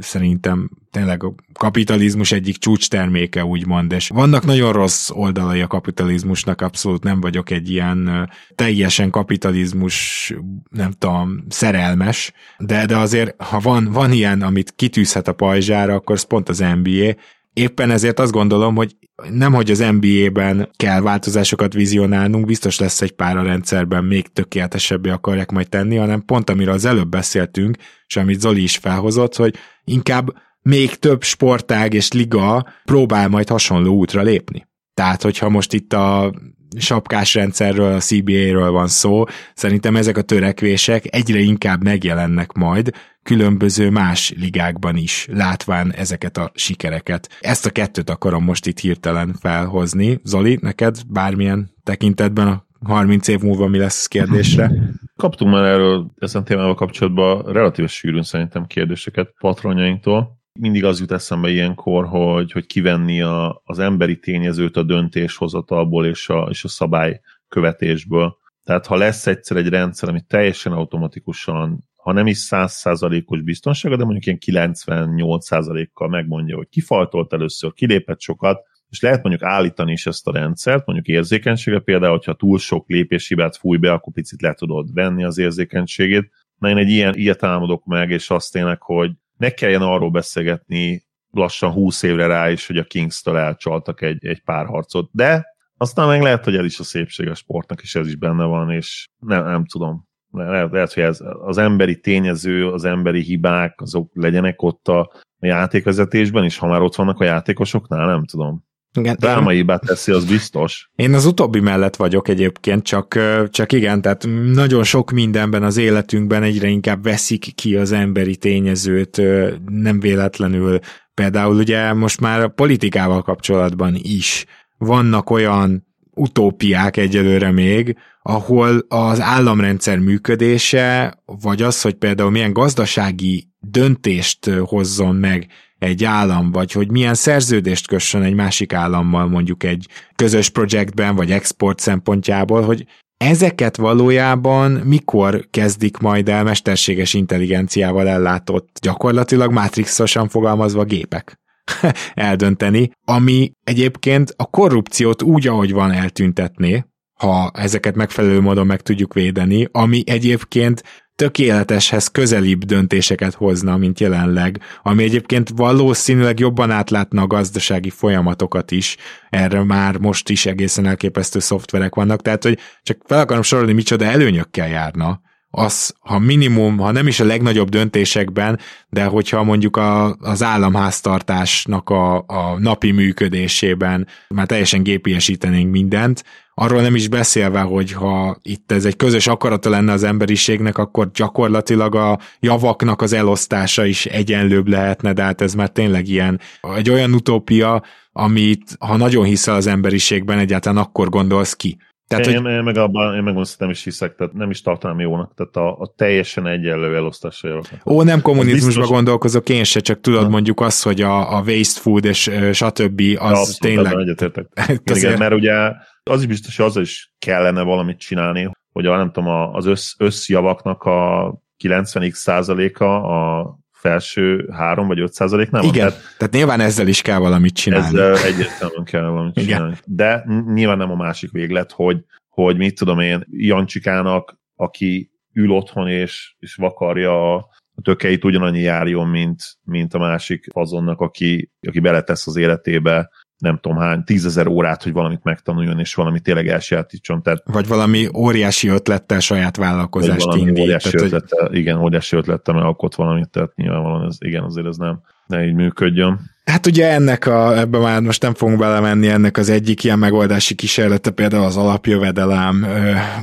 szerintem 0.00 0.70
tényleg 0.90 1.24
a 1.24 1.34
kapitalizmus 1.52 2.32
egyik 2.32 2.56
csúcs 2.56 2.88
terméke, 2.88 3.44
úgymond, 3.44 3.92
és 3.92 4.08
vannak 4.08 4.44
nagyon 4.44 4.72
rossz 4.72 5.10
oldalai 5.10 5.60
a 5.60 5.66
kapitalizmusnak, 5.66 6.60
abszolút 6.60 7.02
nem 7.02 7.20
vagyok 7.20 7.50
egy 7.50 7.70
ilyen 7.70 8.30
teljesen 8.54 9.10
kapitalizmus, 9.10 10.32
nem 10.70 10.90
tudom, 10.90 11.44
szerelmes, 11.48 12.32
de, 12.58 12.86
de 12.86 12.96
azért, 12.96 13.42
ha 13.42 13.58
van, 13.58 13.92
van 13.92 14.12
ilyen, 14.12 14.42
amit 14.42 14.72
kitűzhet 14.76 15.28
a 15.28 15.32
pajzsára, 15.32 15.94
akkor 15.94 16.14
az 16.14 16.22
pont 16.22 16.48
az 16.48 16.64
NBA, 16.82 17.14
Éppen 17.54 17.90
ezért 17.90 18.18
azt 18.18 18.32
gondolom, 18.32 18.74
hogy 18.74 18.96
nem, 19.30 19.52
hogy 19.52 19.70
az 19.70 19.78
NBA-ben 19.78 20.70
kell 20.76 21.00
változásokat 21.00 21.72
vizionálnunk, 21.72 22.46
biztos 22.46 22.78
lesz 22.78 23.02
egy 23.02 23.12
pár 23.12 23.36
a 23.36 23.42
rendszerben 23.42 24.04
még 24.04 24.32
tökéletesebbé 24.32 25.10
akarják 25.10 25.50
majd 25.50 25.68
tenni, 25.68 25.96
hanem 25.96 26.24
pont 26.24 26.50
amiről 26.50 26.74
az 26.74 26.84
előbb 26.84 27.08
beszéltünk, 27.08 27.76
és 28.06 28.16
amit 28.16 28.40
Zoli 28.40 28.62
is 28.62 28.76
felhozott, 28.76 29.36
hogy 29.36 29.54
inkább 29.84 30.32
még 30.62 30.94
több 30.94 31.22
sportág 31.22 31.94
és 31.94 32.12
liga 32.12 32.66
próbál 32.84 33.28
majd 33.28 33.48
hasonló 33.48 33.94
útra 33.94 34.22
lépni. 34.22 34.66
Tehát, 34.94 35.22
hogyha 35.22 35.48
most 35.48 35.72
itt 35.72 35.92
a 35.92 36.34
sapkás 36.76 37.34
rendszerről, 37.34 37.92
a 37.92 37.98
CBA-ről 37.98 38.70
van 38.70 38.88
szó, 38.88 39.24
szerintem 39.54 39.96
ezek 39.96 40.16
a 40.16 40.22
törekvések 40.22 41.14
egyre 41.14 41.38
inkább 41.38 41.82
megjelennek 41.82 42.52
majd 42.52 42.90
különböző 43.22 43.90
más 43.90 44.34
ligákban 44.36 44.96
is, 44.96 45.26
látván 45.32 45.92
ezeket 45.92 46.36
a 46.36 46.50
sikereket. 46.54 47.28
Ezt 47.40 47.66
a 47.66 47.70
kettőt 47.70 48.10
akarom 48.10 48.44
most 48.44 48.66
itt 48.66 48.78
hirtelen 48.78 49.34
felhozni. 49.40 50.20
Zoli, 50.22 50.58
neked 50.60 50.96
bármilyen 51.08 51.70
tekintetben 51.82 52.46
a 52.46 52.64
30 52.84 53.28
év 53.28 53.40
múlva 53.40 53.66
mi 53.66 53.78
lesz 53.78 54.06
kérdésre? 54.06 54.70
Kaptunk 55.16 55.52
már 55.52 55.64
erről 55.64 56.10
ezen 56.18 56.44
témával 56.44 56.74
kapcsolatban 56.74 57.52
relatíve 57.52 57.88
sűrűn 57.88 58.22
szerintem 58.22 58.66
kérdéseket 58.66 59.34
patronjainktól. 59.38 60.42
Mindig 60.60 60.84
az 60.84 61.00
jut 61.00 61.12
eszembe 61.12 61.50
ilyenkor, 61.50 62.06
hogy, 62.06 62.52
hogy 62.52 62.66
kivenni 62.66 63.20
a, 63.20 63.60
az 63.64 63.78
emberi 63.78 64.18
tényezőt 64.18 64.76
a 64.76 64.82
döntéshozatalból 64.82 66.06
és 66.06 66.28
a, 66.28 66.46
és 66.50 66.64
a 66.64 66.68
szabály 66.68 67.20
követésből. 67.48 68.36
Tehát 68.64 68.86
ha 68.86 68.96
lesz 68.96 69.26
egyszer 69.26 69.56
egy 69.56 69.68
rendszer, 69.68 70.08
ami 70.08 70.20
teljesen 70.20 70.72
automatikusan, 70.72 71.88
ha 71.96 72.12
nem 72.12 72.26
is 72.26 72.38
100%-os 72.50 73.42
biztonsága, 73.42 73.96
de 73.96 74.04
mondjuk 74.04 74.40
ilyen 74.44 74.66
98%-kal 74.66 76.08
megmondja, 76.08 76.56
hogy 76.56 76.68
kifaltolt 76.68 77.32
először, 77.32 77.72
kilépett 77.72 78.20
sokat, 78.20 78.62
és 78.88 79.00
lehet 79.00 79.22
mondjuk 79.22 79.50
állítani 79.50 79.92
is 79.92 80.06
ezt 80.06 80.26
a 80.26 80.32
rendszert, 80.32 80.86
mondjuk 80.86 81.06
érzékenysége 81.16 81.78
például, 81.78 82.16
hogyha 82.16 82.34
túl 82.34 82.58
sok 82.58 82.88
lépéshibát 82.88 83.56
fúj 83.56 83.76
be, 83.76 83.92
akkor 83.92 84.12
picit 84.12 84.42
le 84.42 84.54
tudod 84.54 84.92
venni 84.92 85.24
az 85.24 85.38
érzékenységét. 85.38 86.30
Na 86.58 86.68
én 86.68 86.76
egy 86.76 86.88
ilyen, 86.88 87.14
ilyet 87.14 87.42
álmodok 87.42 87.84
meg, 87.84 88.10
és 88.10 88.30
azt 88.30 88.52
tényleg, 88.52 88.82
hogy 88.82 89.10
ne 89.36 89.50
kelljen 89.50 89.82
arról 89.82 90.10
beszélgetni 90.10 91.04
lassan 91.30 91.72
20 91.72 92.02
évre 92.02 92.26
rá 92.26 92.50
is, 92.50 92.66
hogy 92.66 92.78
a 92.78 92.84
Kings-től 92.84 93.36
elcsaltak 93.36 94.02
egy, 94.02 94.26
egy 94.26 94.42
pár 94.42 94.66
harcot, 94.66 95.08
de 95.12 95.44
aztán 95.76 96.08
meg 96.08 96.22
lehet, 96.22 96.44
hogy 96.44 96.56
ez 96.56 96.64
is 96.64 96.78
a 96.78 96.84
szépség 96.84 97.28
a 97.28 97.34
sportnak, 97.34 97.82
és 97.82 97.94
ez 97.94 98.06
is 98.06 98.16
benne 98.16 98.44
van, 98.44 98.70
és 98.70 99.08
nem, 99.18 99.44
nem 99.44 99.66
tudom. 99.66 100.08
Lehet, 100.30 100.72
lehet, 100.72 100.92
hogy 100.92 101.02
ez 101.02 101.20
az 101.44 101.58
emberi 101.58 102.00
tényező, 102.00 102.68
az 102.68 102.84
emberi 102.84 103.20
hibák, 103.20 103.80
azok 103.80 104.10
legyenek 104.14 104.62
ott 104.62 104.88
a 104.88 105.12
játékvezetésben, 105.38 106.44
és 106.44 106.58
ha 106.58 106.66
már 106.66 106.80
ott 106.80 106.94
vannak 106.94 107.20
a 107.20 107.24
játékosoknál, 107.24 108.06
nem 108.06 108.24
tudom. 108.24 108.64
Igen, 108.94 109.16
Drámaibá 109.18 109.76
teszi, 109.76 110.12
az 110.12 110.24
biztos. 110.24 110.90
Én 110.96 111.14
az 111.14 111.26
utóbbi 111.26 111.60
mellett 111.60 111.96
vagyok 111.96 112.28
egyébként, 112.28 112.82
csak, 112.82 113.18
csak 113.50 113.72
igen, 113.72 114.02
tehát 114.02 114.26
nagyon 114.52 114.84
sok 114.84 115.10
mindenben 115.10 115.62
az 115.62 115.76
életünkben 115.76 116.42
egyre 116.42 116.68
inkább 116.68 117.02
veszik 117.02 117.54
ki 117.54 117.76
az 117.76 117.92
emberi 117.92 118.36
tényezőt, 118.36 119.22
nem 119.68 120.00
véletlenül. 120.00 120.78
Például 121.14 121.56
ugye 121.56 121.92
most 121.92 122.20
már 122.20 122.40
a 122.40 122.48
politikával 122.48 123.22
kapcsolatban 123.22 123.96
is 124.02 124.44
vannak 124.78 125.30
olyan 125.30 125.86
utópiák 126.10 126.96
egyelőre 126.96 127.50
még, 127.50 127.96
ahol 128.22 128.84
az 128.88 129.20
államrendszer 129.20 129.98
működése, 129.98 131.18
vagy 131.24 131.62
az, 131.62 131.82
hogy 131.82 131.94
például 131.94 132.30
milyen 132.30 132.52
gazdasági 132.52 133.48
döntést 133.60 134.50
hozzon 134.50 135.14
meg 135.14 135.46
egy 135.84 136.04
állam, 136.04 136.52
vagy 136.52 136.72
hogy 136.72 136.90
milyen 136.90 137.14
szerződést 137.14 137.86
kössön 137.86 138.22
egy 138.22 138.34
másik 138.34 138.72
állammal 138.72 139.26
mondjuk 139.26 139.62
egy 139.62 139.88
közös 140.16 140.48
projektben, 140.48 141.16
vagy 141.16 141.30
export 141.30 141.78
szempontjából, 141.78 142.62
hogy 142.62 142.86
ezeket 143.16 143.76
valójában 143.76 144.70
mikor 144.70 145.46
kezdik 145.50 145.98
majd 145.98 146.28
el 146.28 146.44
mesterséges 146.44 147.14
intelligenciával 147.14 148.08
ellátott, 148.08 148.78
gyakorlatilag 148.80 149.52
matrixosan 149.52 150.28
fogalmazva 150.28 150.84
gépek 150.84 151.40
eldönteni, 152.14 152.90
ami 153.04 153.52
egyébként 153.64 154.34
a 154.36 154.44
korrupciót 154.44 155.22
úgy, 155.22 155.46
ahogy 155.46 155.72
van 155.72 155.90
eltüntetné, 155.90 156.84
ha 157.14 157.50
ezeket 157.54 157.94
megfelelő 157.94 158.40
módon 158.40 158.66
meg 158.66 158.80
tudjuk 158.80 159.14
védeni, 159.14 159.68
ami 159.72 160.02
egyébként 160.06 160.82
tökéleteshez 161.16 162.08
közelibb 162.08 162.64
döntéseket 162.64 163.34
hozna, 163.34 163.76
mint 163.76 164.00
jelenleg, 164.00 164.60
ami 164.82 165.02
egyébként 165.02 165.48
valószínűleg 165.48 166.38
jobban 166.38 166.70
átlátna 166.70 167.22
a 167.22 167.26
gazdasági 167.26 167.90
folyamatokat 167.90 168.70
is, 168.70 168.96
erre 169.30 169.64
már 169.64 169.98
most 169.98 170.28
is 170.28 170.46
egészen 170.46 170.86
elképesztő 170.86 171.38
szoftverek 171.38 171.94
vannak, 171.94 172.22
tehát 172.22 172.42
hogy 172.42 172.58
csak 172.82 172.98
fel 173.06 173.18
akarom 173.18 173.42
sorolni, 173.42 173.72
micsoda 173.72 174.04
előnyökkel 174.04 174.68
járna, 174.68 175.20
az, 175.54 175.94
ha 176.00 176.18
minimum, 176.18 176.78
ha 176.78 176.90
nem 176.90 177.06
is 177.06 177.20
a 177.20 177.24
legnagyobb 177.24 177.68
döntésekben, 177.68 178.58
de 178.88 179.04
hogyha 179.04 179.42
mondjuk 179.42 179.76
a, 179.76 180.14
az 180.14 180.42
államháztartásnak 180.42 181.90
a, 181.90 182.16
a 182.16 182.58
napi 182.58 182.90
működésében 182.90 184.06
már 184.28 184.46
teljesen 184.46 184.82
gépiesítenénk 184.82 185.70
mindent, 185.70 186.24
arról 186.54 186.80
nem 186.80 186.94
is 186.94 187.08
beszélve, 187.08 187.60
hogy 187.60 187.92
ha 187.92 188.38
itt 188.42 188.72
ez 188.72 188.84
egy 188.84 188.96
közös 188.96 189.26
akarata 189.26 189.70
lenne 189.70 189.92
az 189.92 190.02
emberiségnek, 190.02 190.78
akkor 190.78 191.10
gyakorlatilag 191.10 191.94
a 191.94 192.18
javaknak 192.40 193.02
az 193.02 193.12
elosztása 193.12 193.84
is 193.84 194.06
egyenlőbb 194.06 194.68
lehetne, 194.68 195.12
de 195.12 195.22
hát 195.22 195.40
ez 195.40 195.54
már 195.54 195.68
tényleg 195.68 196.08
ilyen 196.08 196.40
egy 196.76 196.90
olyan 196.90 197.14
utópia, 197.14 197.82
amit 198.12 198.76
ha 198.78 198.96
nagyon 198.96 199.24
hiszel 199.24 199.54
az 199.54 199.66
emberiségben, 199.66 200.38
egyáltalán 200.38 200.84
akkor 200.84 201.08
gondolsz 201.08 201.54
ki. 201.54 201.78
Tehát, 202.08 202.26
én, 202.26 202.42
hogy... 202.42 202.52
én, 202.52 202.62
meg 202.62 202.76
abban, 202.76 203.14
én 203.14 203.22
meg 203.22 203.46
nem 203.58 203.70
is 203.70 203.84
hiszek, 203.84 204.14
tehát 204.14 204.32
nem 204.32 204.50
is 204.50 204.60
tartanám 204.60 205.00
jónak, 205.00 205.34
tehát 205.34 205.56
a, 205.56 205.80
a 205.80 205.92
teljesen 205.96 206.46
egyenlő 206.46 206.96
elosztása 206.96 207.48
javaknak. 207.48 207.86
Ó, 207.86 208.02
nem 208.02 208.20
kommunizmusban 208.20 208.68
biztos... 208.68 208.88
gondolkozok 208.88 209.48
én 209.48 209.64
se, 209.64 209.80
csak 209.80 210.00
tudod 210.00 210.22
ha. 210.22 210.28
mondjuk 210.28 210.60
az, 210.60 210.82
hogy 210.82 211.00
a, 211.00 211.36
a 211.36 211.42
waste 211.42 211.80
food 211.80 212.04
és 212.04 212.30
stb. 212.52 213.00
az 213.18 213.38
abszolút, 213.38 213.60
tényleg... 213.60 213.92
Egyetértek. 213.92 214.46
Igen, 214.94 215.18
mert 215.18 215.34
ugye 215.34 215.54
az 216.02 216.20
is 216.20 216.26
biztos, 216.26 216.56
hogy 216.56 216.66
az 216.66 216.76
is 216.76 217.12
kellene 217.18 217.62
valamit 217.62 217.98
csinálni, 217.98 218.50
hogy 218.72 218.86
a, 218.86 218.96
nem 218.96 219.12
tudom, 219.12 219.28
az 219.52 219.66
össz, 219.66 219.94
összjavaknak 219.98 220.82
a 220.82 221.32
90x 221.64 222.12
százaléka 222.12 223.02
a 223.02 223.58
felső 223.88 224.48
3 224.52 224.86
vagy 224.86 225.00
5 225.00 225.12
százalék 225.12 225.50
nem 225.50 225.62
Igen, 225.62 225.88
tehát, 225.88 226.14
tehát 226.18 226.34
nyilván 226.34 226.60
ezzel 226.60 226.86
is 226.86 227.02
kell 227.02 227.18
valamit 227.18 227.54
csinálni. 227.54 227.86
Ezzel 227.86 228.16
egyértelműen 228.16 228.84
kell 228.84 229.06
valamit 229.06 229.36
Igen. 229.36 229.48
csinálni. 229.48 229.76
De 229.84 230.24
nyilván 230.52 230.78
nem 230.78 230.90
a 230.90 230.96
másik 230.96 231.30
véglet, 231.30 231.72
hogy, 231.72 232.04
hogy 232.28 232.56
mit 232.56 232.78
tudom 232.78 233.00
én, 233.00 233.26
Jancsikának, 233.30 234.38
aki 234.56 235.10
ül 235.32 235.50
otthon 235.50 235.88
és, 235.88 236.34
és 236.38 236.54
vakarja 236.54 237.34
a 237.74 237.80
tökeit 237.82 238.24
ugyanannyi 238.24 238.60
járjon, 238.60 239.08
mint, 239.08 239.42
mint 239.62 239.94
a 239.94 239.98
másik 239.98 240.46
azonnak, 240.52 241.00
aki, 241.00 241.50
aki 241.66 241.80
beletesz 241.80 242.26
az 242.26 242.36
életébe 242.36 243.10
nem 243.38 243.58
tudom 243.58 243.78
hány, 243.78 244.04
tízezer 244.04 244.46
órát, 244.46 244.82
hogy 244.82 244.92
valamit 244.92 245.22
megtanuljon, 245.22 245.78
és 245.78 245.94
valami 245.94 246.20
tényleg 246.20 246.48
elsajátítson. 246.48 247.22
Tehát, 247.22 247.42
vagy 247.44 247.68
valami 247.68 248.08
óriási 248.16 248.68
ötlettel 248.68 249.20
saját 249.20 249.56
vállalkozást 249.56 250.34
indít. 250.34 250.58
Óriási 250.58 250.90
tehát, 250.90 251.06
ötlettel, 251.06 251.46
hogy... 251.46 251.56
Igen, 251.56 251.78
óriási 251.78 252.16
ötlettel, 252.16 252.54
mert 252.54 252.66
alkot 252.66 252.94
valamit, 252.94 253.30
tehát 253.30 253.54
nyilvánvalóan 253.54 254.06
ez, 254.06 254.16
igen, 254.18 254.42
azért 254.42 254.66
ez 254.66 254.76
nem, 254.76 255.00
ne 255.34 255.46
így 255.46 255.54
működjön. 255.54 256.32
Hát 256.44 256.66
ugye 256.66 256.90
ennek 256.90 257.26
a, 257.26 257.58
ebbe 257.58 257.78
már 257.78 258.00
most 258.00 258.22
nem 258.22 258.34
fogunk 258.34 258.58
belemenni, 258.58 259.08
ennek 259.08 259.36
az 259.36 259.48
egyik 259.48 259.84
ilyen 259.84 259.98
megoldási 259.98 260.54
kísérlete 260.54 261.10
például 261.10 261.44
az 261.44 261.56
alapjövedelem 261.56 262.66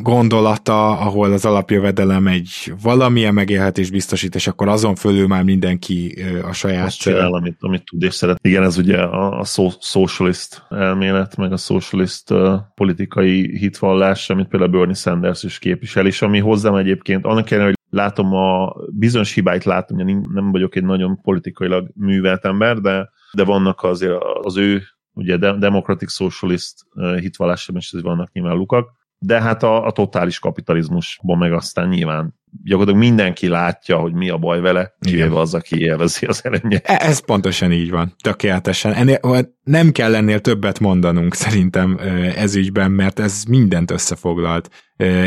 gondolata, 0.01 0.99
ahol 0.99 1.31
az 1.31 1.45
alapjövedelem 1.45 2.27
egy 2.27 2.73
valamilyen 2.81 3.33
megélhetés 3.33 3.89
biztosít, 3.89 4.35
és 4.35 4.47
akkor 4.47 4.67
azon 4.67 4.95
fölül 4.95 5.27
már 5.27 5.43
mindenki 5.43 6.23
a 6.43 6.53
saját... 6.53 6.85
Azt 6.85 6.99
csinál, 6.99 7.33
amit, 7.33 7.57
amit 7.59 7.83
tud 7.83 8.03
és 8.03 8.13
szeret. 8.13 8.39
Igen, 8.41 8.63
ez 8.63 8.77
ugye 8.77 8.97
a, 8.97 9.39
a 9.39 9.43
socialist 9.79 10.63
elmélet, 10.69 11.37
meg 11.37 11.51
a 11.51 11.57
socialist 11.57 12.31
uh, 12.31 12.53
politikai 12.75 13.57
hitvallás, 13.57 14.29
amit 14.29 14.47
például 14.47 14.71
Bernie 14.71 14.93
Sanders 14.93 15.43
is 15.43 15.59
képvisel, 15.59 16.05
és 16.05 16.21
ami 16.21 16.39
hozzám 16.39 16.75
egyébként, 16.75 17.25
annak 17.25 17.51
ellenére, 17.51 17.65
hogy 17.65 17.79
látom 17.91 18.33
a 18.33 18.75
bizonyos 18.89 19.33
hibáit 19.33 19.63
látom, 19.63 19.97
hogy 19.97 20.29
nem 20.29 20.51
vagyok 20.51 20.75
egy 20.75 20.83
nagyon 20.83 21.21
politikailag 21.21 21.91
művelt 21.95 22.45
ember, 22.45 22.79
de, 22.79 23.09
de 23.31 23.43
vannak 23.43 23.83
azért 23.83 24.23
az 24.41 24.57
ő 24.57 24.81
ugye 25.13 25.37
Democratic 25.37 26.11
Socialist 26.11 26.73
hitvallásában 27.19 27.81
is 27.81 28.01
vannak 28.01 28.31
nyilván 28.31 28.55
lukak, 28.55 28.91
de 29.19 29.41
hát 29.41 29.63
a, 29.63 29.85
a 29.85 29.91
totális 29.91 30.39
kapitalizmusban 30.39 31.37
meg 31.37 31.53
aztán 31.53 31.87
nyilván 31.87 32.39
gyakorlatilag 32.63 33.07
mindenki 33.07 33.47
látja, 33.47 33.97
hogy 33.97 34.13
mi 34.13 34.29
a 34.29 34.37
baj 34.37 34.59
vele, 34.59 34.95
kivéve 34.99 35.39
az, 35.39 35.53
aki 35.53 35.79
élvezi 35.79 36.25
az 36.25 36.41
előnyét. 36.43 36.85
E, 36.85 37.07
ez 37.07 37.25
pontosan 37.25 37.71
így 37.71 37.89
van, 37.89 38.15
tökéletesen. 38.23 38.93
Ennél, 38.93 39.19
nem 39.63 39.91
kell 39.91 40.15
ennél 40.15 40.39
többet 40.39 40.79
mondanunk 40.79 41.35
szerintem 41.35 41.99
ez 42.35 42.55
ügyben, 42.55 42.91
mert 42.91 43.19
ez 43.19 43.43
mindent 43.43 43.91
összefoglalt, 43.91 44.69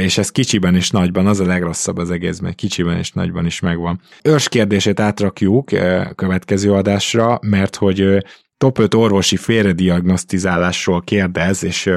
és 0.03 0.18
ez 0.18 0.31
kicsiben 0.31 0.75
és 0.75 0.91
nagyban, 0.91 1.27
az 1.27 1.41
a 1.41 1.47
legrosszabb 1.47 1.99
az 1.99 2.11
egész, 2.11 2.39
mert 2.39 2.55
kicsiben 2.55 2.99
és 2.99 3.12
nagyban 3.12 3.47
is 3.47 3.61
megvan. 3.61 4.01
Őrs 4.22 4.49
kérdését 4.49 5.01
átrakjuk 5.01 5.70
következő 6.14 6.72
adásra, 6.72 7.39
mert 7.43 7.77
hogy 7.77 8.25
top 8.57 8.79
5 8.79 8.95
orvosi 8.95 9.37
félrediagnosztizálásról 9.37 11.03
kérdez, 11.03 11.64
és 11.64 11.91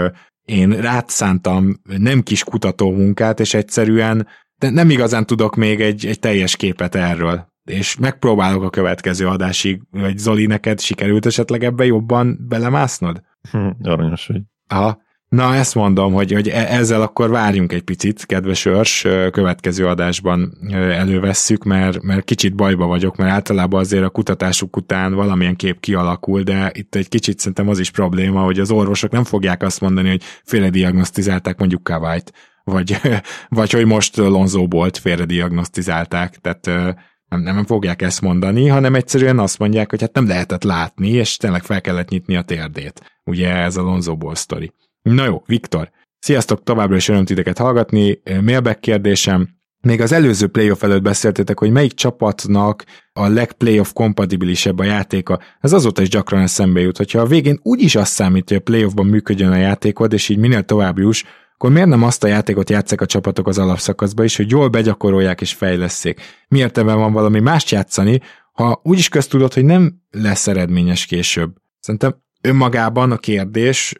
én 0.46 0.70
rátszántam 0.70 1.82
nem 1.98 2.22
kis 2.22 2.44
kutató 2.44 2.92
munkát, 2.92 3.40
és 3.40 3.54
egyszerűen 3.54 4.28
de 4.60 4.70
nem 4.70 4.90
igazán 4.90 5.26
tudok 5.26 5.56
még 5.56 5.82
egy, 5.82 6.06
egy 6.06 6.20
teljes 6.20 6.56
képet 6.56 6.96
erről. 6.96 7.48
És 7.64 7.98
megpróbálok 7.98 8.64
a 8.64 8.70
következő 8.70 9.28
adásig, 9.28 9.82
vagy 9.92 10.18
Zoli, 10.18 10.46
neked 10.46 10.80
sikerült 10.80 11.26
esetleg 11.26 11.64
ebbe 11.64 11.86
jobban 11.86 12.46
belemásznod? 12.48 13.22
Hm, 13.52 13.70
aranyos 13.84 14.28
vagy. 14.28 14.42
Aha. 14.68 15.06
Na, 15.30 15.56
ezt 15.56 15.76
mondom, 15.76 16.14
hogy, 16.14 16.32
hogy 16.32 16.48
e- 16.48 16.76
ezzel 16.76 17.02
akkor 17.02 17.30
várjunk 17.30 17.74
egy 17.74 17.82
picit, 17.82 18.26
kedves 18.26 18.66
őrs, 18.66 19.02
következő 19.32 19.88
adásban 19.88 20.58
elővesszük, 20.72 21.64
mert, 21.64 22.02
mert 22.02 22.24
kicsit 22.24 22.56
bajba 22.56 22.86
vagyok, 22.86 23.16
mert 23.16 23.32
általában 23.32 23.80
azért 23.80 24.04
a 24.04 24.10
kutatásuk 24.10 24.76
után 24.76 25.14
valamilyen 25.14 25.56
kép 25.56 25.80
kialakul, 25.80 26.42
de 26.42 26.72
itt 26.74 26.96
egy 26.96 27.10
kicsit 27.10 27.40
szerintem 27.40 27.70
az 27.70 27.80
is 27.80 27.92
probléma, 27.92 28.42
hogy 28.42 28.60
az 28.60 28.72
orvosok 28.72 29.12
nem 29.12 29.24
fogják 29.24 29.64
azt 29.64 29.82
mondani, 29.82 30.10
hogy 30.10 30.24
féle 30.44 30.70
diagnosztizálták 30.70 31.58
mondjuk 31.58 31.84
Kavályt, 31.84 32.34
vagy, 32.68 32.98
vagy 33.50 33.72
hogy 33.72 33.86
most 33.86 34.18
Lonzo 34.18 34.68
Bolt 34.68 34.98
félre 34.98 35.26
diagnosztizálták, 35.26 36.38
tehát 36.38 36.96
Nem, 37.30 37.42
nem 37.42 37.66
fogják 37.66 38.02
ezt 38.02 38.22
mondani, 38.22 38.68
hanem 38.68 38.96
egyszerűen 38.96 39.40
azt 39.40 39.60
mondják, 39.60 39.90
hogy 39.90 40.02
hát 40.02 40.14
nem 40.14 40.28
lehetett 40.28 40.64
látni, 40.64 41.10
és 41.10 41.38
tényleg 41.38 41.64
fel 41.64 41.82
kellett 41.82 42.10
nyitni 42.10 42.36
a 42.36 42.42
térdét. 42.42 43.02
Ugye 43.24 43.54
ez 43.54 43.78
a 43.78 43.82
Lonzo 43.82 44.16
Ball 44.16 44.36
sztori. 44.36 44.74
Na 45.02 45.26
jó, 45.26 45.44
Viktor, 45.46 45.90
sziasztok, 46.20 46.64
továbbra 46.64 46.96
is 46.96 47.08
öröm 47.08 47.26
titeket 47.26 47.58
hallgatni. 47.58 48.22
Mailback 48.42 48.80
kérdésem, 48.80 49.48
még 49.82 50.02
az 50.02 50.12
előző 50.12 50.48
playoff 50.48 50.84
előtt 50.84 51.02
beszéltétek, 51.02 51.60
hogy 51.60 51.72
melyik 51.72 51.94
csapatnak 51.94 52.84
a 53.14 53.28
legplayoff 53.28 53.92
kompatibilisebb 53.94 54.80
a 54.80 54.84
játéka. 54.84 55.40
Ez 55.60 55.74
azóta 55.74 56.02
is 56.02 56.10
gyakran 56.10 56.42
eszembe 56.42 56.80
jut, 56.80 56.98
hogyha 56.98 57.20
a 57.20 57.26
végén 57.26 57.60
úgyis 57.64 57.96
azt 57.96 58.12
számít, 58.12 58.48
hogy 58.48 58.58
a 58.58 58.62
playoffban 58.62 59.06
működjön 59.06 59.52
a 59.52 59.56
játékod, 59.56 60.14
és 60.14 60.30
így 60.30 60.38
minél 60.38 60.64
tovább 60.64 60.98
juss, 60.98 61.24
akkor 61.58 61.72
miért 61.72 61.88
nem 61.88 62.04
azt 62.04 62.24
a 62.24 62.28
játékot 62.28 62.70
játszák 62.70 63.02
a 63.02 63.06
csapatok 63.06 63.48
az 63.48 63.58
alapszakaszba 63.58 64.24
is, 64.24 64.36
hogy 64.36 64.52
jól 64.52 64.68
begyakorolják 64.68 65.42
és 65.42 65.54
fejleszék? 65.54 66.22
Miért 66.48 66.78
ebben 66.78 66.98
van 66.98 67.14
valami 67.14 67.40
mást 67.40 67.70
játszani, 67.70 68.22
ha 68.52 68.82
úgyis 68.84 69.10
köztudod, 69.10 69.54
hogy 69.54 69.66
nem 69.66 70.02
lesz 70.12 70.48
eredményes 70.48 71.06
később? 71.06 71.56
Szerintem 71.80 72.16
önmagában 72.42 73.12
a 73.12 73.18
kérdés 73.18 73.94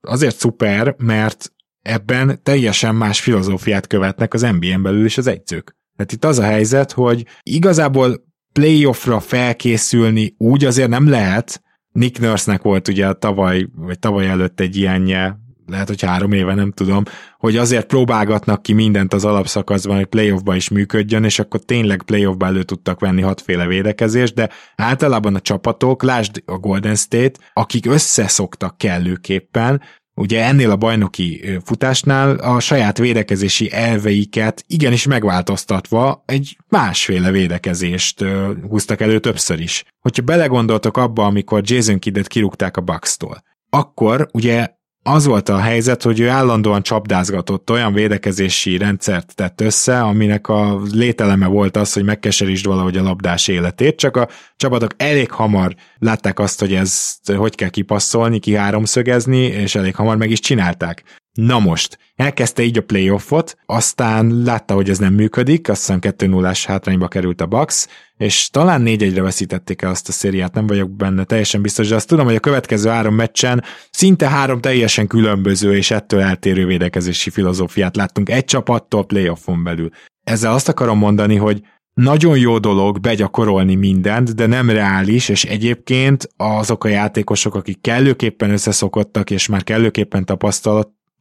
azért 0.00 0.36
szuper, 0.36 0.94
mert 0.98 1.52
ebben 1.82 2.40
teljesen 2.42 2.94
más 2.94 3.20
filozófiát 3.20 3.86
követnek 3.86 4.34
az 4.34 4.40
NBA-n 4.40 4.82
belül 4.82 5.04
is 5.04 5.18
az 5.18 5.26
egyzők. 5.26 5.76
Tehát 5.96 6.12
itt 6.12 6.24
az 6.24 6.38
a 6.38 6.44
helyzet, 6.44 6.92
hogy 6.92 7.26
igazából 7.42 8.24
playoffra 8.52 9.20
felkészülni 9.20 10.34
úgy 10.38 10.64
azért 10.64 10.88
nem 10.88 11.08
lehet. 11.08 11.62
Nick 11.92 12.20
Nurse-nek 12.20 12.62
volt 12.62 12.88
ugye 12.88 13.12
tavaly, 13.12 13.66
vagy 13.76 13.98
tavaly 13.98 14.26
előtt 14.26 14.60
egy 14.60 14.76
ilyenje, 14.76 15.42
lehet, 15.66 15.88
hogy 15.88 16.02
három 16.02 16.32
éve, 16.32 16.54
nem 16.54 16.72
tudom, 16.72 17.02
hogy 17.38 17.56
azért 17.56 17.86
próbálgatnak 17.86 18.62
ki 18.62 18.72
mindent 18.72 19.14
az 19.14 19.24
alapszakaszban, 19.24 19.96
hogy 19.96 20.06
playoffba 20.06 20.54
is 20.56 20.68
működjön, 20.68 21.24
és 21.24 21.38
akkor 21.38 21.60
tényleg 21.60 22.02
playoffba 22.02 22.46
elő 22.46 22.62
tudtak 22.62 23.00
venni 23.00 23.22
hatféle 23.22 23.66
védekezést, 23.66 24.34
de 24.34 24.50
általában 24.76 25.34
a 25.34 25.40
csapatok, 25.40 26.02
lásd 26.02 26.42
a 26.46 26.58
Golden 26.58 26.94
State, 26.96 27.40
akik 27.52 27.86
összeszoktak 27.86 28.78
kellőképpen, 28.78 29.82
ugye 30.16 30.44
ennél 30.44 30.70
a 30.70 30.76
bajnoki 30.76 31.58
futásnál 31.64 32.36
a 32.36 32.60
saját 32.60 32.98
védekezési 32.98 33.72
elveiket 33.72 34.64
igenis 34.66 35.06
megváltoztatva 35.06 36.22
egy 36.26 36.56
másféle 36.68 37.30
védekezést 37.30 38.24
húztak 38.68 39.00
elő 39.00 39.18
többször 39.18 39.60
is. 39.60 39.84
Hogyha 40.00 40.22
belegondoltok 40.22 40.96
abba, 40.96 41.24
amikor 41.24 41.60
Jason 41.64 41.98
Kiddet 41.98 42.26
kirúgták 42.26 42.76
a 42.76 42.80
Bucks-tól, 42.80 43.42
akkor 43.70 44.28
ugye 44.32 44.68
az 45.06 45.26
volt 45.26 45.48
a 45.48 45.58
helyzet, 45.58 46.02
hogy 46.02 46.20
ő 46.20 46.28
állandóan 46.28 46.82
csapdázgatott, 46.82 47.70
olyan 47.70 47.92
védekezési 47.92 48.76
rendszert 48.76 49.34
tett 49.34 49.60
össze, 49.60 50.00
aminek 50.00 50.48
a 50.48 50.80
lételeme 50.92 51.46
volt 51.46 51.76
az, 51.76 51.92
hogy 51.92 52.04
megkeserítsd 52.04 52.66
valahogy 52.66 52.96
a 52.96 53.02
labdás 53.02 53.48
életét, 53.48 53.96
csak 53.96 54.16
a 54.16 54.28
csapatok 54.56 54.90
elég 54.96 55.30
hamar 55.30 55.74
látták 55.98 56.38
azt, 56.38 56.60
hogy 56.60 56.74
ezt 56.74 57.32
hogy 57.32 57.54
kell 57.54 57.68
kipasszolni, 57.68 58.38
ki 58.38 58.54
háromszögezni, 58.54 59.42
és 59.42 59.74
elég 59.74 59.94
hamar 59.94 60.16
meg 60.16 60.30
is 60.30 60.40
csinálták. 60.40 61.02
Na 61.34 61.58
most, 61.58 61.98
elkezdte 62.16 62.62
így 62.62 62.78
a 62.78 62.82
playoffot, 62.82 63.56
aztán 63.66 64.42
látta, 64.42 64.74
hogy 64.74 64.90
ez 64.90 64.98
nem 64.98 65.14
működik, 65.14 65.68
azt 65.68 65.80
hiszem 65.80 65.98
2 65.98 66.26
0 66.26 66.52
hátrányba 66.66 67.08
került 67.08 67.40
a 67.40 67.46
Bucks, 67.46 67.86
és 68.16 68.48
talán 68.50 68.82
4-1-re 68.84 69.22
veszítették 69.22 69.82
el 69.82 69.90
azt 69.90 70.08
a 70.08 70.12
szériát, 70.12 70.54
nem 70.54 70.66
vagyok 70.66 70.90
benne 70.90 71.24
teljesen 71.24 71.62
biztos, 71.62 71.88
de 71.88 71.94
azt 71.94 72.08
tudom, 72.08 72.24
hogy 72.24 72.34
a 72.34 72.40
következő 72.40 72.88
három 72.88 73.14
meccsen 73.14 73.64
szinte 73.90 74.28
három 74.28 74.60
teljesen 74.60 75.06
különböző 75.06 75.76
és 75.76 75.90
ettől 75.90 76.20
eltérő 76.20 76.66
védekezési 76.66 77.30
filozófiát 77.30 77.96
láttunk 77.96 78.28
egy 78.28 78.44
csapattól 78.44 79.04
playoffon 79.04 79.62
belül. 79.62 79.90
Ezzel 80.24 80.52
azt 80.52 80.68
akarom 80.68 80.98
mondani, 80.98 81.36
hogy 81.36 81.62
nagyon 81.94 82.38
jó 82.38 82.58
dolog 82.58 83.00
begyakorolni 83.00 83.74
mindent, 83.74 84.34
de 84.34 84.46
nem 84.46 84.70
reális, 84.70 85.28
és 85.28 85.44
egyébként 85.44 86.28
azok 86.36 86.84
a 86.84 86.88
játékosok, 86.88 87.54
akik 87.54 87.80
kellőképpen 87.80 88.50
összeszokottak, 88.50 89.30
és 89.30 89.46
már 89.46 89.64
kellőképpen 89.64 90.24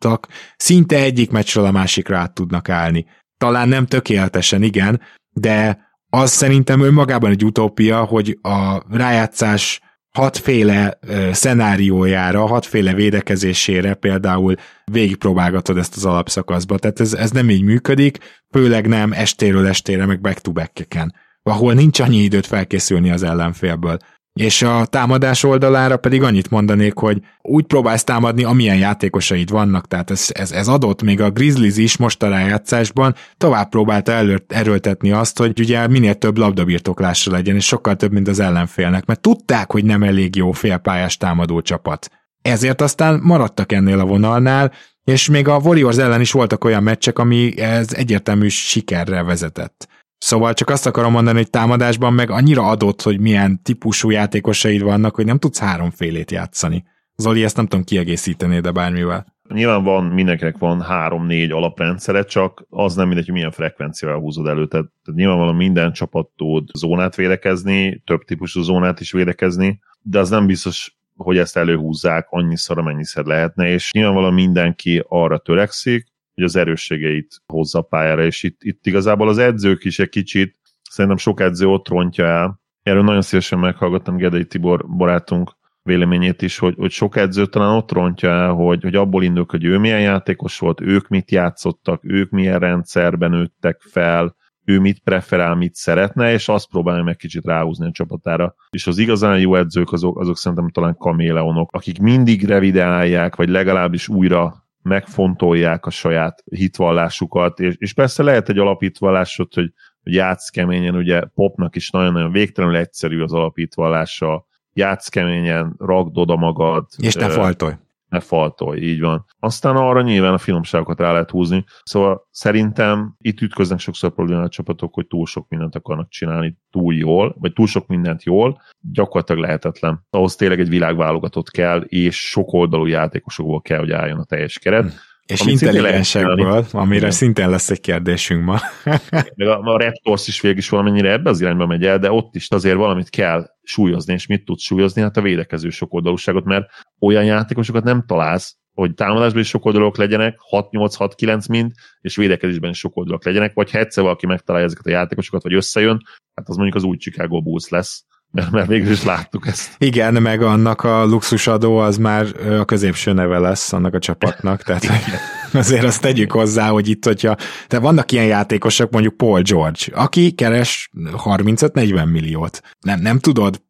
tapasztaltak, 0.03 0.27
szinte 0.57 0.97
egyik 0.97 1.31
meccsről 1.31 1.65
a 1.65 1.71
másikra 1.71 2.17
át 2.17 2.33
tudnak 2.33 2.69
állni. 2.69 3.05
Talán 3.37 3.67
nem 3.67 3.85
tökéletesen, 3.85 4.61
igen, 4.63 5.01
de 5.29 5.77
az 6.09 6.31
szerintem 6.31 6.81
önmagában 6.81 7.31
egy 7.31 7.45
utópia, 7.45 8.03
hogy 8.03 8.37
a 8.41 8.81
rájátszás 8.97 9.81
hatféle 10.17 10.99
szenáriójára, 11.31 12.45
hatféle 12.45 12.93
védekezésére 12.93 13.93
például 13.93 14.55
végigpróbálgatod 14.91 15.77
ezt 15.77 15.95
az 15.95 16.05
alapszakaszba. 16.05 16.77
Tehát 16.77 16.99
ez, 16.99 17.13
ez 17.13 17.31
nem 17.31 17.49
így 17.49 17.63
működik, 17.63 18.17
főleg 18.51 18.87
nem 18.87 19.11
estéről 19.11 19.67
estére, 19.67 20.05
meg 20.05 20.21
back-to-back-eken, 20.21 21.13
ahol 21.43 21.73
nincs 21.73 21.99
annyi 21.99 22.17
időt 22.17 22.45
felkészülni 22.45 23.11
az 23.11 23.23
ellenfélből. 23.23 23.97
És 24.33 24.61
a 24.61 24.85
támadás 24.85 25.43
oldalára 25.43 25.97
pedig 25.97 26.23
annyit 26.23 26.49
mondanék, 26.49 26.97
hogy 26.97 27.17
úgy 27.41 27.65
próbálsz 27.65 28.03
támadni, 28.03 28.43
amilyen 28.43 28.77
játékosaid 28.77 29.49
vannak, 29.49 29.87
tehát 29.87 30.11
ez, 30.11 30.27
ez, 30.29 30.51
ez 30.51 30.67
adott, 30.67 31.01
még 31.01 31.21
a 31.21 31.31
Grizzlies 31.31 31.77
is 31.77 31.97
most 31.97 32.23
a 32.23 32.29
rájátszásban 32.29 33.15
tovább 33.37 33.69
próbálta 33.69 34.11
elő, 34.11 34.45
erőltetni 34.47 35.11
azt, 35.11 35.37
hogy 35.37 35.59
ugye 35.59 35.87
minél 35.87 36.15
több 36.15 36.37
labdabirtoklásra 36.37 37.31
legyen, 37.31 37.55
és 37.55 37.65
sokkal 37.65 37.95
több, 37.95 38.11
mint 38.11 38.27
az 38.27 38.39
ellenfélnek, 38.39 39.05
mert 39.05 39.21
tudták, 39.21 39.71
hogy 39.71 39.85
nem 39.85 40.03
elég 40.03 40.35
jó 40.35 40.51
félpályás 40.51 41.17
támadó 41.17 41.61
csapat. 41.61 42.09
Ezért 42.41 42.81
aztán 42.81 43.19
maradtak 43.23 43.71
ennél 43.71 43.99
a 43.99 44.05
vonalnál, 44.05 44.71
és 45.03 45.29
még 45.29 45.47
a 45.47 45.57
Warriors 45.57 45.97
ellen 45.97 46.21
is 46.21 46.31
voltak 46.31 46.63
olyan 46.63 46.83
meccsek, 46.83 47.19
ami 47.19 47.59
ez 47.59 47.93
egyértelmű 47.93 48.47
sikerre 48.47 49.23
vezetett. 49.23 49.87
Szóval 50.23 50.53
csak 50.53 50.69
azt 50.69 50.85
akarom 50.85 51.11
mondani, 51.11 51.37
hogy 51.37 51.49
támadásban 51.49 52.13
meg 52.13 52.29
annyira 52.29 52.67
adott, 52.67 53.01
hogy 53.01 53.19
milyen 53.19 53.61
típusú 53.63 54.09
játékosaid 54.09 54.81
vannak, 54.81 55.15
hogy 55.15 55.25
nem 55.25 55.37
tudsz 55.37 55.59
háromfélét 55.59 56.31
játszani. 56.31 56.83
Zoli, 57.15 57.43
ezt 57.43 57.55
nem 57.55 57.67
tudom 57.67 57.85
kiegészíteni, 57.85 58.59
de 58.59 58.71
bármivel. 58.71 59.25
Nyilván 59.49 59.83
van, 59.83 60.05
mindenkinek 60.05 60.57
van 60.57 60.81
három-négy 60.81 61.51
alaprendszere, 61.51 62.23
csak 62.23 62.65
az 62.69 62.95
nem 62.95 63.07
mindegy, 63.07 63.25
hogy 63.25 63.33
milyen 63.33 63.51
frekvenciával 63.51 64.19
húzod 64.19 64.47
elő. 64.47 64.67
Tehát, 64.67 64.85
tehát 65.03 65.19
nyilvánvalóan 65.19 65.55
minden 65.55 65.93
csapat 65.93 66.27
tud 66.37 66.69
zónát 66.73 67.15
védekezni, 67.15 68.01
több 68.05 68.21
típusú 68.21 68.61
zónát 68.61 68.99
is 68.99 69.11
védekezni, 69.11 69.79
de 70.01 70.19
az 70.19 70.29
nem 70.29 70.45
biztos, 70.45 70.97
hogy 71.15 71.37
ezt 71.37 71.57
előhúzzák 71.57 72.27
annyiszor, 72.29 72.77
amennyiszer 72.77 73.25
lehetne, 73.25 73.67
és 73.67 73.91
nyilvánvalóan 73.91 74.33
mindenki 74.33 75.05
arra 75.07 75.37
törekszik, 75.37 76.12
hogy 76.33 76.43
az 76.43 76.55
erősségeit 76.55 77.41
hozza 77.45 77.81
pályára, 77.81 78.25
és 78.25 78.43
itt, 78.43 78.63
itt 78.63 78.85
igazából 78.85 79.27
az 79.27 79.37
edzők 79.37 79.83
is 79.83 79.99
egy 79.99 80.09
kicsit, 80.09 80.57
szerintem 80.89 81.19
sok 81.19 81.39
edző 81.39 81.67
ott 81.67 81.87
rontja 81.87 82.25
el. 82.25 82.61
Erről 82.83 83.03
nagyon 83.03 83.21
szívesen 83.21 83.59
meghallgattam 83.59 84.17
Gedei 84.17 84.45
Tibor 84.45 84.87
barátunk 84.87 85.51
véleményét 85.83 86.41
is, 86.41 86.57
hogy, 86.57 86.75
hogy 86.77 86.91
sok 86.91 87.15
edző 87.15 87.45
talán 87.45 87.75
ott 87.75 87.91
rontja 87.91 88.29
el, 88.29 88.51
hogy, 88.51 88.83
hogy 88.83 88.95
abból 88.95 89.23
indul, 89.23 89.45
hogy 89.47 89.63
ő 89.63 89.77
milyen 89.77 90.01
játékos 90.01 90.59
volt, 90.59 90.81
ők 90.81 91.07
mit 91.07 91.31
játszottak, 91.31 92.01
ők 92.03 92.29
milyen 92.29 92.59
rendszerben 92.59 93.29
nőttek 93.29 93.81
fel, 93.81 94.35
ő 94.65 94.79
mit 94.79 94.99
preferál, 94.99 95.55
mit 95.55 95.75
szeretne, 95.75 96.31
és 96.31 96.47
azt 96.47 96.69
próbálja 96.69 97.03
meg 97.03 97.15
kicsit 97.15 97.45
ráhúzni 97.45 97.85
a 97.87 97.91
csapatára. 97.91 98.55
És 98.69 98.87
az 98.87 98.97
igazán 98.97 99.39
jó 99.39 99.55
edzők 99.55 99.91
azok, 99.91 100.19
azok 100.19 100.37
szerintem 100.37 100.69
talán 100.69 100.97
kaméleonok, 100.97 101.71
akik 101.71 101.99
mindig 101.99 102.45
revideálják, 102.45 103.35
vagy 103.35 103.49
legalábbis 103.49 104.07
újra 104.07 104.62
megfontolják 104.83 105.85
a 105.85 105.89
saját 105.89 106.43
hitvallásukat, 106.49 107.59
és, 107.59 107.75
és 107.77 107.93
persze 107.93 108.23
lehet 108.23 108.49
egy 108.49 108.57
alapítvallásod, 108.57 109.53
hogy, 109.53 109.73
hogy 110.03 110.13
játsz 110.13 110.49
keményen, 110.49 110.95
ugye 110.95 111.21
popnak 111.35 111.75
is 111.75 111.89
nagyon-nagyon 111.89 112.31
végtelenül 112.31 112.75
egyszerű 112.75 113.21
az 113.21 113.33
alapítvallása, 113.33 114.45
játsz 114.73 115.07
keményen, 115.07 115.75
ragd 115.77 116.17
oda 116.17 116.35
magad. 116.35 116.85
És 116.97 117.13
ne 117.13 117.29
faltolj 117.29 117.73
ne 118.13 118.19
faltolj, 118.19 118.81
így 118.81 118.99
van. 118.99 119.25
Aztán 119.39 119.75
arra 119.75 120.01
nyilván 120.01 120.33
a 120.33 120.37
finomságokat 120.37 120.99
rá 120.99 121.11
lehet 121.11 121.29
húzni. 121.29 121.65
Szóval 121.83 122.27
szerintem 122.31 123.15
itt 123.17 123.41
ütköznek 123.41 123.79
sokszor 123.79 124.13
problémát 124.13 124.45
a 124.45 124.49
csapatok, 124.49 124.93
hogy 124.93 125.07
túl 125.07 125.25
sok 125.25 125.49
mindent 125.49 125.75
akarnak 125.75 126.09
csinálni 126.09 126.57
túl 126.71 126.93
jól, 126.93 127.35
vagy 127.39 127.53
túl 127.53 127.67
sok 127.67 127.87
mindent 127.87 128.23
jól, 128.23 128.61
gyakorlatilag 128.91 129.41
lehetetlen. 129.41 130.05
Ahhoz 130.09 130.35
tényleg 130.35 130.59
egy 130.59 130.69
világválogatott 130.69 131.49
kell, 131.49 131.81
és 131.81 132.29
sok 132.29 132.53
oldalú 132.53 132.85
játékosokból 132.85 133.61
kell, 133.61 133.79
hogy 133.79 133.91
álljon 133.91 134.19
a 134.19 134.25
teljes 134.25 134.59
keret. 134.59 134.83
Hmm 134.83 135.11
és 135.25 135.41
intelligensekből, 135.41 136.65
amire 136.71 136.97
Igen. 136.97 137.11
szintén 137.11 137.49
lesz 137.49 137.69
egy 137.69 137.79
kérdésünk 137.79 138.43
ma. 138.43 138.59
Meg 139.35 139.47
a, 139.47 139.59
a 139.59 139.77
Raptors 139.77 140.27
is 140.27 140.41
végig 140.41 140.57
is 140.57 140.69
valamennyire 140.69 141.11
ebbe 141.11 141.29
az 141.29 141.41
irányba 141.41 141.65
megy 141.65 141.85
el, 141.85 141.99
de 141.99 142.11
ott 142.11 142.35
is 142.35 142.49
azért 142.49 142.75
valamit 142.75 143.09
kell 143.09 143.47
súlyozni, 143.63 144.13
és 144.13 144.27
mit 144.27 144.45
tud 144.45 144.59
súlyozni? 144.59 145.01
Hát 145.01 145.17
a 145.17 145.21
védekező 145.21 145.69
sokoldalúságot, 145.69 146.43
mert 146.43 146.69
olyan 146.99 147.25
játékosokat 147.25 147.83
nem 147.83 148.03
találsz, 148.07 148.57
hogy 148.73 148.93
támadásban 148.93 149.41
is 149.41 149.47
sokoldalúak 149.47 149.97
legyenek, 149.97 150.37
6-8-6-9 150.51 151.49
mind, 151.49 151.71
és 152.01 152.15
védekezésben 152.15 152.69
is 152.69 152.77
sokoldalúak 152.77 153.25
legyenek, 153.25 153.53
vagy 153.53 153.71
ha 153.71 153.77
egyszer 153.77 154.03
valaki 154.03 154.25
megtalálja 154.25 154.67
ezeket 154.67 154.85
a 154.85 154.89
játékosokat, 154.89 155.43
vagy 155.43 155.53
összejön, 155.53 156.01
hát 156.35 156.49
az 156.49 156.55
mondjuk 156.55 156.75
az 156.75 156.83
új 156.83 156.97
Chicago 156.97 157.41
Bulls 157.41 157.69
lesz, 157.69 158.05
mert, 158.33 158.51
mert 158.51 158.67
végül 158.67 158.91
is 158.91 159.03
láttuk 159.03 159.47
ezt. 159.47 159.75
Igen, 159.77 160.13
meg 160.13 160.41
annak 160.41 160.83
a 160.83 161.05
luxusadó 161.05 161.77
az 161.77 161.97
már 161.97 162.25
a 162.59 162.65
középső 162.65 163.13
neve 163.13 163.39
lesz 163.39 163.73
annak 163.73 163.93
a 163.93 163.99
csapatnak, 163.99 164.61
tehát 164.61 164.85
azért 165.53 165.83
azt 165.83 166.01
tegyük 166.01 166.31
hozzá, 166.31 166.67
hogy 166.67 166.87
itt, 166.89 167.05
hogyha, 167.05 167.35
de 167.67 167.79
vannak 167.79 168.11
ilyen 168.11 168.25
játékosok, 168.25 168.91
mondjuk 168.91 169.17
Paul 169.17 169.41
George, 169.41 169.79
aki 169.93 170.31
keres 170.31 170.89
35-40 171.13 172.11
milliót. 172.11 172.61
Nem, 172.79 173.01
nem 173.01 173.19
tudod 173.19 173.61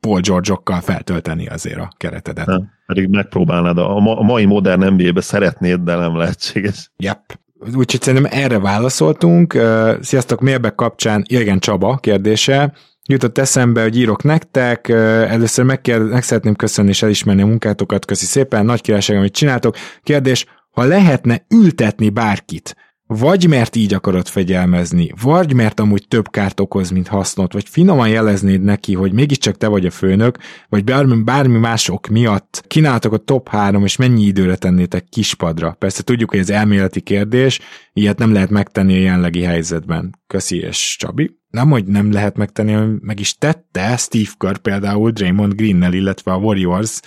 Paul 0.00 0.20
George-okkal 0.20 0.80
feltölteni 0.80 1.46
azért 1.46 1.78
a 1.78 1.92
keretedet. 1.96 2.46
Nem, 2.46 2.70
pedig 2.86 3.08
megpróbálnád, 3.08 3.78
a, 3.78 3.98
ma, 3.98 4.18
a 4.18 4.22
mai 4.22 4.44
modern 4.44 4.84
NBA-be 4.94 5.20
szeretnéd, 5.20 5.80
de 5.80 5.96
nem 5.96 6.16
lehetséges. 6.16 6.90
Yep. 6.96 7.40
Úgyhogy 7.74 8.02
szerintem 8.02 8.30
erre 8.40 8.58
válaszoltunk. 8.58 9.58
Sziasztok, 10.00 10.40
Mélbek 10.40 10.74
kapcsán 10.74 11.24
igen 11.26 11.58
Csaba 11.58 11.96
kérdése 11.96 12.72
jutott 13.12 13.38
eszembe, 13.38 13.82
hogy 13.82 13.98
írok 13.98 14.22
nektek. 14.22 14.88
Először 14.88 15.64
meg, 15.64 15.80
kell, 15.80 16.00
meg 16.00 16.22
szeretném 16.22 16.54
köszönni 16.54 16.88
és 16.88 17.02
elismerni 17.02 17.42
a 17.42 17.46
munkátokat. 17.46 18.04
Köszi 18.04 18.26
szépen, 18.26 18.64
nagy 18.64 18.80
királyság, 18.80 19.16
amit 19.16 19.32
csináltok. 19.32 19.76
Kérdés, 20.02 20.46
ha 20.70 20.84
lehetne 20.84 21.46
ültetni 21.54 22.10
bárkit, 22.10 22.76
vagy 23.06 23.48
mert 23.48 23.76
így 23.76 23.94
akarod 23.94 24.28
fegyelmezni, 24.28 25.10
vagy 25.22 25.54
mert 25.54 25.80
amúgy 25.80 26.04
több 26.08 26.30
kárt 26.30 26.60
okoz, 26.60 26.90
mint 26.90 27.08
hasznot, 27.08 27.52
vagy 27.52 27.68
finoman 27.68 28.08
jeleznéd 28.08 28.62
neki, 28.62 28.94
hogy 28.94 29.12
mégiscsak 29.12 29.56
te 29.56 29.66
vagy 29.66 29.86
a 29.86 29.90
főnök, 29.90 30.38
vagy 30.68 30.84
bármi, 30.84 31.22
bármi 31.22 31.58
mások 31.58 32.06
miatt 32.06 32.64
kínáltok 32.66 33.12
a 33.12 33.16
top 33.16 33.48
3, 33.48 33.84
és 33.84 33.96
mennyi 33.96 34.22
időre 34.22 34.56
tennétek 34.56 35.04
kispadra. 35.04 35.76
Persze 35.78 36.02
tudjuk, 36.02 36.30
hogy 36.30 36.38
ez 36.38 36.50
elméleti 36.50 37.00
kérdés, 37.00 37.60
ilyet 37.92 38.18
nem 38.18 38.32
lehet 38.32 38.50
megtenni 38.50 38.94
a 38.96 39.00
jelenlegi 39.00 39.42
helyzetben. 39.42 40.18
Köszi 40.26 40.58
és 40.58 40.96
Csabi. 40.98 41.40
Nem, 41.52 41.70
hogy 41.70 41.84
nem 41.84 42.12
lehet 42.12 42.36
megtenni, 42.36 42.98
meg 43.00 43.20
is 43.20 43.34
tette 43.34 43.96
Steve 43.96 44.30
Kerr 44.38 44.56
például 44.56 45.10
Draymond 45.10 45.54
Green-nel, 45.54 45.92
illetve 45.92 46.32
a 46.32 46.36
Warriors 46.36 47.00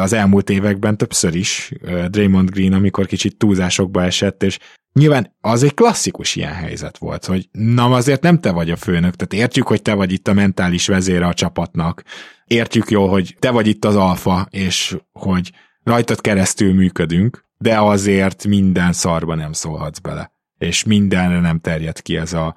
az 0.00 0.12
elmúlt 0.12 0.50
években 0.50 0.96
többször 0.96 1.34
is 1.34 1.72
Draymond 2.08 2.50
Green, 2.50 2.72
amikor 2.72 3.06
kicsit 3.06 3.36
túlzásokba 3.36 4.02
esett, 4.02 4.42
és 4.42 4.58
Nyilván 4.92 5.36
az 5.40 5.62
egy 5.62 5.74
klasszikus 5.74 6.36
ilyen 6.36 6.52
helyzet 6.52 6.98
volt, 6.98 7.24
hogy 7.24 7.48
na 7.52 7.84
azért 7.84 8.22
nem 8.22 8.40
te 8.40 8.50
vagy 8.50 8.70
a 8.70 8.76
főnök, 8.76 9.14
tehát 9.14 9.44
értjük, 9.44 9.66
hogy 9.66 9.82
te 9.82 9.94
vagy 9.94 10.12
itt 10.12 10.28
a 10.28 10.32
mentális 10.32 10.86
vezére 10.86 11.26
a 11.26 11.34
csapatnak, 11.34 12.02
értjük 12.44 12.90
jól, 12.90 13.08
hogy 13.08 13.36
te 13.38 13.50
vagy 13.50 13.66
itt 13.66 13.84
az 13.84 13.96
alfa, 13.96 14.46
és 14.50 14.96
hogy 15.12 15.52
rajtad 15.82 16.20
keresztül 16.20 16.74
működünk, 16.74 17.44
de 17.58 17.80
azért 17.80 18.46
minden 18.46 18.92
szarba 18.92 19.34
nem 19.34 19.52
szólhatsz 19.52 19.98
bele, 19.98 20.32
és 20.58 20.84
mindenre 20.84 21.40
nem 21.40 21.58
terjed 21.58 22.02
ki 22.02 22.16
ez 22.16 22.32
a, 22.32 22.54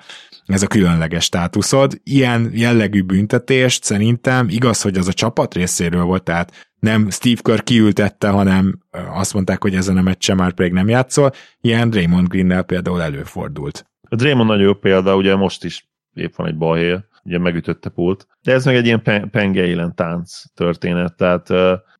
ez 0.51 0.61
a 0.61 0.67
különleges 0.67 1.23
státuszod. 1.23 1.99
Ilyen 2.03 2.51
jellegű 2.53 3.01
büntetést 3.01 3.83
szerintem 3.83 4.49
igaz, 4.49 4.81
hogy 4.81 4.97
az 4.97 5.07
a 5.07 5.13
csapat 5.13 5.53
részéről 5.53 6.03
volt, 6.03 6.23
tehát 6.23 6.69
nem 6.79 7.09
Steve 7.09 7.41
Kerr 7.41 7.59
kiültette, 7.59 8.29
hanem 8.29 8.79
azt 9.13 9.33
mondták, 9.33 9.61
hogy 9.61 9.75
ezen 9.75 9.97
a 9.97 10.01
meccsen 10.01 10.35
már 10.35 10.53
pedig 10.53 10.71
nem 10.71 10.89
játszol. 10.89 11.31
Ilyen 11.61 11.89
Draymond 11.89 12.27
Green-nel 12.27 12.63
például 12.63 13.01
előfordult. 13.01 13.85
A 14.09 14.15
Draymond 14.15 14.49
nagyon 14.49 14.63
jó 14.63 14.73
példa, 14.73 15.15
ugye 15.15 15.35
most 15.35 15.63
is 15.63 15.89
épp 16.13 16.35
van 16.35 16.47
egy 16.47 16.57
balhél, 16.57 17.05
ugye 17.23 17.37
megütötte 17.37 17.89
pult. 17.89 18.27
De 18.41 18.53
ez 18.53 18.65
meg 18.65 18.75
egy 18.75 18.85
ilyen 18.85 19.29
pengeilen 19.31 19.95
tánc 19.95 20.41
történet, 20.53 21.15
tehát 21.15 21.47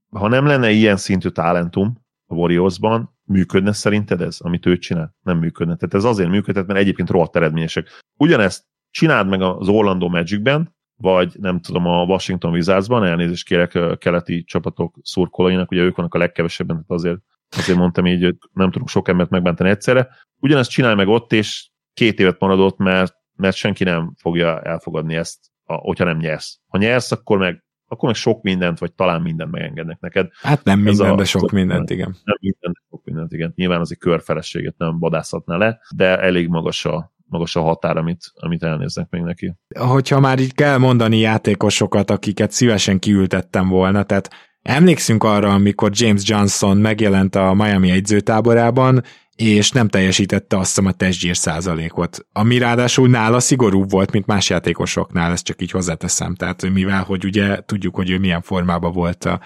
ha 0.09 0.27
nem 0.27 0.45
lenne 0.45 0.69
ilyen 0.69 0.97
szintű 0.97 1.29
talentum 1.29 2.01
a 2.25 2.35
Warriorsban, 2.35 3.15
működne 3.31 3.71
szerinted 3.73 4.21
ez, 4.21 4.37
amit 4.39 4.65
ő 4.65 4.77
csinál? 4.77 5.15
Nem 5.23 5.37
működne. 5.37 5.75
Tehát 5.75 5.93
ez 5.93 6.03
azért 6.03 6.29
működhet, 6.29 6.67
mert 6.67 6.79
egyébként 6.79 7.09
rohadt 7.09 7.35
eredményesek. 7.35 7.87
Ugyanezt 8.17 8.63
csináld 8.91 9.27
meg 9.27 9.41
az 9.41 9.67
Orlando 9.67 10.07
Magicben, 10.07 10.75
vagy 10.95 11.35
nem 11.39 11.59
tudom, 11.59 11.85
a 11.85 12.03
Washington 12.03 12.51
Wizardsban, 12.51 13.05
elnézést 13.05 13.45
kérek 13.45 13.75
a 13.75 13.95
keleti 13.95 14.43
csapatok 14.43 14.95
szurkolóinak, 15.01 15.71
ugye 15.71 15.81
ők 15.81 15.95
vannak 15.95 16.13
a 16.13 16.17
legkevesebben, 16.17 16.75
tehát 16.75 16.91
azért, 16.91 17.19
azért 17.57 17.77
mondtam 17.77 18.05
így, 18.05 18.35
nem 18.53 18.71
tudunk 18.71 18.89
sok 18.89 19.07
embert 19.07 19.29
megbántani 19.29 19.69
egyszerre. 19.69 20.09
Ugyanezt 20.39 20.69
csinálj 20.69 20.95
meg 20.95 21.07
ott, 21.07 21.33
és 21.33 21.69
két 21.93 22.19
évet 22.19 22.39
maradott, 22.39 22.77
mert, 22.77 23.15
mert 23.35 23.55
senki 23.55 23.83
nem 23.83 24.13
fogja 24.17 24.61
elfogadni 24.61 25.15
ezt, 25.15 25.39
hogyha 25.63 26.03
nem 26.03 26.17
nyersz. 26.17 26.59
Ha 26.67 26.77
nyersz, 26.77 27.11
akkor 27.11 27.37
meg 27.37 27.63
akkor 27.91 28.09
meg 28.09 28.17
sok 28.17 28.41
mindent, 28.41 28.79
vagy 28.79 28.93
talán 28.93 29.21
mindent 29.21 29.51
megengednek 29.51 29.99
neked. 29.99 30.29
Hát 30.41 30.63
nem 30.63 30.79
minden, 30.79 31.15
de 31.15 31.23
sok 31.23 31.51
mindent, 31.51 31.89
igen. 31.89 32.15
Nem 32.23 32.37
minden, 32.39 32.71
de 32.71 32.79
sok 32.89 33.01
mindent, 33.03 33.33
igen. 33.33 33.51
Nyilván 33.55 33.79
az 33.79 33.91
egy 33.91 33.97
körfelességet 33.97 34.77
nem 34.77 34.99
vadászhatná 34.99 35.57
le, 35.57 35.79
de 35.95 36.19
elég 36.19 36.47
magas 36.47 36.85
a, 36.85 37.13
magas 37.25 37.55
a 37.55 37.61
határ, 37.61 37.97
amit, 37.97 38.31
amit 38.33 38.63
elnéznek 38.63 39.09
még 39.09 39.21
neki. 39.21 39.55
Hogyha 39.79 40.19
már 40.19 40.39
így 40.39 40.53
kell 40.53 40.77
mondani 40.77 41.17
játékosokat, 41.17 42.09
akiket 42.09 42.51
szívesen 42.51 42.99
kiültettem 42.99 43.67
volna, 43.69 44.03
tehát 44.03 44.29
emlékszünk 44.61 45.23
arra, 45.23 45.53
amikor 45.53 45.91
James 45.93 46.29
Johnson 46.29 46.77
megjelent 46.77 47.35
a 47.35 47.53
Miami 47.53 47.91
egyzőtáborában, 47.91 49.01
és 49.47 49.71
nem 49.71 49.87
teljesítette 49.87 50.57
azt 50.57 50.77
a 50.77 50.91
testgyír 50.91 51.37
százalékot, 51.37 52.25
ami 52.31 52.57
ráadásul 52.57 53.09
nála 53.09 53.39
szigorúbb 53.39 53.89
volt, 53.89 54.11
mint 54.11 54.25
más 54.25 54.49
játékosoknál, 54.49 55.31
ezt 55.31 55.45
csak 55.45 55.61
így 55.61 55.71
hozzáteszem, 55.71 56.35
tehát 56.35 56.69
mivel, 56.69 57.03
hogy 57.03 57.25
ugye 57.25 57.59
tudjuk, 57.65 57.95
hogy 57.95 58.09
ő 58.09 58.17
milyen 58.17 58.41
formában 58.41 58.91
volt 58.91 59.25
a, 59.25 59.39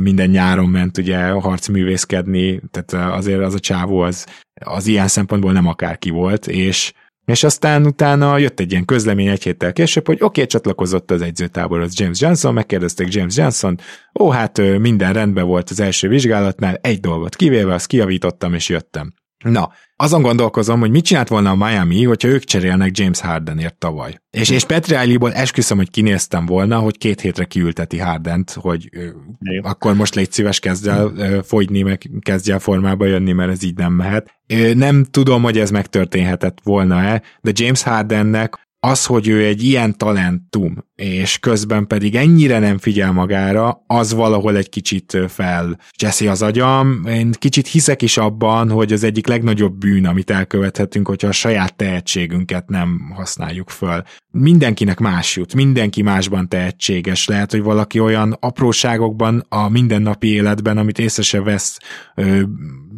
minden 0.00 0.30
nyáron 0.30 0.68
ment 0.68 0.98
ugye 0.98 1.28
harcművészkedni, 1.28 2.60
tehát 2.70 3.16
azért 3.16 3.40
az 3.40 3.54
a 3.54 3.58
csávó 3.58 4.00
az, 4.00 4.26
az 4.64 4.86
ilyen 4.86 5.08
szempontból 5.08 5.52
nem 5.52 5.66
akárki 5.66 6.10
volt, 6.10 6.46
és 6.46 6.92
és 7.28 7.44
aztán 7.44 7.86
utána 7.86 8.38
jött 8.38 8.60
egy 8.60 8.70
ilyen 8.70 8.84
közlemény 8.84 9.26
egy 9.26 9.42
héttel 9.42 9.72
később, 9.72 10.06
hogy 10.06 10.16
oké, 10.16 10.24
okay, 10.26 10.46
csatlakozott 10.46 11.10
az 11.10 11.22
egyzőtáborhoz 11.22 11.98
James 11.98 12.20
Johnson, 12.20 12.54
megkérdezték 12.54 13.14
James 13.14 13.36
Johnson, 13.36 13.78
ó, 14.20 14.30
hát 14.30 14.78
minden 14.78 15.12
rendben 15.12 15.46
volt 15.46 15.70
az 15.70 15.80
első 15.80 16.08
vizsgálatnál, 16.08 16.74
egy 16.74 17.00
dolgot 17.00 17.36
kivéve, 17.36 17.74
azt 17.74 17.86
kiavítottam 17.86 18.54
és 18.54 18.68
jöttem. 18.68 19.14
Na, 19.44 19.70
azon 19.96 20.22
gondolkozom, 20.22 20.80
hogy 20.80 20.90
mit 20.90 21.04
csinált 21.04 21.28
volna 21.28 21.50
a 21.50 21.54
Miami, 21.54 22.04
hogyha 22.04 22.28
ők 22.28 22.44
cserélnek 22.44 22.98
James 22.98 23.20
Hardenért 23.20 23.78
tavaly. 23.78 24.20
És, 24.30 24.50
és 24.50 24.64
Petri 24.64 24.96
Riley-ból 24.96 25.32
esküszöm, 25.32 25.76
hogy 25.76 25.90
kinéztem 25.90 26.46
volna, 26.46 26.78
hogy 26.78 26.98
két 26.98 27.20
hétre 27.20 27.44
kiülteti 27.44 27.98
Hardent, 27.98 28.50
hogy 28.50 28.88
Jó. 28.92 29.62
akkor 29.62 29.94
most 29.94 30.14
légy 30.14 30.32
szíves, 30.32 30.58
kezdj 30.58 30.88
el 30.88 31.42
fogyni, 31.42 31.82
meg 31.82 32.10
kezdj 32.20 32.52
el 32.52 32.58
formába 32.58 33.06
jönni, 33.06 33.32
mert 33.32 33.50
ez 33.50 33.62
így 33.62 33.76
nem 33.76 33.92
mehet. 33.92 34.40
Nem 34.74 35.04
tudom, 35.04 35.42
hogy 35.42 35.58
ez 35.58 35.70
megtörténhetett 35.70 36.58
volna-e, 36.62 37.22
de 37.40 37.50
James 37.54 37.82
Hardennek 37.82 38.67
az, 38.80 39.04
hogy 39.04 39.28
ő 39.28 39.44
egy 39.44 39.62
ilyen 39.62 39.96
talentum, 39.96 40.84
és 40.94 41.38
közben 41.38 41.86
pedig 41.86 42.14
ennyire 42.14 42.58
nem 42.58 42.78
figyel 42.78 43.12
magára, 43.12 43.84
az 43.86 44.12
valahol 44.12 44.56
egy 44.56 44.68
kicsit 44.68 45.18
felcseszi 45.28 46.26
az 46.26 46.42
agyam. 46.42 47.04
Én 47.06 47.32
kicsit 47.32 47.66
hiszek 47.66 48.02
is 48.02 48.16
abban, 48.16 48.70
hogy 48.70 48.92
az 48.92 49.04
egyik 49.04 49.26
legnagyobb 49.26 49.78
bűn, 49.78 50.06
amit 50.06 50.30
elkövethetünk, 50.30 51.08
hogyha 51.08 51.28
a 51.28 51.32
saját 51.32 51.76
tehetségünket 51.76 52.68
nem 52.68 53.12
használjuk 53.14 53.70
föl. 53.70 54.02
Mindenkinek 54.30 54.98
más 54.98 55.36
jut, 55.36 55.54
mindenki 55.54 56.02
másban 56.02 56.48
tehetséges. 56.48 57.26
Lehet, 57.26 57.50
hogy 57.50 57.62
valaki 57.62 58.00
olyan 58.00 58.36
apróságokban 58.40 59.44
a 59.48 59.68
mindennapi 59.68 60.28
életben, 60.28 60.78
amit 60.78 60.98
észre 60.98 61.22
se 61.22 61.42
vesz 61.42 61.78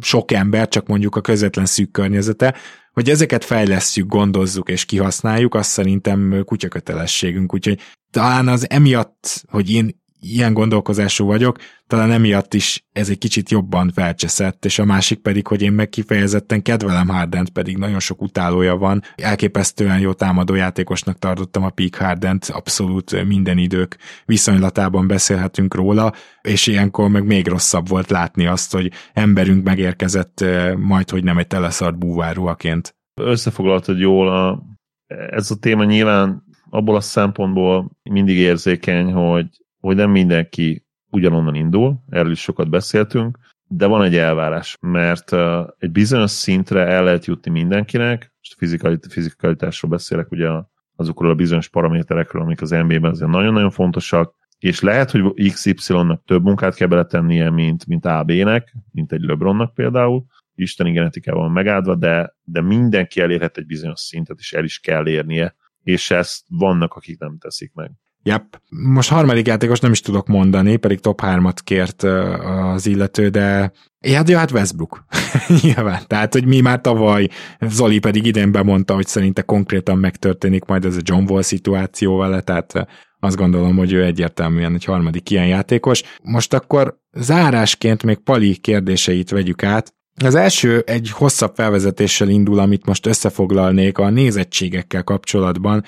sok 0.01 0.31
ember, 0.31 0.67
csak 0.67 0.87
mondjuk 0.87 1.15
a 1.15 1.21
közvetlen 1.21 1.65
szűk 1.65 1.91
környezete, 1.91 2.55
hogy 2.91 3.09
ezeket 3.09 3.45
fejlesztjük, 3.45 4.07
gondozzuk 4.07 4.69
és 4.69 4.85
kihasználjuk, 4.85 5.55
azt 5.55 5.69
szerintem 5.69 6.41
kutyakötelességünk, 6.45 7.53
úgyhogy 7.53 7.79
talán 8.11 8.47
az 8.47 8.69
emiatt, 8.69 9.43
hogy 9.47 9.71
én 9.71 10.00
ilyen 10.21 10.53
gondolkozású 10.53 11.25
vagyok, 11.25 11.57
talán 11.87 12.11
emiatt 12.11 12.53
is 12.53 12.85
ez 12.91 13.09
egy 13.09 13.17
kicsit 13.17 13.49
jobban 13.49 13.91
felcseszett, 13.93 14.65
és 14.65 14.79
a 14.79 14.85
másik 14.85 15.19
pedig, 15.19 15.47
hogy 15.47 15.61
én 15.61 15.71
meg 15.71 15.89
kifejezetten 15.89 16.61
kedvelem 16.61 17.07
Hardent, 17.07 17.49
pedig 17.49 17.77
nagyon 17.77 17.99
sok 17.99 18.21
utálója 18.21 18.75
van. 18.75 19.01
Elképesztően 19.15 19.99
jó 19.99 20.13
támadójátékosnak 20.13 21.19
tartottam 21.19 21.63
a 21.63 21.69
Peak 21.69 21.95
Hardent, 21.95 22.45
abszolút 22.45 23.25
minden 23.25 23.57
idők 23.57 23.97
viszonylatában 24.25 25.07
beszélhetünk 25.07 25.75
róla, 25.75 26.13
és 26.41 26.67
ilyenkor 26.67 27.09
meg 27.09 27.25
még 27.25 27.47
rosszabb 27.47 27.87
volt 27.87 28.09
látni 28.09 28.45
azt, 28.45 28.71
hogy 28.71 28.91
emberünk 29.13 29.63
megérkezett 29.63 30.41
eh, 30.41 30.75
majd, 30.75 31.09
hogy 31.09 31.23
nem 31.23 31.37
egy 31.37 31.47
teleszart 31.47 31.97
búváruaként. 31.97 32.95
Összefoglaltad 33.21 33.99
jól, 33.99 34.27
a, 34.27 34.63
ez 35.07 35.51
a 35.51 35.55
téma 35.55 35.83
nyilván 35.83 36.43
abból 36.69 36.95
a 36.95 37.01
szempontból 37.01 37.91
mindig 38.09 38.37
érzékeny, 38.37 39.11
hogy 39.11 39.47
hogy 39.81 39.95
nem 39.95 40.11
mindenki 40.11 40.85
ugyanonnan 41.09 41.55
indul, 41.55 42.03
erről 42.09 42.31
is 42.31 42.39
sokat 42.39 42.69
beszéltünk, 42.69 43.37
de 43.67 43.85
van 43.85 44.03
egy 44.03 44.15
elvárás, 44.15 44.77
mert 44.81 45.33
egy 45.77 45.91
bizonyos 45.91 46.31
szintre 46.31 46.85
el 46.85 47.03
lehet 47.03 47.25
jutni 47.25 47.51
mindenkinek, 47.51 48.33
most 48.59 48.75
a 48.77 49.09
fizikalitásról 49.09 49.91
beszélek, 49.91 50.31
ugye 50.31 50.49
azokról 50.95 51.31
a 51.31 51.35
bizonyos 51.35 51.67
paraméterekről, 51.67 52.41
amik 52.41 52.61
az 52.61 52.69
NBA-ben 52.69 53.11
azért 53.11 53.31
nagyon-nagyon 53.31 53.71
fontosak, 53.71 54.35
és 54.59 54.81
lehet, 54.81 55.11
hogy 55.11 55.51
XY-nak 55.51 56.23
több 56.25 56.43
munkát 56.43 56.75
kell 56.75 56.87
beletennie, 56.87 57.49
mint, 57.49 57.85
mint 57.85 58.05
AB-nek, 58.05 58.75
mint 58.91 59.11
egy 59.11 59.21
LeBronnak 59.21 59.73
például, 59.73 60.25
isteni 60.55 60.91
genetikával 60.91 61.49
megáldva, 61.49 61.95
de, 61.95 62.35
de 62.43 62.61
mindenki 62.61 63.21
elérhet 63.21 63.57
egy 63.57 63.65
bizonyos 63.65 63.99
szintet, 63.99 64.39
és 64.39 64.53
el 64.53 64.63
is 64.63 64.79
kell 64.79 65.07
érnie, 65.07 65.55
és 65.83 66.11
ezt 66.11 66.45
vannak, 66.49 66.93
akik 66.93 67.19
nem 67.19 67.37
teszik 67.37 67.73
meg. 67.73 67.91
Yep. 68.23 68.61
Most 68.69 69.09
harmadik 69.09 69.47
játékos 69.47 69.79
nem 69.79 69.91
is 69.91 70.01
tudok 70.01 70.27
mondani, 70.27 70.75
pedig 70.75 70.99
top 70.99 71.21
3-at 71.23 71.57
kért 71.63 72.03
az 72.03 72.85
illető, 72.85 73.29
de 73.29 73.71
ja, 73.99 74.37
hát 74.37 74.51
Westbrook. 74.51 75.05
Nyilván. 75.61 76.01
Tehát, 76.07 76.33
hogy 76.33 76.45
mi 76.45 76.59
már 76.59 76.81
tavaly, 76.81 77.27
Zoli 77.59 77.99
pedig 77.99 78.25
idén 78.25 78.51
bemondta, 78.51 78.93
hogy 78.93 79.07
szerinte 79.07 79.41
konkrétan 79.41 79.97
megtörténik 79.97 80.65
majd 80.65 80.85
ez 80.85 80.95
a 80.95 81.01
John 81.03 81.31
Wall 81.31 81.41
szituáció 81.41 82.17
vele, 82.17 82.41
tehát 82.41 82.87
azt 83.19 83.35
gondolom, 83.35 83.77
hogy 83.77 83.93
ő 83.93 84.03
egyértelműen 84.03 84.73
egy 84.73 84.85
harmadik 84.85 85.29
ilyen 85.29 85.47
játékos. 85.47 86.01
Most 86.23 86.53
akkor 86.53 86.99
zárásként 87.13 88.03
még 88.03 88.17
Pali 88.17 88.55
kérdéseit 88.55 89.29
vegyük 89.29 89.63
át. 89.63 89.93
Az 90.23 90.35
első 90.35 90.83
egy 90.85 91.09
hosszabb 91.09 91.55
felvezetéssel 91.55 92.29
indul, 92.29 92.59
amit 92.59 92.85
most 92.85 93.05
összefoglalnék 93.05 93.97
a 93.97 94.09
nézettségekkel 94.09 95.03
kapcsolatban, 95.03 95.83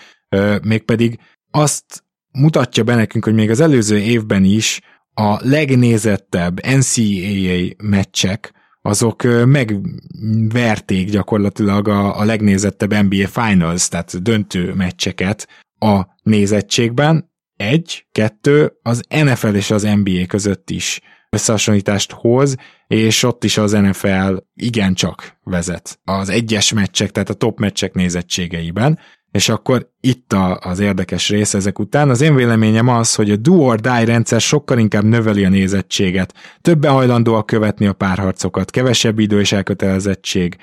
mégpedig 0.61 1.19
azt 1.51 2.02
mutatja 2.33 2.83
be 2.83 2.95
nekünk, 2.95 3.23
hogy 3.23 3.33
még 3.33 3.49
az 3.49 3.59
előző 3.59 3.99
évben 3.99 4.43
is 4.43 4.81
a 5.13 5.47
legnézettebb 5.49 6.65
NCAA 6.65 7.67
meccsek, 7.83 8.53
azok 8.81 9.23
megverték 9.45 11.09
gyakorlatilag 11.09 11.87
a, 11.87 12.19
a 12.19 12.23
legnézettebb 12.23 12.93
NBA 12.93 13.27
Finals, 13.27 13.87
tehát 13.87 14.21
döntő 14.21 14.73
meccseket 14.73 15.47
a 15.79 16.01
nézettségben. 16.23 17.31
Egy, 17.55 18.05
kettő, 18.11 18.73
az 18.81 19.03
NFL 19.09 19.55
és 19.55 19.71
az 19.71 19.83
NBA 19.83 20.25
között 20.27 20.69
is 20.69 21.01
összehasonlítást 21.29 22.11
hoz, 22.11 22.55
és 22.87 23.23
ott 23.23 23.43
is 23.43 23.57
az 23.57 23.71
NFL 23.71 24.35
igencsak 24.53 25.37
vezet 25.43 25.99
az 26.03 26.29
egyes 26.29 26.73
meccsek, 26.73 27.11
tehát 27.11 27.29
a 27.29 27.33
top 27.33 27.59
meccsek 27.59 27.93
nézettségeiben. 27.93 28.99
És 29.33 29.49
akkor 29.49 29.89
itt 30.01 30.33
a, 30.33 30.59
az 30.61 30.79
érdekes 30.79 31.29
rész 31.29 31.53
ezek 31.53 31.79
után. 31.79 32.09
Az 32.09 32.21
én 32.21 32.35
véleményem 32.35 32.87
az, 32.87 33.15
hogy 33.15 33.31
a 33.31 33.35
do 33.35 33.53
or 33.53 33.79
die 33.79 34.05
rendszer 34.05 34.41
sokkal 34.41 34.77
inkább 34.77 35.03
növeli 35.03 35.45
a 35.45 35.49
nézettséget. 35.49 36.33
Többen 36.61 36.91
hajlandóak 36.91 37.45
követni 37.45 37.85
a 37.85 37.93
párharcokat, 37.93 38.71
kevesebb 38.71 39.19
idő 39.19 39.39
és 39.39 39.51
elkötelezettség 39.51 40.57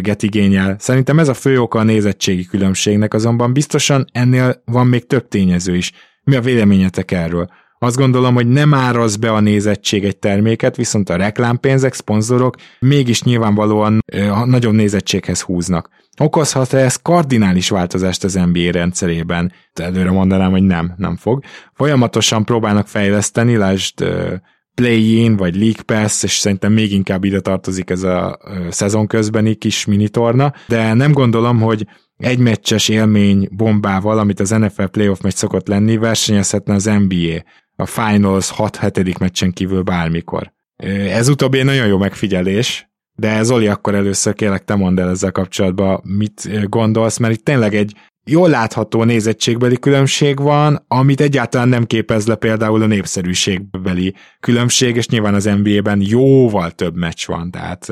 get 0.00 0.22
igényel. 0.22 0.76
Szerintem 0.78 1.18
ez 1.18 1.28
a 1.28 1.34
fő 1.34 1.60
oka 1.60 1.78
a 1.78 1.82
nézettségi 1.82 2.44
különbségnek, 2.44 3.14
azonban 3.14 3.52
biztosan 3.52 4.04
ennél 4.12 4.62
van 4.64 4.86
még 4.86 5.06
több 5.06 5.28
tényező 5.28 5.76
is. 5.76 5.92
Mi 6.22 6.36
a 6.36 6.40
véleményetek 6.40 7.10
erről? 7.10 7.48
Azt 7.84 7.96
gondolom, 7.96 8.34
hogy 8.34 8.48
nem 8.48 8.74
áraz 8.74 9.16
be 9.16 9.30
a 9.32 9.40
nézettség 9.40 10.04
egy 10.04 10.16
terméket, 10.16 10.76
viszont 10.76 11.08
a 11.08 11.16
reklámpénzek, 11.16 11.94
szponzorok 11.94 12.54
mégis 12.78 13.22
nyilvánvalóan 13.22 13.98
nagyon 14.44 14.74
nézettséghez 14.74 15.40
húznak. 15.40 15.88
Okozhat 16.20 16.72
-e 16.72 16.78
ez 16.78 16.96
kardinális 16.96 17.68
változást 17.68 18.24
az 18.24 18.34
NBA 18.34 18.70
rendszerében? 18.70 19.52
Előre 19.74 20.10
mondanám, 20.10 20.50
hogy 20.50 20.62
nem, 20.62 20.94
nem 20.96 21.16
fog. 21.16 21.44
Folyamatosan 21.72 22.44
próbálnak 22.44 22.86
fejleszteni, 22.86 23.56
lásd 23.56 24.04
play-in, 24.74 25.36
vagy 25.36 25.56
League 25.56 25.82
Pass, 25.86 26.22
és 26.22 26.32
szerintem 26.32 26.72
még 26.72 26.92
inkább 26.92 27.24
ide 27.24 27.40
tartozik 27.40 27.90
ez 27.90 28.02
a 28.02 28.38
szezon 28.70 29.06
közbeni 29.06 29.54
kis 29.54 29.84
minitorna, 29.84 30.52
de 30.68 30.94
nem 30.94 31.12
gondolom, 31.12 31.60
hogy 31.60 31.86
egy 32.16 32.38
meccses 32.38 32.88
élmény 32.88 33.48
bombával, 33.50 34.18
amit 34.18 34.40
az 34.40 34.50
NFL 34.50 34.84
playoff 34.84 35.20
meccs 35.20 35.34
szokott 35.34 35.68
lenni, 35.68 35.96
versenyezhetne 35.96 36.74
az 36.74 36.84
NBA 36.84 37.42
a 37.76 37.86
Finals 37.86 38.52
6-7. 38.56 39.18
meccsen 39.18 39.52
kívül 39.52 39.82
bármikor. 39.82 40.52
Ez 41.08 41.28
utóbbi 41.28 41.58
egy 41.58 41.64
nagyon 41.64 41.86
jó 41.86 41.98
megfigyelés, 41.98 42.88
de 43.16 43.42
Zoli, 43.42 43.66
akkor 43.66 43.94
először 43.94 44.34
kérlek 44.34 44.64
te 44.64 44.74
mondd 44.74 45.00
el 45.00 45.08
ezzel 45.08 45.32
kapcsolatban, 45.32 46.00
mit 46.04 46.68
gondolsz, 46.68 47.18
mert 47.18 47.34
itt 47.34 47.44
tényleg 47.44 47.74
egy 47.74 47.94
jól 48.24 48.48
látható 48.48 49.04
nézettségbeli 49.04 49.78
különbség 49.78 50.38
van, 50.38 50.84
amit 50.88 51.20
egyáltalán 51.20 51.68
nem 51.68 51.84
képez 51.84 52.26
le 52.26 52.34
például 52.34 52.82
a 52.82 52.86
népszerűségbeli 52.86 54.14
különbség, 54.40 54.96
és 54.96 55.08
nyilván 55.08 55.34
az 55.34 55.44
NBA-ben 55.44 56.00
jóval 56.00 56.70
több 56.70 56.96
meccs 56.96 57.26
van, 57.26 57.50
tehát 57.50 57.86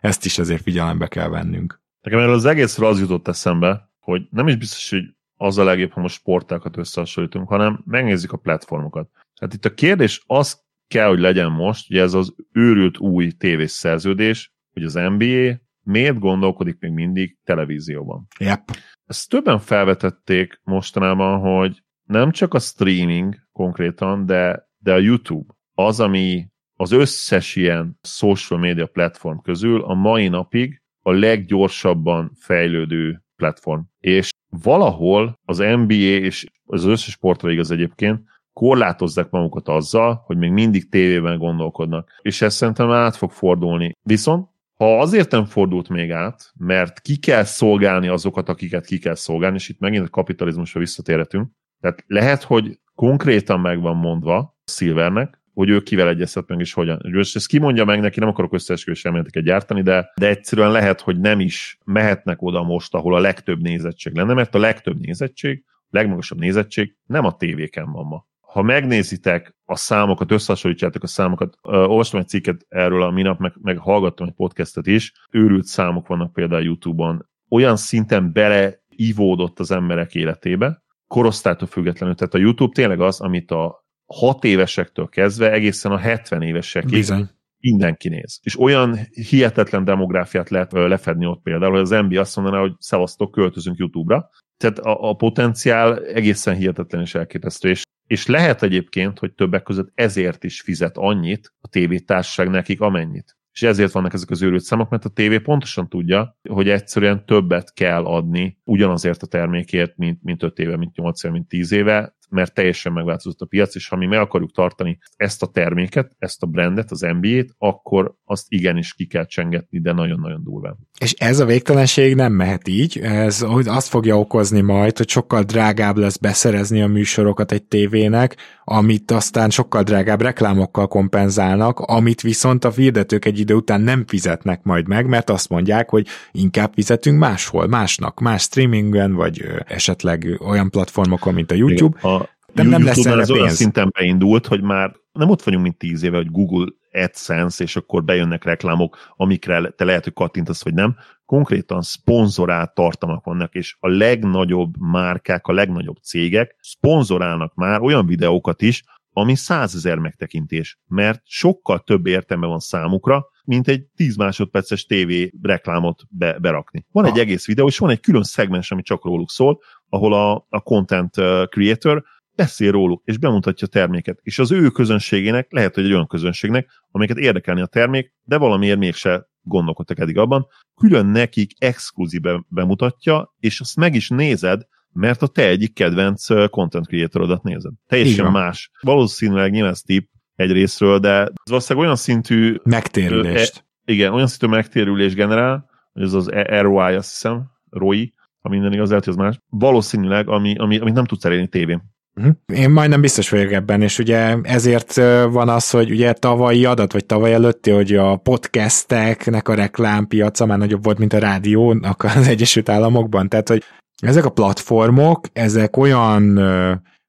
ezt 0.00 0.24
is 0.24 0.38
azért 0.38 0.62
figyelembe 0.62 1.06
kell 1.06 1.28
vennünk. 1.28 1.80
Nekem 2.00 2.18
erről 2.18 2.34
az 2.34 2.44
egészről 2.44 2.88
az 2.88 3.00
jutott 3.00 3.28
eszembe, 3.28 3.90
hogy 3.98 4.22
nem 4.30 4.48
is 4.48 4.56
biztos, 4.56 4.90
hogy 4.90 5.02
az 5.40 5.58
a 5.58 5.64
legjobb, 5.64 5.92
ha 5.92 6.00
most 6.00 6.14
sportákat 6.14 6.76
összehasonlítunk, 6.76 7.48
hanem 7.48 7.82
megnézzük 7.84 8.32
a 8.32 8.36
platformokat. 8.36 9.10
Hát 9.40 9.54
itt 9.54 9.64
a 9.64 9.74
kérdés 9.74 10.22
az 10.26 10.60
kell, 10.88 11.08
hogy 11.08 11.18
legyen 11.18 11.50
most, 11.50 11.88
hogy 11.88 11.96
ez 11.96 12.14
az 12.14 12.34
őrült 12.52 12.98
új 12.98 13.30
tévés 13.30 13.70
szerződés, 13.70 14.52
hogy 14.72 14.82
az 14.82 14.94
NBA 14.94 15.66
miért 15.82 16.18
gondolkodik 16.18 16.78
még 16.78 16.92
mindig 16.92 17.38
televízióban. 17.44 18.26
Yep. 18.38 18.60
Ezt 19.06 19.28
többen 19.28 19.58
felvetették 19.58 20.60
mostanában, 20.62 21.40
hogy 21.40 21.82
nem 22.02 22.30
csak 22.30 22.54
a 22.54 22.58
streaming 22.58 23.34
konkrétan, 23.52 24.26
de, 24.26 24.68
de 24.78 24.92
a 24.92 24.98
YouTube 24.98 25.54
az, 25.74 26.00
ami 26.00 26.48
az 26.74 26.92
összes 26.92 27.56
ilyen 27.56 27.98
social 28.02 28.60
media 28.60 28.86
platform 28.86 29.38
közül 29.38 29.82
a 29.82 29.94
mai 29.94 30.28
napig 30.28 30.82
a 31.00 31.12
leggyorsabban 31.12 32.32
fejlődő 32.34 33.22
platform. 33.36 33.80
És 33.98 34.30
valahol 34.62 35.38
az 35.44 35.58
NBA 35.58 35.94
és 35.94 36.46
az 36.64 36.84
összes 36.84 37.12
sportra 37.12 37.50
igaz 37.50 37.70
egyébként, 37.70 38.20
korlátozzák 38.52 39.30
magukat 39.30 39.68
azzal, 39.68 40.22
hogy 40.26 40.36
még 40.36 40.50
mindig 40.50 40.88
tévében 40.88 41.38
gondolkodnak. 41.38 42.10
És 42.22 42.42
ez 42.42 42.54
szerintem 42.54 42.90
át 42.90 43.16
fog 43.16 43.30
fordulni. 43.30 43.92
Viszont 44.02 44.48
ha 44.78 45.00
azért 45.00 45.30
nem 45.30 45.44
fordult 45.44 45.88
még 45.88 46.10
át, 46.10 46.52
mert 46.56 47.00
ki 47.00 47.16
kell 47.16 47.44
szolgálni 47.44 48.08
azokat, 48.08 48.48
akiket 48.48 48.86
ki 48.86 48.98
kell 48.98 49.14
szolgálni, 49.14 49.56
és 49.56 49.68
itt 49.68 49.78
megint 49.78 50.06
a 50.06 50.10
kapitalizmusra 50.10 50.80
visszatérhetünk, 50.80 51.50
tehát 51.80 52.04
lehet, 52.06 52.42
hogy 52.42 52.78
konkrétan 52.94 53.60
meg 53.60 53.80
van 53.80 53.96
mondva 53.96 54.56
Silvernek, 54.64 55.37
hogy 55.58 55.68
ő 55.68 55.80
kivel 55.80 56.08
egyeztet 56.08 56.48
meg, 56.48 56.60
és 56.60 56.72
hogyan. 56.72 57.00
És 57.02 57.34
ezt 57.34 57.46
kimondja 57.46 57.84
meg 57.84 58.00
neki, 58.00 58.20
nem 58.20 58.28
akarok 58.28 58.52
összeesküvés 58.52 59.04
elméleteket 59.04 59.42
gyártani, 59.42 59.82
de, 59.82 60.12
de 60.16 60.28
egyszerűen 60.28 60.70
lehet, 60.70 61.00
hogy 61.00 61.20
nem 61.20 61.40
is 61.40 61.78
mehetnek 61.84 62.42
oda 62.42 62.62
most, 62.62 62.94
ahol 62.94 63.14
a 63.14 63.20
legtöbb 63.20 63.60
nézettség 63.60 64.14
lenne, 64.14 64.34
mert 64.34 64.54
a 64.54 64.58
legtöbb 64.58 65.00
nézettség, 65.00 65.64
legmagasabb 65.90 66.38
nézettség 66.38 66.96
nem 67.06 67.24
a 67.24 67.36
tévéken 67.36 67.92
van 67.92 68.06
ma. 68.06 68.26
Ha 68.40 68.62
megnézitek 68.62 69.56
a 69.64 69.76
számokat, 69.76 70.32
összehasonlítjátok 70.32 71.02
a 71.02 71.06
számokat, 71.06 71.58
olvastam 71.62 72.20
egy 72.20 72.28
cikket 72.28 72.66
erről 72.68 73.02
a 73.02 73.10
minap, 73.10 73.38
meg, 73.38 73.52
meg 73.62 73.78
hallgattam 73.78 74.26
egy 74.26 74.34
podcastet 74.34 74.86
is, 74.86 75.12
őrült 75.30 75.64
számok 75.64 76.06
vannak 76.06 76.32
például 76.32 76.62
YouTube-on, 76.62 77.28
olyan 77.48 77.76
szinten 77.76 78.32
beleivódott 78.32 79.58
az 79.58 79.70
emberek 79.70 80.14
életébe, 80.14 80.82
korosztálytól 81.06 81.68
függetlenül. 81.68 82.14
Tehát 82.14 82.34
a 82.34 82.38
YouTube 82.38 82.72
tényleg 82.72 83.00
az, 83.00 83.20
amit 83.20 83.50
a 83.50 83.86
6 84.14 84.44
évesektől 84.44 85.08
kezdve 85.08 85.52
egészen 85.52 85.92
a 85.92 85.98
70 85.98 86.42
évesekig 86.42 86.90
Bizony. 86.90 87.28
mindenki 87.58 88.08
néz. 88.08 88.40
És 88.42 88.60
olyan 88.60 88.98
hihetetlen 89.28 89.84
demográfiát 89.84 90.50
lehet 90.50 90.72
lefedni 90.72 91.26
ott 91.26 91.42
például, 91.42 91.72
hogy 91.72 91.80
az 91.80 92.06
NBA 92.08 92.20
azt 92.20 92.36
mondaná, 92.36 92.60
hogy 92.60 92.72
szevasztok, 92.78 93.30
költözünk 93.30 93.78
YouTube-ra. 93.78 94.30
Tehát 94.56 94.78
a, 94.78 95.08
a 95.08 95.14
potenciál 95.14 96.04
egészen 96.04 96.54
hihetetlen 96.54 97.00
és 97.00 97.14
elképesztő. 97.14 97.68
És, 97.68 97.82
és 98.06 98.26
lehet 98.26 98.62
egyébként, 98.62 99.18
hogy 99.18 99.32
többek 99.32 99.62
között 99.62 99.90
ezért 99.94 100.44
is 100.44 100.60
fizet 100.60 100.96
annyit 100.96 101.54
a 101.60 101.68
tévétársaság 101.68 102.48
nekik, 102.50 102.80
amennyit. 102.80 103.36
És 103.52 103.62
ezért 103.62 103.92
vannak 103.92 104.12
ezek 104.12 104.30
az 104.30 104.42
őrült 104.42 104.62
számok, 104.62 104.90
mert 104.90 105.04
a 105.04 105.08
tévé 105.08 105.38
pontosan 105.38 105.88
tudja, 105.88 106.38
hogy 106.48 106.68
egyszerűen 106.68 107.26
többet 107.26 107.72
kell 107.74 108.04
adni 108.04 108.58
ugyanazért 108.64 109.22
a 109.22 109.26
termékért, 109.26 109.96
mint, 109.96 110.22
mint 110.22 110.42
5 110.42 110.58
éve, 110.58 110.76
mint 110.76 110.96
8 110.96 111.24
éve, 111.24 111.32
mint 111.32 111.48
10 111.48 111.72
éve, 111.72 112.16
mert 112.30 112.54
teljesen 112.54 112.92
megváltozott 112.92 113.40
a 113.40 113.46
piac, 113.46 113.74
és 113.74 113.88
ha 113.88 113.96
mi 113.96 114.06
meg 114.06 114.18
akarjuk 114.18 114.52
tartani 114.52 114.98
ezt 115.16 115.42
a 115.42 115.46
terméket, 115.46 116.16
ezt 116.18 116.42
a 116.42 116.46
brandet, 116.46 116.90
az 116.90 117.00
NBA-t, 117.20 117.54
akkor 117.58 118.14
azt 118.24 118.46
igenis 118.48 118.94
ki 118.94 119.06
kell 119.06 119.26
csengetni, 119.26 119.80
de 119.80 119.92
nagyon-nagyon 119.92 120.42
durván. 120.44 120.76
És 121.00 121.12
ez 121.12 121.38
a 121.38 121.44
végtelenség 121.44 122.14
nem 122.14 122.32
mehet 122.32 122.68
így, 122.68 122.98
ez 122.98 123.44
azt 123.64 123.88
fogja 123.88 124.18
okozni 124.18 124.60
majd, 124.60 124.96
hogy 124.96 125.08
sokkal 125.08 125.42
drágább 125.42 125.96
lesz 125.96 126.16
beszerezni 126.16 126.82
a 126.82 126.86
műsorokat 126.86 127.52
egy 127.52 127.62
tévének, 127.62 128.36
amit 128.64 129.10
aztán 129.10 129.50
sokkal 129.50 129.82
drágább 129.82 130.20
reklámokkal 130.20 130.88
kompenzálnak, 130.88 131.78
amit 131.78 132.20
viszont 132.20 132.64
a 132.64 132.70
hirdetők 132.70 133.24
egy 133.24 133.38
idő 133.38 133.54
után 133.54 133.80
nem 133.80 134.04
fizetnek 134.06 134.62
majd 134.62 134.88
meg, 134.88 135.06
mert 135.06 135.30
azt 135.30 135.48
mondják, 135.48 135.90
hogy 135.90 136.06
inkább 136.32 136.72
fizetünk 136.74 137.18
máshol, 137.18 137.66
másnak, 137.66 138.20
más 138.20 138.42
streamingen, 138.42 139.12
vagy 139.12 139.44
esetleg 139.66 140.38
olyan 140.46 140.70
platformokon, 140.70 141.34
mint 141.34 141.50
a 141.50 141.54
YouTube. 141.54 141.98
Igen, 141.98 142.12
a 142.12 142.17
de 142.62 142.68
nem 142.68 142.84
lesz 142.84 143.06
erre 143.06 143.14
pénz. 143.14 143.30
olyan 143.30 143.48
szinten 143.48 143.90
beindult, 143.98 144.46
hogy 144.46 144.62
már 144.62 144.94
nem 145.12 145.28
ott 145.28 145.42
vagyunk, 145.42 145.62
mint 145.62 145.78
tíz 145.78 146.02
éve, 146.02 146.16
hogy 146.16 146.30
Google 146.30 146.66
AdSense, 146.92 147.64
és 147.64 147.76
akkor 147.76 148.04
bejönnek 148.04 148.44
reklámok, 148.44 148.96
amikre 149.16 149.70
te 149.70 149.84
lehet, 149.84 150.04
hogy 150.04 150.12
kattintasz, 150.12 150.64
vagy 150.64 150.74
nem. 150.74 150.96
Konkrétan 151.24 151.82
szponzorált 151.82 152.74
tartalmak 152.74 153.24
vannak, 153.24 153.54
és 153.54 153.76
a 153.80 153.88
legnagyobb 153.88 154.74
márkák, 154.78 155.46
a 155.46 155.52
legnagyobb 155.52 155.96
cégek 155.96 156.56
szponzorálnak 156.60 157.54
már 157.54 157.80
olyan 157.80 158.06
videókat 158.06 158.62
is, 158.62 158.84
ami 159.12 159.34
százezer 159.34 159.98
megtekintés, 159.98 160.78
mert 160.86 161.22
sokkal 161.24 161.78
több 161.78 162.06
értelme 162.06 162.46
van 162.46 162.58
számukra, 162.58 163.26
mint 163.44 163.68
egy 163.68 163.84
10 163.96 164.16
másodperces 164.16 164.84
TV 164.84 165.12
reklámot 165.42 166.02
be, 166.08 166.38
berakni. 166.38 166.86
Van 166.92 167.04
egy 167.04 167.18
egész 167.18 167.46
videó, 167.46 167.66
és 167.66 167.78
van 167.78 167.90
egy 167.90 168.00
külön 168.00 168.22
szegmens, 168.22 168.70
ami 168.70 168.82
csak 168.82 169.04
róluk 169.04 169.30
szól, 169.30 169.60
ahol 169.88 170.14
a, 170.14 170.46
a 170.48 170.60
content 170.60 171.14
creator 171.48 172.04
beszél 172.38 172.70
róluk, 172.70 173.02
és 173.04 173.18
bemutatja 173.18 173.66
a 173.66 173.70
terméket. 173.70 174.18
És 174.22 174.38
az 174.38 174.52
ő 174.52 174.68
közönségének, 174.68 175.52
lehet, 175.52 175.74
hogy 175.74 175.84
egy 175.84 175.92
olyan 175.92 176.06
közönségnek, 176.06 176.68
amiket 176.90 177.16
érdekelni 177.16 177.60
a 177.60 177.66
termék, 177.66 178.12
de 178.22 178.36
valamiért 178.36 178.78
mégse 178.78 179.28
gondolkodtak 179.42 179.98
eddig 179.98 180.18
abban, 180.18 180.46
külön 180.80 181.06
nekik 181.06 181.50
exkluzíve 181.58 182.44
bemutatja, 182.48 183.34
és 183.38 183.60
azt 183.60 183.76
meg 183.76 183.94
is 183.94 184.08
nézed, 184.08 184.62
mert 184.92 185.22
a 185.22 185.26
te 185.26 185.48
egyik 185.48 185.74
kedvenc 185.74 186.50
content 186.50 186.86
creatorodat 186.86 187.42
nézed. 187.42 187.72
Teljesen 187.86 188.18
Igen. 188.18 188.32
más. 188.32 188.70
Valószínűleg 188.80 189.50
nyilván 189.50 189.72
ez 189.72 189.80
tip 189.80 190.08
egy 190.34 190.52
részről, 190.52 190.98
de 190.98 191.20
ez 191.20 191.30
valószínűleg 191.44 191.84
olyan 191.84 191.98
szintű... 191.98 192.56
Megtérülést. 192.62 193.64
E, 193.84 193.92
igen, 193.92 194.12
olyan 194.12 194.26
szintű 194.26 194.46
megtérülés 194.46 195.14
generál, 195.14 195.68
hogy 195.92 196.02
ez 196.02 196.12
az 196.12 196.28
ROI, 196.60 196.94
azt 196.94 197.10
hiszem, 197.10 197.50
ROI, 197.70 198.14
ha 198.40 198.48
minden 198.48 198.72
igaz, 198.72 198.88
lehet, 198.88 199.04
hogy 199.04 199.12
az 199.12 199.18
más. 199.18 199.40
Valószínűleg, 199.48 200.28
ami, 200.28 200.56
ami, 200.56 200.78
amit 200.78 200.94
nem 200.94 201.04
tudsz 201.04 201.24
elérni 201.24 201.48
tévén. 201.48 201.82
Mhm. 202.18 202.28
Én 202.46 202.70
majdnem 202.70 203.00
biztos 203.00 203.28
vagyok 203.30 203.52
ebben, 203.52 203.82
és 203.82 203.98
ugye 203.98 204.36
ezért 204.42 204.94
van 205.30 205.48
az, 205.48 205.70
hogy 205.70 205.90
ugye 205.90 206.12
tavalyi 206.12 206.64
adat, 206.64 206.92
vagy 206.92 207.06
tavaly 207.06 207.32
előtti, 207.32 207.70
hogy 207.70 207.94
a 207.94 208.16
podcasteknek 208.16 209.48
a 209.48 209.54
reklámpiaca 209.54 210.46
már 210.46 210.58
nagyobb 210.58 210.84
volt, 210.84 210.98
mint 210.98 211.12
a 211.12 211.18
rádiónak 211.18 212.04
az 212.04 212.28
Egyesült 212.34 212.68
Államokban. 212.68 213.28
Tehát, 213.28 213.48
hogy 213.48 213.62
ezek 214.02 214.24
a 214.24 214.30
platformok, 214.30 215.26
ezek 215.32 215.76
olyan 215.76 216.40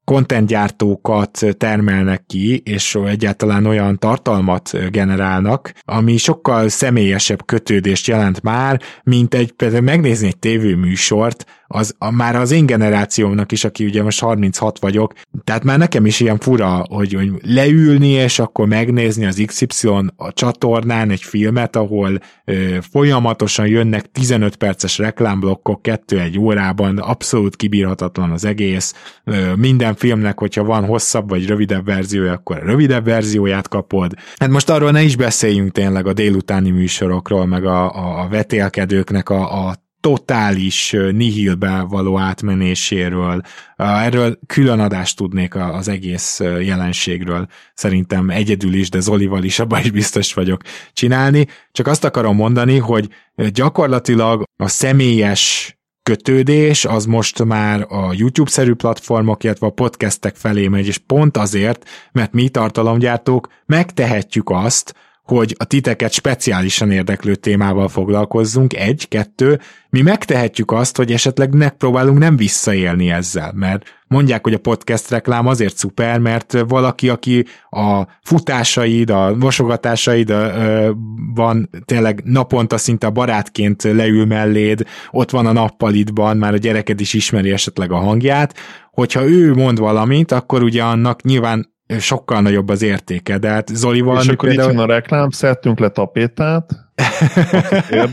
kontentgyártókat 0.03 1.45
termelnek 1.57 2.23
ki, 2.25 2.57
és 2.57 2.95
egyáltalán 2.95 3.65
olyan 3.65 3.97
tartalmat 3.97 4.89
generálnak, 4.91 5.73
ami 5.85 6.17
sokkal 6.17 6.69
személyesebb 6.69 7.45
kötődést 7.45 8.07
jelent 8.07 8.41
már, 8.41 8.81
mint 9.03 9.33
egy 9.33 9.51
például 9.51 9.81
megnézni 9.81 10.27
egy 10.27 10.39
tévéműsort, 10.39 11.45
az 11.71 11.95
a, 11.97 12.11
már 12.11 12.35
az 12.35 12.51
én 12.51 12.65
generációmnak 12.65 13.51
is, 13.51 13.63
aki 13.63 13.85
ugye 13.85 14.03
most 14.03 14.19
36 14.19 14.79
vagyok, 14.79 15.13
tehát 15.43 15.63
már 15.63 15.77
nekem 15.77 16.05
is 16.05 16.19
ilyen 16.19 16.37
fura, 16.37 16.85
hogy, 16.89 17.13
hogy 17.13 17.31
leülni, 17.41 18.09
és 18.09 18.39
akkor 18.39 18.67
megnézni 18.67 19.25
az 19.25 19.43
XY 19.45 19.87
a 20.15 20.33
csatornán 20.33 21.09
egy 21.09 21.21
filmet, 21.21 21.75
ahol 21.75 22.19
ö, 22.45 22.77
folyamatosan 22.91 23.67
jönnek 23.67 24.11
15 24.11 24.55
perces 24.55 24.97
reklámblokkok, 24.97 25.81
kettő 25.81 26.19
egy 26.19 26.39
órában, 26.39 26.97
abszolút 26.97 27.55
kibírhatatlan 27.55 28.31
az 28.31 28.45
egész. 28.45 28.93
Ö, 29.23 29.55
minden 29.55 29.95
filmnek, 29.95 30.39
hogyha 30.39 30.63
van 30.63 30.85
hosszabb 30.85 31.29
vagy 31.29 31.47
rövidebb 31.47 31.85
verziója, 31.85 32.31
akkor 32.31 32.57
a 32.57 32.65
rövidebb 32.65 33.05
verzióját 33.05 33.67
kapod. 33.67 34.13
Hát 34.37 34.49
most 34.49 34.69
arról 34.69 34.91
ne 34.91 35.01
is 35.01 35.15
beszéljünk 35.15 35.71
tényleg 35.71 36.07
a 36.07 36.13
délutáni 36.13 36.69
műsorokról, 36.69 37.45
meg 37.45 37.65
a, 37.65 37.95
a, 37.95 38.21
a 38.21 38.27
vetélkedőknek 38.27 39.29
a, 39.29 39.67
a 39.67 39.87
totális 39.99 40.95
nihilbe 41.11 41.81
való 41.81 42.17
átmenéséről. 42.17 43.41
Erről 43.75 44.39
külön 44.47 44.79
adást 44.79 45.17
tudnék 45.17 45.55
az 45.55 45.87
egész 45.87 46.39
jelenségről. 46.39 47.47
Szerintem 47.73 48.29
egyedül 48.29 48.73
is, 48.73 48.89
de 48.89 48.99
Zolival 48.99 49.43
is 49.43 49.59
abban 49.59 49.79
is 49.83 49.91
biztos 49.91 50.33
vagyok 50.33 50.61
csinálni. 50.93 51.47
Csak 51.71 51.87
azt 51.87 52.03
akarom 52.03 52.35
mondani, 52.35 52.77
hogy 52.77 53.07
gyakorlatilag 53.53 54.43
a 54.55 54.67
személyes 54.67 55.73
kötődés 56.03 56.85
az 56.85 57.05
most 57.05 57.43
már 57.43 57.85
a 57.89 58.13
YouTube-szerű 58.13 58.73
platformok, 58.73 59.43
illetve 59.43 59.67
a 59.67 59.71
podcastek 59.71 60.35
felé 60.35 60.67
megy, 60.67 60.87
és 60.87 60.97
pont 60.97 61.37
azért, 61.37 61.89
mert 62.11 62.33
mi 62.33 62.49
tartalomgyártók 62.49 63.47
megtehetjük 63.65 64.49
azt, 64.49 64.93
hogy 65.29 65.55
a 65.57 65.63
titeket 65.63 66.11
speciálisan 66.11 66.91
érdeklő 66.91 67.35
témával 67.35 67.87
foglalkozzunk, 67.87 68.75
egy, 68.75 69.07
kettő, 69.07 69.59
mi 69.89 70.01
megtehetjük 70.01 70.71
azt, 70.71 70.97
hogy 70.97 71.11
esetleg 71.11 71.53
megpróbálunk 71.53 72.17
nem 72.17 72.35
visszaélni 72.35 73.11
ezzel, 73.11 73.51
mert 73.55 73.83
mondják, 74.07 74.43
hogy 74.43 74.53
a 74.53 74.59
podcast 74.59 75.09
reklám 75.09 75.47
azért 75.47 75.77
szuper, 75.77 76.19
mert 76.19 76.57
valaki, 76.67 77.09
aki 77.09 77.45
a 77.69 78.03
futásaid, 78.21 79.09
a 79.09 79.35
mosogatásaid 79.35 80.33
van 81.33 81.69
tényleg 81.85 82.21
naponta 82.25 82.77
szinte 82.77 83.07
a 83.07 83.11
barátként 83.11 83.83
leül 83.83 84.25
melléd, 84.25 84.83
ott 85.11 85.29
van 85.29 85.45
a 85.45 85.51
nappalitban, 85.51 86.37
már 86.37 86.53
a 86.53 86.57
gyereked 86.57 86.99
is 86.99 87.13
ismeri 87.13 87.51
esetleg 87.51 87.91
a 87.91 87.97
hangját, 87.97 88.55
hogyha 88.91 89.27
ő 89.27 89.53
mond 89.53 89.79
valamit, 89.79 90.31
akkor 90.31 90.63
ugye 90.63 90.83
annak 90.83 91.21
nyilván 91.21 91.77
sokkal 91.97 92.41
nagyobb 92.41 92.69
az 92.69 92.81
értéke, 92.81 93.37
de 93.37 93.49
hát 93.49 93.67
Zolival... 93.67 94.21
És 94.21 94.27
akkor 94.27 94.49
például... 94.49 94.73
van 94.73 94.89
a 94.89 94.93
reklám, 94.93 95.29
szedtünk 95.29 95.79
le 95.79 95.89
tapétát, 95.89 96.71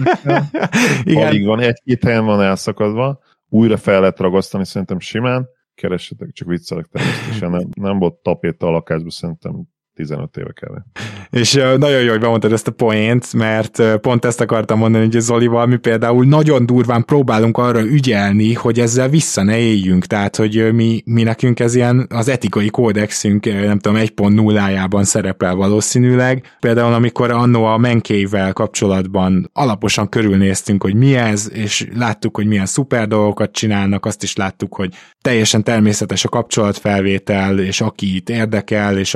Igen. 1.04 1.26
Alig 1.26 1.46
van, 1.46 1.60
egy-két 1.60 2.04
helyen 2.04 2.24
van 2.24 2.42
elszakadva, 2.42 3.18
újra 3.48 3.76
fel 3.76 4.00
lehet 4.00 4.18
ragasztani 4.18 4.64
szerintem 4.64 4.98
simán, 4.98 5.48
keressetek, 5.74 6.32
csak 6.32 6.48
viccelek 6.48 6.86
természetesen, 6.86 7.50
nem, 7.50 7.68
nem 7.74 7.98
volt 7.98 8.14
tapéta 8.14 8.66
a 8.66 8.70
lakásban, 8.70 9.10
szerintem 9.10 9.62
15 9.96 10.36
éve 10.36 10.52
kell. 10.52 10.82
És 11.30 11.52
nagyon 11.54 12.00
jó, 12.00 12.10
hogy 12.10 12.20
bemondtad 12.20 12.52
ezt 12.52 12.68
a 12.68 12.70
poént, 12.70 13.32
mert 13.32 13.98
pont 14.00 14.24
ezt 14.24 14.40
akartam 14.40 14.78
mondani, 14.78 15.04
hogy 15.04 15.20
Zolival 15.20 15.66
mi 15.66 15.76
például 15.76 16.24
nagyon 16.24 16.66
durván 16.66 17.04
próbálunk 17.04 17.58
arra 17.58 17.80
ügyelni, 17.80 18.52
hogy 18.52 18.80
ezzel 18.80 19.08
vissza 19.08 19.42
ne 19.42 19.58
éljünk, 19.58 20.06
tehát 20.06 20.36
hogy 20.36 20.74
mi, 20.74 21.02
mi 21.04 21.22
nekünk 21.22 21.60
ez 21.60 21.74
ilyen 21.74 22.06
az 22.10 22.28
etikai 22.28 22.68
kódexünk, 22.68 23.44
nem 23.44 23.78
tudom, 23.78 23.98
1.0-ában 24.00 25.02
szerepel 25.02 25.54
valószínűleg. 25.54 26.56
Például 26.60 26.92
amikor 26.92 27.30
annó 27.30 27.64
a 27.64 27.78
menkével 27.78 28.52
kapcsolatban 28.52 29.50
alaposan 29.52 30.08
körülnéztünk, 30.08 30.82
hogy 30.82 30.94
mi 30.94 31.14
ez, 31.14 31.50
és 31.52 31.86
láttuk, 31.94 32.36
hogy 32.36 32.46
milyen 32.46 32.66
szuper 32.66 33.08
dolgokat 33.08 33.52
csinálnak, 33.52 34.06
azt 34.06 34.22
is 34.22 34.36
láttuk, 34.36 34.74
hogy 34.74 34.94
teljesen 35.20 35.62
természetes 35.62 36.24
a 36.24 36.28
kapcsolatfelvétel, 36.28 37.58
és 37.58 37.80
aki 37.80 38.14
itt 38.16 38.30
érdekel, 38.30 38.98
és 38.98 39.14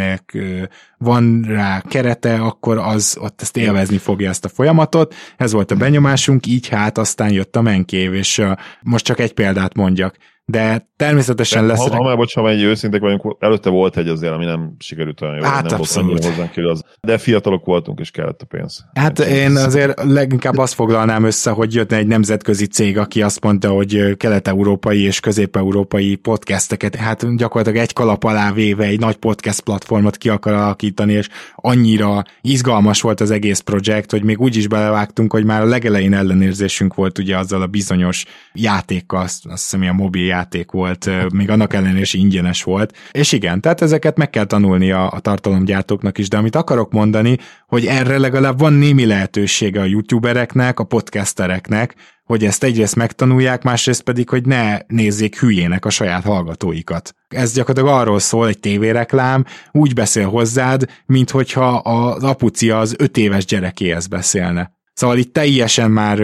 akinek 0.00 0.36
van 0.98 1.44
rá 1.46 1.80
kerete, 1.88 2.34
akkor 2.34 2.78
az 2.78 3.16
ott 3.20 3.40
ezt 3.42 3.56
élvezni 3.56 3.98
fogja 3.98 4.28
ezt 4.28 4.44
a 4.44 4.48
folyamatot. 4.48 5.14
Ez 5.36 5.52
volt 5.52 5.70
a 5.70 5.76
benyomásunk, 5.76 6.46
így 6.46 6.68
hát 6.68 6.98
aztán 6.98 7.32
jött 7.32 7.56
a 7.56 7.62
menkév, 7.62 8.14
és 8.14 8.42
most 8.82 9.04
csak 9.04 9.18
egy 9.18 9.32
példát 9.32 9.74
mondjak 9.74 10.16
de 10.50 10.88
természetesen 10.96 11.66
lesz... 11.66 11.78
Ha, 11.78 11.96
ha 11.96 12.02
már 12.02 12.16
bocsánat, 12.16 12.50
egy 12.50 12.62
őszintek 12.62 13.00
vagyunk, 13.00 13.36
előtte 13.38 13.70
volt 13.70 13.96
egy 13.96 14.08
azért, 14.08 14.32
ami 14.32 14.44
nem 14.44 14.74
sikerült 14.78 15.20
olyan 15.20 15.34
jól, 15.34 15.44
hát 15.44 15.70
nem 15.70 15.80
abszolút. 15.80 16.10
volt 16.10 16.24
hozzánk 16.24 16.56
az. 16.56 16.82
De 17.00 17.18
fiatalok 17.18 17.64
voltunk, 17.64 17.98
és 18.00 18.10
kellett 18.10 18.42
a 18.42 18.46
pénz. 18.46 18.84
Hát 18.94 19.18
én, 19.18 19.36
én 19.36 19.56
azért 19.56 20.02
leginkább 20.02 20.58
azt 20.58 20.74
foglalnám 20.74 21.24
össze, 21.24 21.50
hogy 21.50 21.74
jött 21.74 21.92
egy 21.92 22.06
nemzetközi 22.06 22.66
cég, 22.66 22.98
aki 22.98 23.22
azt 23.22 23.44
mondta, 23.44 23.70
hogy 23.70 24.16
kelet-európai 24.16 25.02
és 25.02 25.20
közép-európai 25.20 26.16
podcasteket, 26.16 26.94
hát 26.94 27.36
gyakorlatilag 27.36 27.82
egy 27.82 27.92
kalap 27.92 28.24
alá 28.24 28.52
véve 28.52 28.84
egy 28.84 29.00
nagy 29.00 29.16
podcast 29.16 29.60
platformot 29.60 30.16
ki 30.16 30.28
akar 30.28 30.52
alakítani, 30.52 31.12
és 31.12 31.28
annyira 31.54 32.22
izgalmas 32.40 33.00
volt 33.00 33.20
az 33.20 33.30
egész 33.30 33.60
projekt, 33.60 34.10
hogy 34.10 34.24
még 34.24 34.40
úgy 34.40 34.56
is 34.56 34.68
belevágtunk, 34.68 35.32
hogy 35.32 35.44
már 35.44 35.60
a 35.60 35.66
legelején 35.66 36.14
ellenérzésünk 36.14 36.94
volt 36.94 37.18
ugye 37.18 37.36
azzal 37.38 37.62
a 37.62 37.66
bizonyos 37.66 38.24
játékkal, 38.52 39.22
azt 39.22 39.42
hiszem, 39.42 39.88
a 39.88 39.92
mobil 39.92 40.24
játék 40.24 40.39
volt, 40.70 41.10
még 41.32 41.50
annak 41.50 41.74
ellenére 41.74 42.00
is 42.00 42.14
ingyenes 42.14 42.62
volt. 42.62 42.96
És 43.10 43.32
igen, 43.32 43.60
tehát 43.60 43.80
ezeket 43.80 44.16
meg 44.16 44.30
kell 44.30 44.44
tanulni 44.44 44.90
a, 44.90 45.18
tartalomgyártóknak 45.20 46.18
is, 46.18 46.28
de 46.28 46.36
amit 46.36 46.56
akarok 46.56 46.92
mondani, 46.92 47.38
hogy 47.66 47.86
erre 47.86 48.18
legalább 48.18 48.58
van 48.58 48.72
némi 48.72 49.06
lehetősége 49.06 49.80
a 49.80 49.84
youtubereknek, 49.84 50.80
a 50.80 50.84
podcastereknek, 50.84 51.94
hogy 52.24 52.44
ezt 52.44 52.64
egyrészt 52.64 52.96
megtanulják, 52.96 53.62
másrészt 53.62 54.02
pedig, 54.02 54.28
hogy 54.28 54.46
ne 54.46 54.78
nézzék 54.86 55.38
hülyének 55.38 55.84
a 55.84 55.90
saját 55.90 56.24
hallgatóikat. 56.24 57.14
Ez 57.28 57.52
gyakorlatilag 57.52 57.98
arról 58.00 58.18
szól, 58.18 58.48
egy 58.48 58.58
tévéreklám 58.58 59.44
úgy 59.72 59.94
beszél 59.94 60.28
hozzád, 60.28 60.84
mint 61.06 61.30
hogyha 61.30 61.76
az 61.76 62.22
apucia 62.22 62.78
az 62.78 62.94
öt 62.98 63.16
éves 63.16 63.44
gyerekéhez 63.44 64.06
beszélne. 64.06 64.78
Szóval 64.92 65.18
itt 65.18 65.32
teljesen 65.32 65.90
már, 65.90 66.18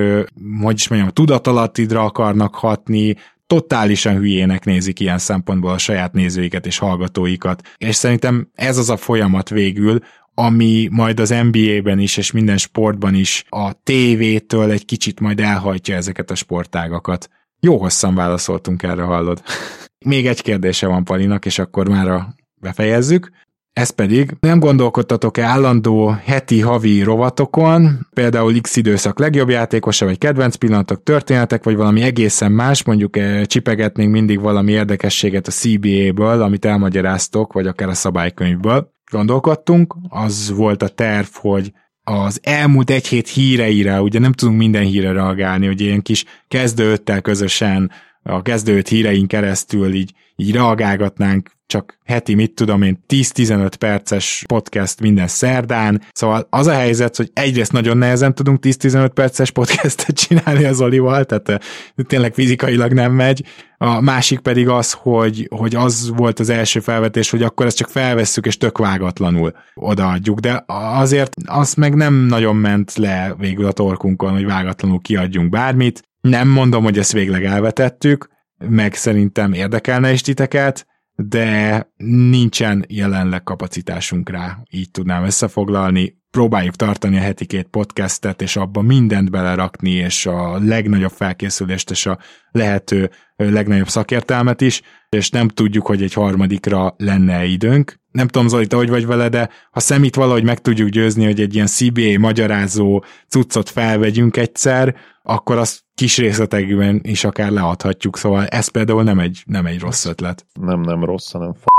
hogy 0.63 0.75
is 0.75 0.89
mondjam, 0.89 1.11
tudatalattidra 1.11 2.05
akarnak 2.05 2.55
hatni, 2.55 3.17
totálisan 3.47 4.17
hülyének 4.17 4.65
nézik 4.65 5.01
ilyen 5.01 5.19
szempontból 5.19 5.71
a 5.71 5.79
saját 5.79 6.13
nézőiket 6.13 6.67
és 6.67 6.79
hallgatóikat. 6.79 7.63
És 7.77 7.95
szerintem 7.95 8.51
ez 8.55 8.79
az 8.79 8.91
a 8.91 8.97
folyamat 8.97 9.49
végül, 9.49 9.99
ami 10.35 10.89
majd 10.91 11.21
az 11.21 11.35
NBA-ben 11.51 11.99
is 11.99 12.17
és 12.17 12.31
minden 12.31 12.57
sportban 12.57 13.15
is 13.15 13.45
a 13.49 13.73
tévétől 13.83 14.71
egy 14.71 14.85
kicsit 14.85 15.21
majd 15.21 15.41
elhajtja 15.41 15.97
ezeket 15.97 16.31
a 16.31 16.35
sportágakat. 16.35 17.29
Jó 17.61 17.79
hosszan 17.79 18.15
válaszoltunk 18.15 18.83
erre, 18.83 19.03
hallod. 19.03 19.43
Még 20.07 20.27
egy 20.27 20.43
kérdése 20.43 20.87
van 20.87 21.05
Palinak, 21.05 21.47
és 21.47 21.59
akkor 21.59 21.89
már 21.89 22.27
befejezzük. 22.61 23.31
Ez 23.77 23.91
pedig 23.91 24.37
nem 24.41 24.59
gondolkodtatok-e 24.59 25.45
állandó 25.45 26.09
heti, 26.25 26.61
havi 26.61 27.03
rovatokon, 27.03 28.07
például 28.15 28.61
X 28.61 28.77
időszak 28.77 29.19
legjobb 29.19 29.49
játékosa, 29.49 30.05
vagy 30.05 30.19
kedvenc 30.19 30.55
pillanatok, 30.55 31.03
történetek, 31.03 31.65
vagy 31.65 31.77
valami 31.77 32.03
egészen 32.03 32.53
más, 32.53 32.85
mondjuk 32.85 33.17
eh, 33.17 33.45
csipegetnénk 33.45 34.13
mindig 34.13 34.41
valami 34.41 34.73
érdekességet 34.73 35.47
a 35.47 35.51
CBA-ből, 35.51 36.43
amit 36.43 36.65
elmagyaráztok, 36.65 37.53
vagy 37.53 37.67
akár 37.67 37.89
a 37.89 37.95
szabálykönyvből. 37.95 38.93
Gondolkodtunk, 39.11 39.95
az 40.09 40.53
volt 40.57 40.83
a 40.83 40.89
terv, 40.89 41.29
hogy 41.33 41.73
az 42.03 42.41
elmúlt 42.43 42.91
egy 42.91 43.07
hét 43.07 43.29
híreire, 43.29 44.01
ugye 44.01 44.19
nem 44.19 44.33
tudunk 44.33 44.59
minden 44.59 44.85
híre 44.85 45.13
reagálni, 45.13 45.67
hogy 45.67 45.81
ilyen 45.81 46.03
kis 46.03 46.25
kezdőttel 46.49 47.21
közösen 47.21 47.91
a 48.23 48.43
kezdőt 48.43 48.89
híreink 48.89 49.29
keresztül 49.29 49.95
így 49.95 50.13
így 50.37 50.53
reagálgatnánk 50.53 51.51
csak 51.67 51.99
heti, 52.05 52.35
mit 52.35 52.55
tudom 52.55 52.83
én, 52.83 53.05
10-15 53.09 53.73
perces 53.79 54.45
podcast 54.47 55.01
minden 55.01 55.27
szerdán. 55.27 56.03
Szóval 56.13 56.47
az 56.51 56.67
a 56.67 56.73
helyzet, 56.73 57.17
hogy 57.17 57.31
egyrészt 57.33 57.73
nagyon 57.73 57.97
nehezen 57.97 58.35
tudunk 58.35 58.59
10-15 58.63 59.11
perces 59.15 59.51
podcastet 59.51 60.17
csinálni 60.27 60.65
az 60.65 60.81
Olival, 60.81 61.25
tehát 61.25 61.65
tényleg 62.07 62.35
fizikailag 62.35 62.93
nem 62.93 63.13
megy. 63.13 63.45
A 63.79 64.01
másik 64.01 64.39
pedig 64.39 64.69
az, 64.69 64.93
hogy, 64.93 65.49
hogy 65.51 65.75
az 65.75 66.13
volt 66.17 66.39
az 66.39 66.49
első 66.49 66.81
felvetés, 66.81 67.31
hogy 67.31 67.43
akkor 67.43 67.67
ezt 67.67 67.77
csak 67.77 67.89
felvesszük, 67.89 68.47
és 68.47 68.57
tök 68.57 68.79
vágatlanul 68.79 69.53
odaadjuk, 69.75 70.39
de 70.39 70.65
azért 70.67 71.33
az 71.47 71.75
meg 71.75 71.95
nem 71.95 72.15
nagyon 72.15 72.57
ment 72.57 72.95
le 72.95 73.35
végül 73.39 73.67
a 73.67 73.73
torkunkon, 73.73 74.33
hogy 74.33 74.45
vágatlanul 74.45 75.01
kiadjunk 75.01 75.49
bármit. 75.49 76.03
Nem 76.21 76.49
mondom, 76.49 76.85
hogy 76.85 76.99
ezt 76.99 77.13
végleg 77.13 77.45
elvetettük, 77.45 78.29
meg 78.69 78.95
szerintem 78.95 79.53
érdekelne 79.53 80.13
is 80.13 80.21
titeket, 80.21 80.87
de 81.17 81.89
nincsen 81.97 82.85
jelenleg 82.89 83.43
kapacitásunk 83.43 84.29
rá, 84.29 84.59
így 84.71 84.91
tudnám 84.91 85.25
összefoglalni. 85.25 86.25
Próbáljuk 86.37 86.75
tartani 86.75 87.17
a 87.17 87.21
heti 87.21 87.47
két 87.47 87.67
podcastet, 87.67 88.43
és 88.43 88.57
abba 88.57 88.83
mindent 88.83 89.31
belerakni, 89.31 89.91
és 89.91 90.27
a 90.27 90.59
legnagyobb 90.59 91.11
felkészülést, 91.11 91.91
és 91.91 92.07
a 92.07 92.19
lehető 92.51 93.11
legnagyobb 93.37 93.89
szakértelmet 93.89 94.61
is, 94.61 94.83
és 95.09 95.31
nem 95.31 95.49
tudjuk, 95.49 95.87
hogy 95.87 96.03
egy 96.03 96.13
harmadikra 96.13 96.95
lenne 96.97 97.45
időnk. 97.45 98.01
Nem 98.11 98.29
tudom, 98.29 98.49
Zoli, 98.49 98.67
te 98.67 98.77
hogy 98.77 98.89
vagy 98.89 99.07
vele, 99.07 99.29
de 99.29 99.49
ha 99.71 99.81
szemét 99.81 100.15
valahogy 100.15 100.45
meg 100.45 100.61
tudjuk 100.61 100.89
győzni, 100.89 101.25
hogy 101.25 101.41
egy 101.41 101.55
ilyen 101.55 101.67
CBA 101.67 102.19
magyarázó 102.19 103.05
cuccot 103.29 103.69
felvegyünk 103.69 104.37
egyszer, 104.37 104.95
akkor 105.23 105.59
azt 105.59 105.81
kis 105.95 106.19
részletekben 106.19 107.01
is 107.03 107.25
akár 107.25 107.51
leadhatjuk, 107.51 108.17
szóval 108.17 108.47
ez 108.47 108.69
például 108.69 109.03
nem 109.03 109.19
egy, 109.19 109.43
nem 109.47 109.67
egy 109.67 109.81
rossz 109.81 110.05
ötlet. 110.05 110.47
Nem, 110.61 110.81
nem 110.81 111.05
rossz, 111.05 111.33
hanem 111.33 111.53
f***. 111.53 111.76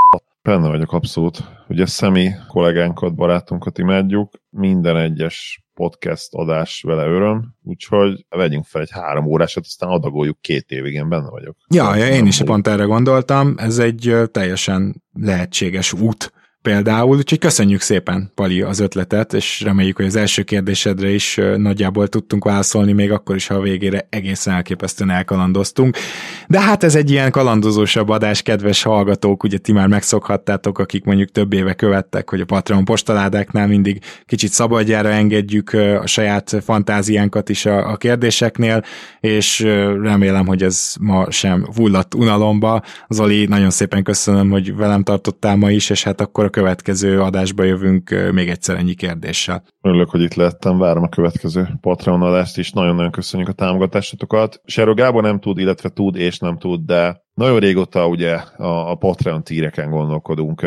Benne 0.48 0.68
vagyok 0.68 0.92
abszolút. 0.92 1.38
Ugye 1.68 1.86
Szemi 1.86 2.30
kollégánkat, 2.46 3.14
barátunkat 3.14 3.78
imádjuk, 3.78 4.30
minden 4.50 4.96
egyes 4.96 5.64
podcast 5.74 6.34
adás 6.34 6.82
vele 6.86 7.06
öröm, 7.06 7.54
úgyhogy 7.62 8.26
vegyünk 8.28 8.64
fel 8.64 8.82
egy 8.82 8.90
három 8.90 9.26
órásat, 9.26 9.64
aztán 9.64 9.90
adagoljuk 9.90 10.40
két 10.40 10.70
évig, 10.70 10.92
én 10.94 11.08
benne 11.08 11.28
vagyok. 11.28 11.56
Ja, 11.74 11.94
ja 11.96 12.08
én 12.08 12.26
is 12.26 12.42
pont 12.42 12.66
erre 12.66 12.84
gondoltam, 12.84 13.54
ez 13.56 13.78
egy 13.78 14.14
teljesen 14.30 15.02
lehetséges 15.12 15.92
út 15.92 16.32
például, 16.68 17.16
úgyhogy 17.16 17.38
köszönjük 17.38 17.80
szépen, 17.80 18.30
Pali, 18.34 18.60
az 18.62 18.80
ötletet, 18.80 19.32
és 19.32 19.60
reméljük, 19.60 19.96
hogy 19.96 20.06
az 20.06 20.16
első 20.16 20.42
kérdésedre 20.42 21.08
is 21.08 21.40
nagyjából 21.56 22.08
tudtunk 22.08 22.44
válaszolni, 22.44 22.92
még 22.92 23.12
akkor 23.12 23.36
is, 23.36 23.46
ha 23.46 23.54
a 23.54 23.60
végére 23.60 24.06
egészen 24.10 24.54
elképesztően 24.54 25.10
elkalandoztunk. 25.10 25.96
De 26.48 26.60
hát 26.60 26.84
ez 26.84 26.94
egy 26.94 27.10
ilyen 27.10 27.30
kalandozósabb 27.30 28.08
adás, 28.08 28.42
kedves 28.42 28.82
hallgatók, 28.82 29.42
ugye 29.42 29.58
ti 29.58 29.72
már 29.72 29.86
megszokhattátok, 29.86 30.78
akik 30.78 31.04
mondjuk 31.04 31.30
több 31.30 31.52
éve 31.52 31.74
követtek, 31.74 32.30
hogy 32.30 32.40
a 32.40 32.44
Patreon 32.44 32.84
postaládáknál 32.84 33.66
mindig 33.66 34.00
kicsit 34.26 34.50
szabadjára 34.50 35.08
engedjük 35.08 35.72
a 35.72 36.06
saját 36.06 36.56
fantáziánkat 36.64 37.48
is 37.48 37.66
a, 37.66 37.90
a 37.90 37.96
kérdéseknél, 37.96 38.84
és 39.20 39.60
remélem, 40.02 40.46
hogy 40.46 40.62
ez 40.62 40.94
ma 41.00 41.30
sem 41.30 41.66
hullott 41.76 42.14
unalomba. 42.14 42.82
Zoli, 43.08 43.46
nagyon 43.46 43.70
szépen 43.70 44.02
köszönöm, 44.02 44.50
hogy 44.50 44.76
velem 44.76 45.02
tartottál 45.02 45.56
ma 45.56 45.70
is, 45.70 45.90
és 45.90 46.02
hát 46.02 46.20
akkor 46.20 46.44
a 46.44 46.50
következő 46.58 47.20
adásba 47.20 47.62
jövünk 47.62 48.30
még 48.32 48.48
egyszer 48.48 48.76
ennyi 48.76 48.94
kérdéssel. 48.94 49.64
Örülök, 49.80 50.10
hogy 50.10 50.20
itt 50.20 50.34
lettem, 50.34 50.78
várom 50.78 51.02
a 51.02 51.08
következő 51.08 51.68
Patreon 51.80 52.22
adást 52.22 52.58
is, 52.58 52.72
nagyon-nagyon 52.72 53.10
köszönjük 53.10 53.48
a 53.48 53.52
támogatásotokat. 53.52 54.60
Sero 54.64 54.94
Gábor 54.94 55.22
nem 55.22 55.40
tud, 55.40 55.58
illetve 55.58 55.88
tud 55.88 56.16
és 56.16 56.38
nem 56.38 56.58
tud, 56.58 56.84
de 56.86 57.22
nagyon 57.34 57.58
régóta 57.58 58.06
ugye 58.06 58.34
a, 58.56 58.90
a 58.90 58.94
Patreon 58.94 59.42
tíreken 59.42 59.90
gondolkodunk. 59.90 60.66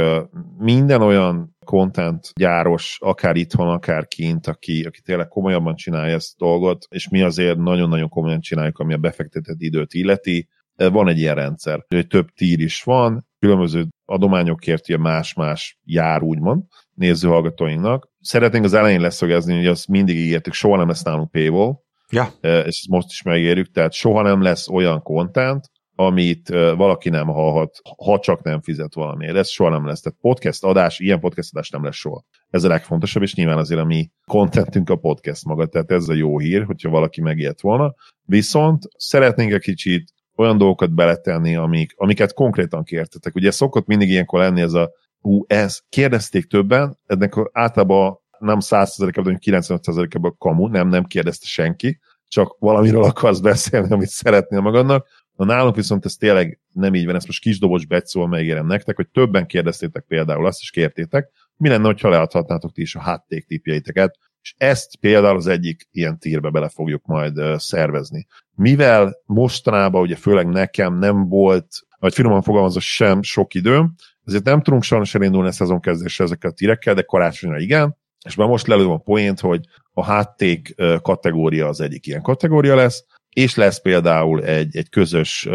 Minden 0.57 1.01
olyan 1.01 1.55
content 1.65 2.31
gyáros, 2.35 2.97
akár 3.01 3.35
itthon, 3.35 3.67
akár 3.67 4.07
kint, 4.07 4.47
aki, 4.47 4.83
aki 4.83 5.01
tényleg 5.01 5.27
komolyabban 5.27 5.75
csinálja 5.75 6.15
ezt 6.15 6.33
a 6.41 6.45
dolgot, 6.45 6.85
és 6.89 7.09
mi 7.09 7.21
azért 7.21 7.57
nagyon-nagyon 7.57 8.09
komolyan 8.09 8.41
csináljuk, 8.41 8.79
ami 8.79 8.93
a 8.93 8.97
befektetett 8.97 9.59
időt 9.59 9.93
illeti, 9.93 10.47
van 10.75 11.07
egy 11.07 11.19
ilyen 11.19 11.35
rendszer, 11.35 11.85
hogy 11.87 12.07
több 12.07 12.29
tír 12.29 12.59
is 12.59 12.83
van, 12.83 13.29
különböző 13.41 13.87
adományokért 14.05 14.87
ilyen 14.87 15.01
más-más 15.01 15.79
jár, 15.83 16.21
úgymond, 16.21 16.63
nézőhallgatóinknak. 16.93 18.09
Szeretnénk 18.19 18.65
az 18.65 18.73
elején 18.73 19.01
leszögezni, 19.01 19.55
hogy 19.55 19.67
azt 19.67 19.87
mindig 19.87 20.15
ígértük, 20.15 20.53
soha 20.53 20.77
nem 20.77 20.87
lesz 20.87 21.03
nálunk 21.03 21.31
paywall, 21.31 21.73
ja. 22.09 22.27
és 22.41 22.49
ezt 22.49 22.87
most 22.87 23.07
is 23.09 23.21
megérjük, 23.21 23.71
tehát 23.71 23.93
soha 23.93 24.21
nem 24.21 24.41
lesz 24.41 24.69
olyan 24.69 25.01
content, 25.01 25.69
amit 25.95 26.49
valaki 26.49 27.09
nem 27.09 27.27
hallhat, 27.27 27.81
ha 28.05 28.19
csak 28.19 28.43
nem 28.43 28.61
fizet 28.61 28.93
valamiért. 28.93 29.35
Ez 29.35 29.49
soha 29.49 29.69
nem 29.69 29.85
lesz. 29.85 30.01
Tehát 30.01 30.17
podcast 30.21 30.63
adás, 30.63 30.99
ilyen 30.99 31.19
podcast 31.19 31.49
adás 31.53 31.69
nem 31.69 31.83
lesz 31.83 31.95
soha. 31.95 32.23
Ez 32.49 32.63
a 32.63 32.67
legfontosabb, 32.67 33.21
és 33.21 33.35
nyilván 33.35 33.57
azért 33.57 33.81
a 33.81 33.85
mi 33.85 34.09
contentünk 34.25 34.89
a 34.89 34.95
podcast 34.95 35.45
maga, 35.45 35.65
tehát 35.65 35.91
ez 35.91 36.09
a 36.09 36.13
jó 36.13 36.39
hír, 36.39 36.63
hogyha 36.63 36.89
valaki 36.89 37.21
megijedt 37.21 37.61
volna. 37.61 37.93
Viszont 38.25 38.83
szeretnénk 38.97 39.51
egy 39.51 39.61
kicsit 39.61 40.13
olyan 40.35 40.57
dolgokat 40.57 40.93
beletenni, 40.93 41.55
amik, 41.55 41.93
amiket 41.95 42.33
konkrétan 42.33 42.83
kértetek. 42.83 43.35
Ugye 43.35 43.51
szokott 43.51 43.85
mindig 43.85 44.09
ilyenkor 44.09 44.39
lenni 44.39 44.61
ez 44.61 44.73
a, 44.73 44.91
ú, 45.21 45.43
ez 45.47 45.79
kérdezték 45.89 46.45
többen, 46.45 46.97
ennek 47.05 47.33
általában 47.51 48.19
nem 48.39 48.57
100%-ában, 48.61 49.23
hanem 49.23 49.39
95%-ában 49.41 50.35
kamu, 50.37 50.67
nem, 50.67 50.87
nem 50.87 51.03
kérdezte 51.03 51.45
senki, 51.45 51.99
csak 52.27 52.55
valamiről 52.59 53.03
akarsz 53.03 53.39
beszélni, 53.39 53.91
amit 53.91 54.07
szeretnél 54.07 54.59
magadnak. 54.59 55.07
Na 55.35 55.45
nálunk 55.45 55.75
viszont 55.75 56.05
ez 56.05 56.13
tényleg 56.13 56.59
nem 56.73 56.95
így 56.95 57.05
van, 57.05 57.15
ezt 57.15 57.27
most 57.27 57.41
kis 57.41 57.59
dobos 57.59 57.85
betszóval 57.85 58.29
megérem 58.29 58.65
nektek, 58.65 58.95
hogy 58.95 59.09
többen 59.09 59.45
kérdeztétek 59.45 60.03
például 60.07 60.45
azt, 60.45 60.61
is 60.61 60.69
kértétek, 60.69 61.29
mi 61.55 61.69
lenne, 61.69 61.95
ha 62.01 62.09
leadhatnátok 62.09 62.71
ti 62.71 62.81
is 62.81 62.95
a 62.95 62.99
hátték 62.99 63.45
tipjeiteket, 63.45 64.17
és 64.41 64.53
ezt 64.57 64.95
például 64.95 65.35
az 65.35 65.47
egyik 65.47 65.87
ilyen 65.91 66.19
tírbe 66.19 66.49
bele 66.49 66.69
fogjuk 66.69 67.05
majd 67.05 67.59
szervezni. 67.59 68.25
Mivel 68.55 69.15
mostanában 69.25 70.01
ugye 70.01 70.15
főleg 70.15 70.47
nekem 70.47 70.97
nem 70.97 71.27
volt, 71.27 71.67
vagy 71.99 72.13
finoman 72.13 72.41
fogalmazva 72.41 72.79
sem 72.79 73.21
sok 73.21 73.53
időm, 73.53 73.93
ezért 74.25 74.43
nem 74.43 74.61
tudunk 74.61 74.83
sajnos 74.83 75.15
elindulni 75.15 75.47
a 75.47 75.51
szezonkezdésre 75.51 76.23
ezekkel 76.23 76.49
a 76.49 76.53
tírekkel, 76.53 76.93
de 76.93 77.01
karácsonyra 77.01 77.59
igen, 77.59 77.97
és 78.25 78.35
már 78.35 78.47
most 78.47 78.67
lelőm 78.67 78.89
a 78.89 78.97
poént, 78.97 79.39
hogy 79.39 79.65
a 79.93 80.03
hátték 80.03 80.75
kategória 81.01 81.67
az 81.67 81.81
egyik 81.81 82.07
ilyen 82.07 82.21
kategória 82.21 82.75
lesz, 82.75 83.05
és 83.29 83.55
lesz 83.55 83.81
például 83.81 84.43
egy, 84.43 84.75
egy 84.75 84.89
közös, 84.89 85.49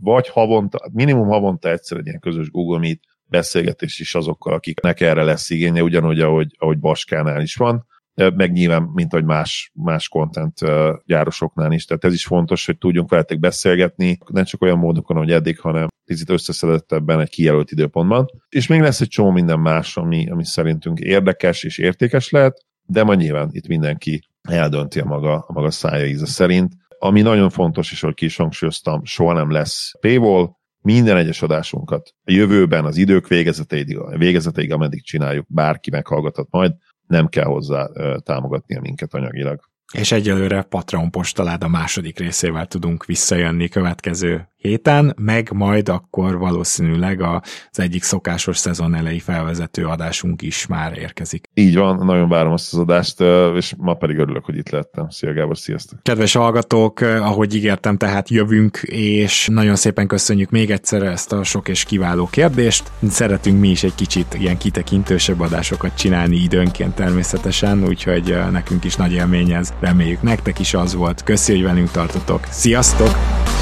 vagy 0.00 0.28
havonta, 0.28 0.90
minimum 0.92 1.26
havonta 1.26 1.70
egyszer 1.70 1.98
egy 1.98 2.06
ilyen 2.06 2.20
közös 2.20 2.50
Google 2.50 2.78
Meet 2.78 3.00
beszélgetés 3.24 4.00
is 4.00 4.14
azokkal, 4.14 4.52
akiknek 4.52 5.00
erre 5.00 5.22
lesz 5.22 5.50
igénye, 5.50 5.82
ugyanúgy, 5.82 6.20
ahogy, 6.20 6.56
ahogy 6.58 6.78
Baskánál 6.78 7.42
is 7.42 7.56
van, 7.56 7.86
meg 8.14 8.52
nyilván, 8.52 8.82
mint 8.82 9.12
ahogy 9.12 9.24
más, 9.24 9.70
más 9.74 10.08
content 10.08 10.58
gyárosoknál 11.04 11.72
is. 11.72 11.84
Tehát 11.84 12.04
ez 12.04 12.12
is 12.12 12.24
fontos, 12.24 12.66
hogy 12.66 12.78
tudjunk 12.78 13.10
veletek 13.10 13.38
beszélgetni, 13.38 14.18
nem 14.32 14.44
csak 14.44 14.62
olyan 14.62 14.78
módokon, 14.78 15.16
hogy 15.16 15.30
eddig, 15.30 15.60
hanem 15.60 15.88
picit 16.04 16.30
összeszedettebben 16.30 17.20
egy 17.20 17.30
kijelölt 17.30 17.70
időpontban. 17.70 18.26
És 18.48 18.66
még 18.66 18.80
lesz 18.80 19.00
egy 19.00 19.08
csomó 19.08 19.30
minden 19.30 19.60
más, 19.60 19.96
ami, 19.96 20.30
ami 20.30 20.44
szerintünk 20.44 20.98
érdekes 20.98 21.64
és 21.64 21.78
értékes 21.78 22.30
lehet, 22.30 22.64
de 22.86 23.04
majd 23.04 23.18
nyilván 23.18 23.48
itt 23.52 23.66
mindenki 23.66 24.28
eldönti 24.42 25.00
a 25.00 25.04
maga, 25.04 25.44
a 25.46 25.52
maga 25.52 25.70
szája 25.70 26.06
íze 26.06 26.26
szerint. 26.26 26.72
Ami 26.98 27.20
nagyon 27.20 27.50
fontos, 27.50 27.92
és 27.92 28.00
hogy 28.00 28.14
ki 28.14 28.24
is 28.24 28.36
hangsúlyoztam, 28.36 29.04
soha 29.04 29.32
nem 29.32 29.50
lesz 29.50 29.92
paywall, 30.00 30.50
minden 30.82 31.16
egyes 31.16 31.42
adásunkat 31.42 32.14
a 32.24 32.32
jövőben 32.32 32.84
az 32.84 32.96
idők 32.96 33.28
végezeteig, 33.28 33.98
végezeteig, 34.16 34.72
ameddig 34.72 35.04
csináljuk, 35.04 35.46
bárki 35.48 35.90
meghallgathat 35.90 36.46
majd, 36.50 36.72
nem 37.12 37.28
kell 37.28 37.44
hozzá 37.44 37.88
támogatnia 38.24 38.80
minket 38.80 39.14
anyagilag. 39.14 39.60
És 39.92 40.12
egyelőre 40.12 40.62
Patreon 40.62 41.10
postalád 41.10 41.62
a 41.62 41.68
második 41.68 42.18
részével 42.18 42.66
tudunk 42.66 43.04
visszajönni 43.04 43.68
következő 43.68 44.48
héten, 44.62 45.14
meg 45.20 45.52
majd 45.52 45.88
akkor 45.88 46.38
valószínűleg 46.38 47.20
az 47.22 47.80
egyik 47.80 48.02
szokásos 48.02 48.56
szezon 48.56 48.94
elejé 48.94 49.18
felvezető 49.18 49.84
adásunk 49.86 50.42
is 50.42 50.66
már 50.66 50.98
érkezik. 50.98 51.48
Így 51.54 51.76
van, 51.76 52.04
nagyon 52.04 52.28
várom 52.28 52.52
azt 52.52 52.72
az 52.72 52.78
adást, 52.78 53.20
és 53.56 53.74
ma 53.78 53.94
pedig 53.94 54.18
örülök, 54.18 54.44
hogy 54.44 54.56
itt 54.56 54.68
lettem. 54.70 55.08
Szia 55.08 55.32
Gábor, 55.32 55.58
sziasztok! 55.58 56.02
Kedves 56.02 56.32
hallgatók, 56.32 57.00
ahogy 57.00 57.54
ígértem, 57.54 57.96
tehát 57.96 58.28
jövünk, 58.28 58.76
és 58.82 59.48
nagyon 59.52 59.76
szépen 59.76 60.06
köszönjük 60.06 60.50
még 60.50 60.70
egyszer 60.70 61.02
ezt 61.02 61.32
a 61.32 61.42
sok 61.42 61.68
és 61.68 61.84
kiváló 61.84 62.28
kérdést. 62.30 62.92
Szeretünk 63.08 63.60
mi 63.60 63.68
is 63.68 63.82
egy 63.82 63.94
kicsit 63.94 64.34
ilyen 64.38 64.58
kitekintősebb 64.58 65.40
adásokat 65.40 65.96
csinálni 65.96 66.36
időnként 66.36 66.94
természetesen, 66.94 67.84
úgyhogy 67.84 68.38
nekünk 68.50 68.84
is 68.84 68.96
nagy 68.96 69.12
élmény 69.12 69.52
ez. 69.52 69.72
Reméljük 69.80 70.22
nektek 70.22 70.58
is 70.58 70.74
az 70.74 70.94
volt. 70.94 71.22
Köszi, 71.22 71.52
hogy 71.52 71.62
velünk 71.62 71.90
tartotok. 71.90 72.46
Sziasztok! 72.50 73.61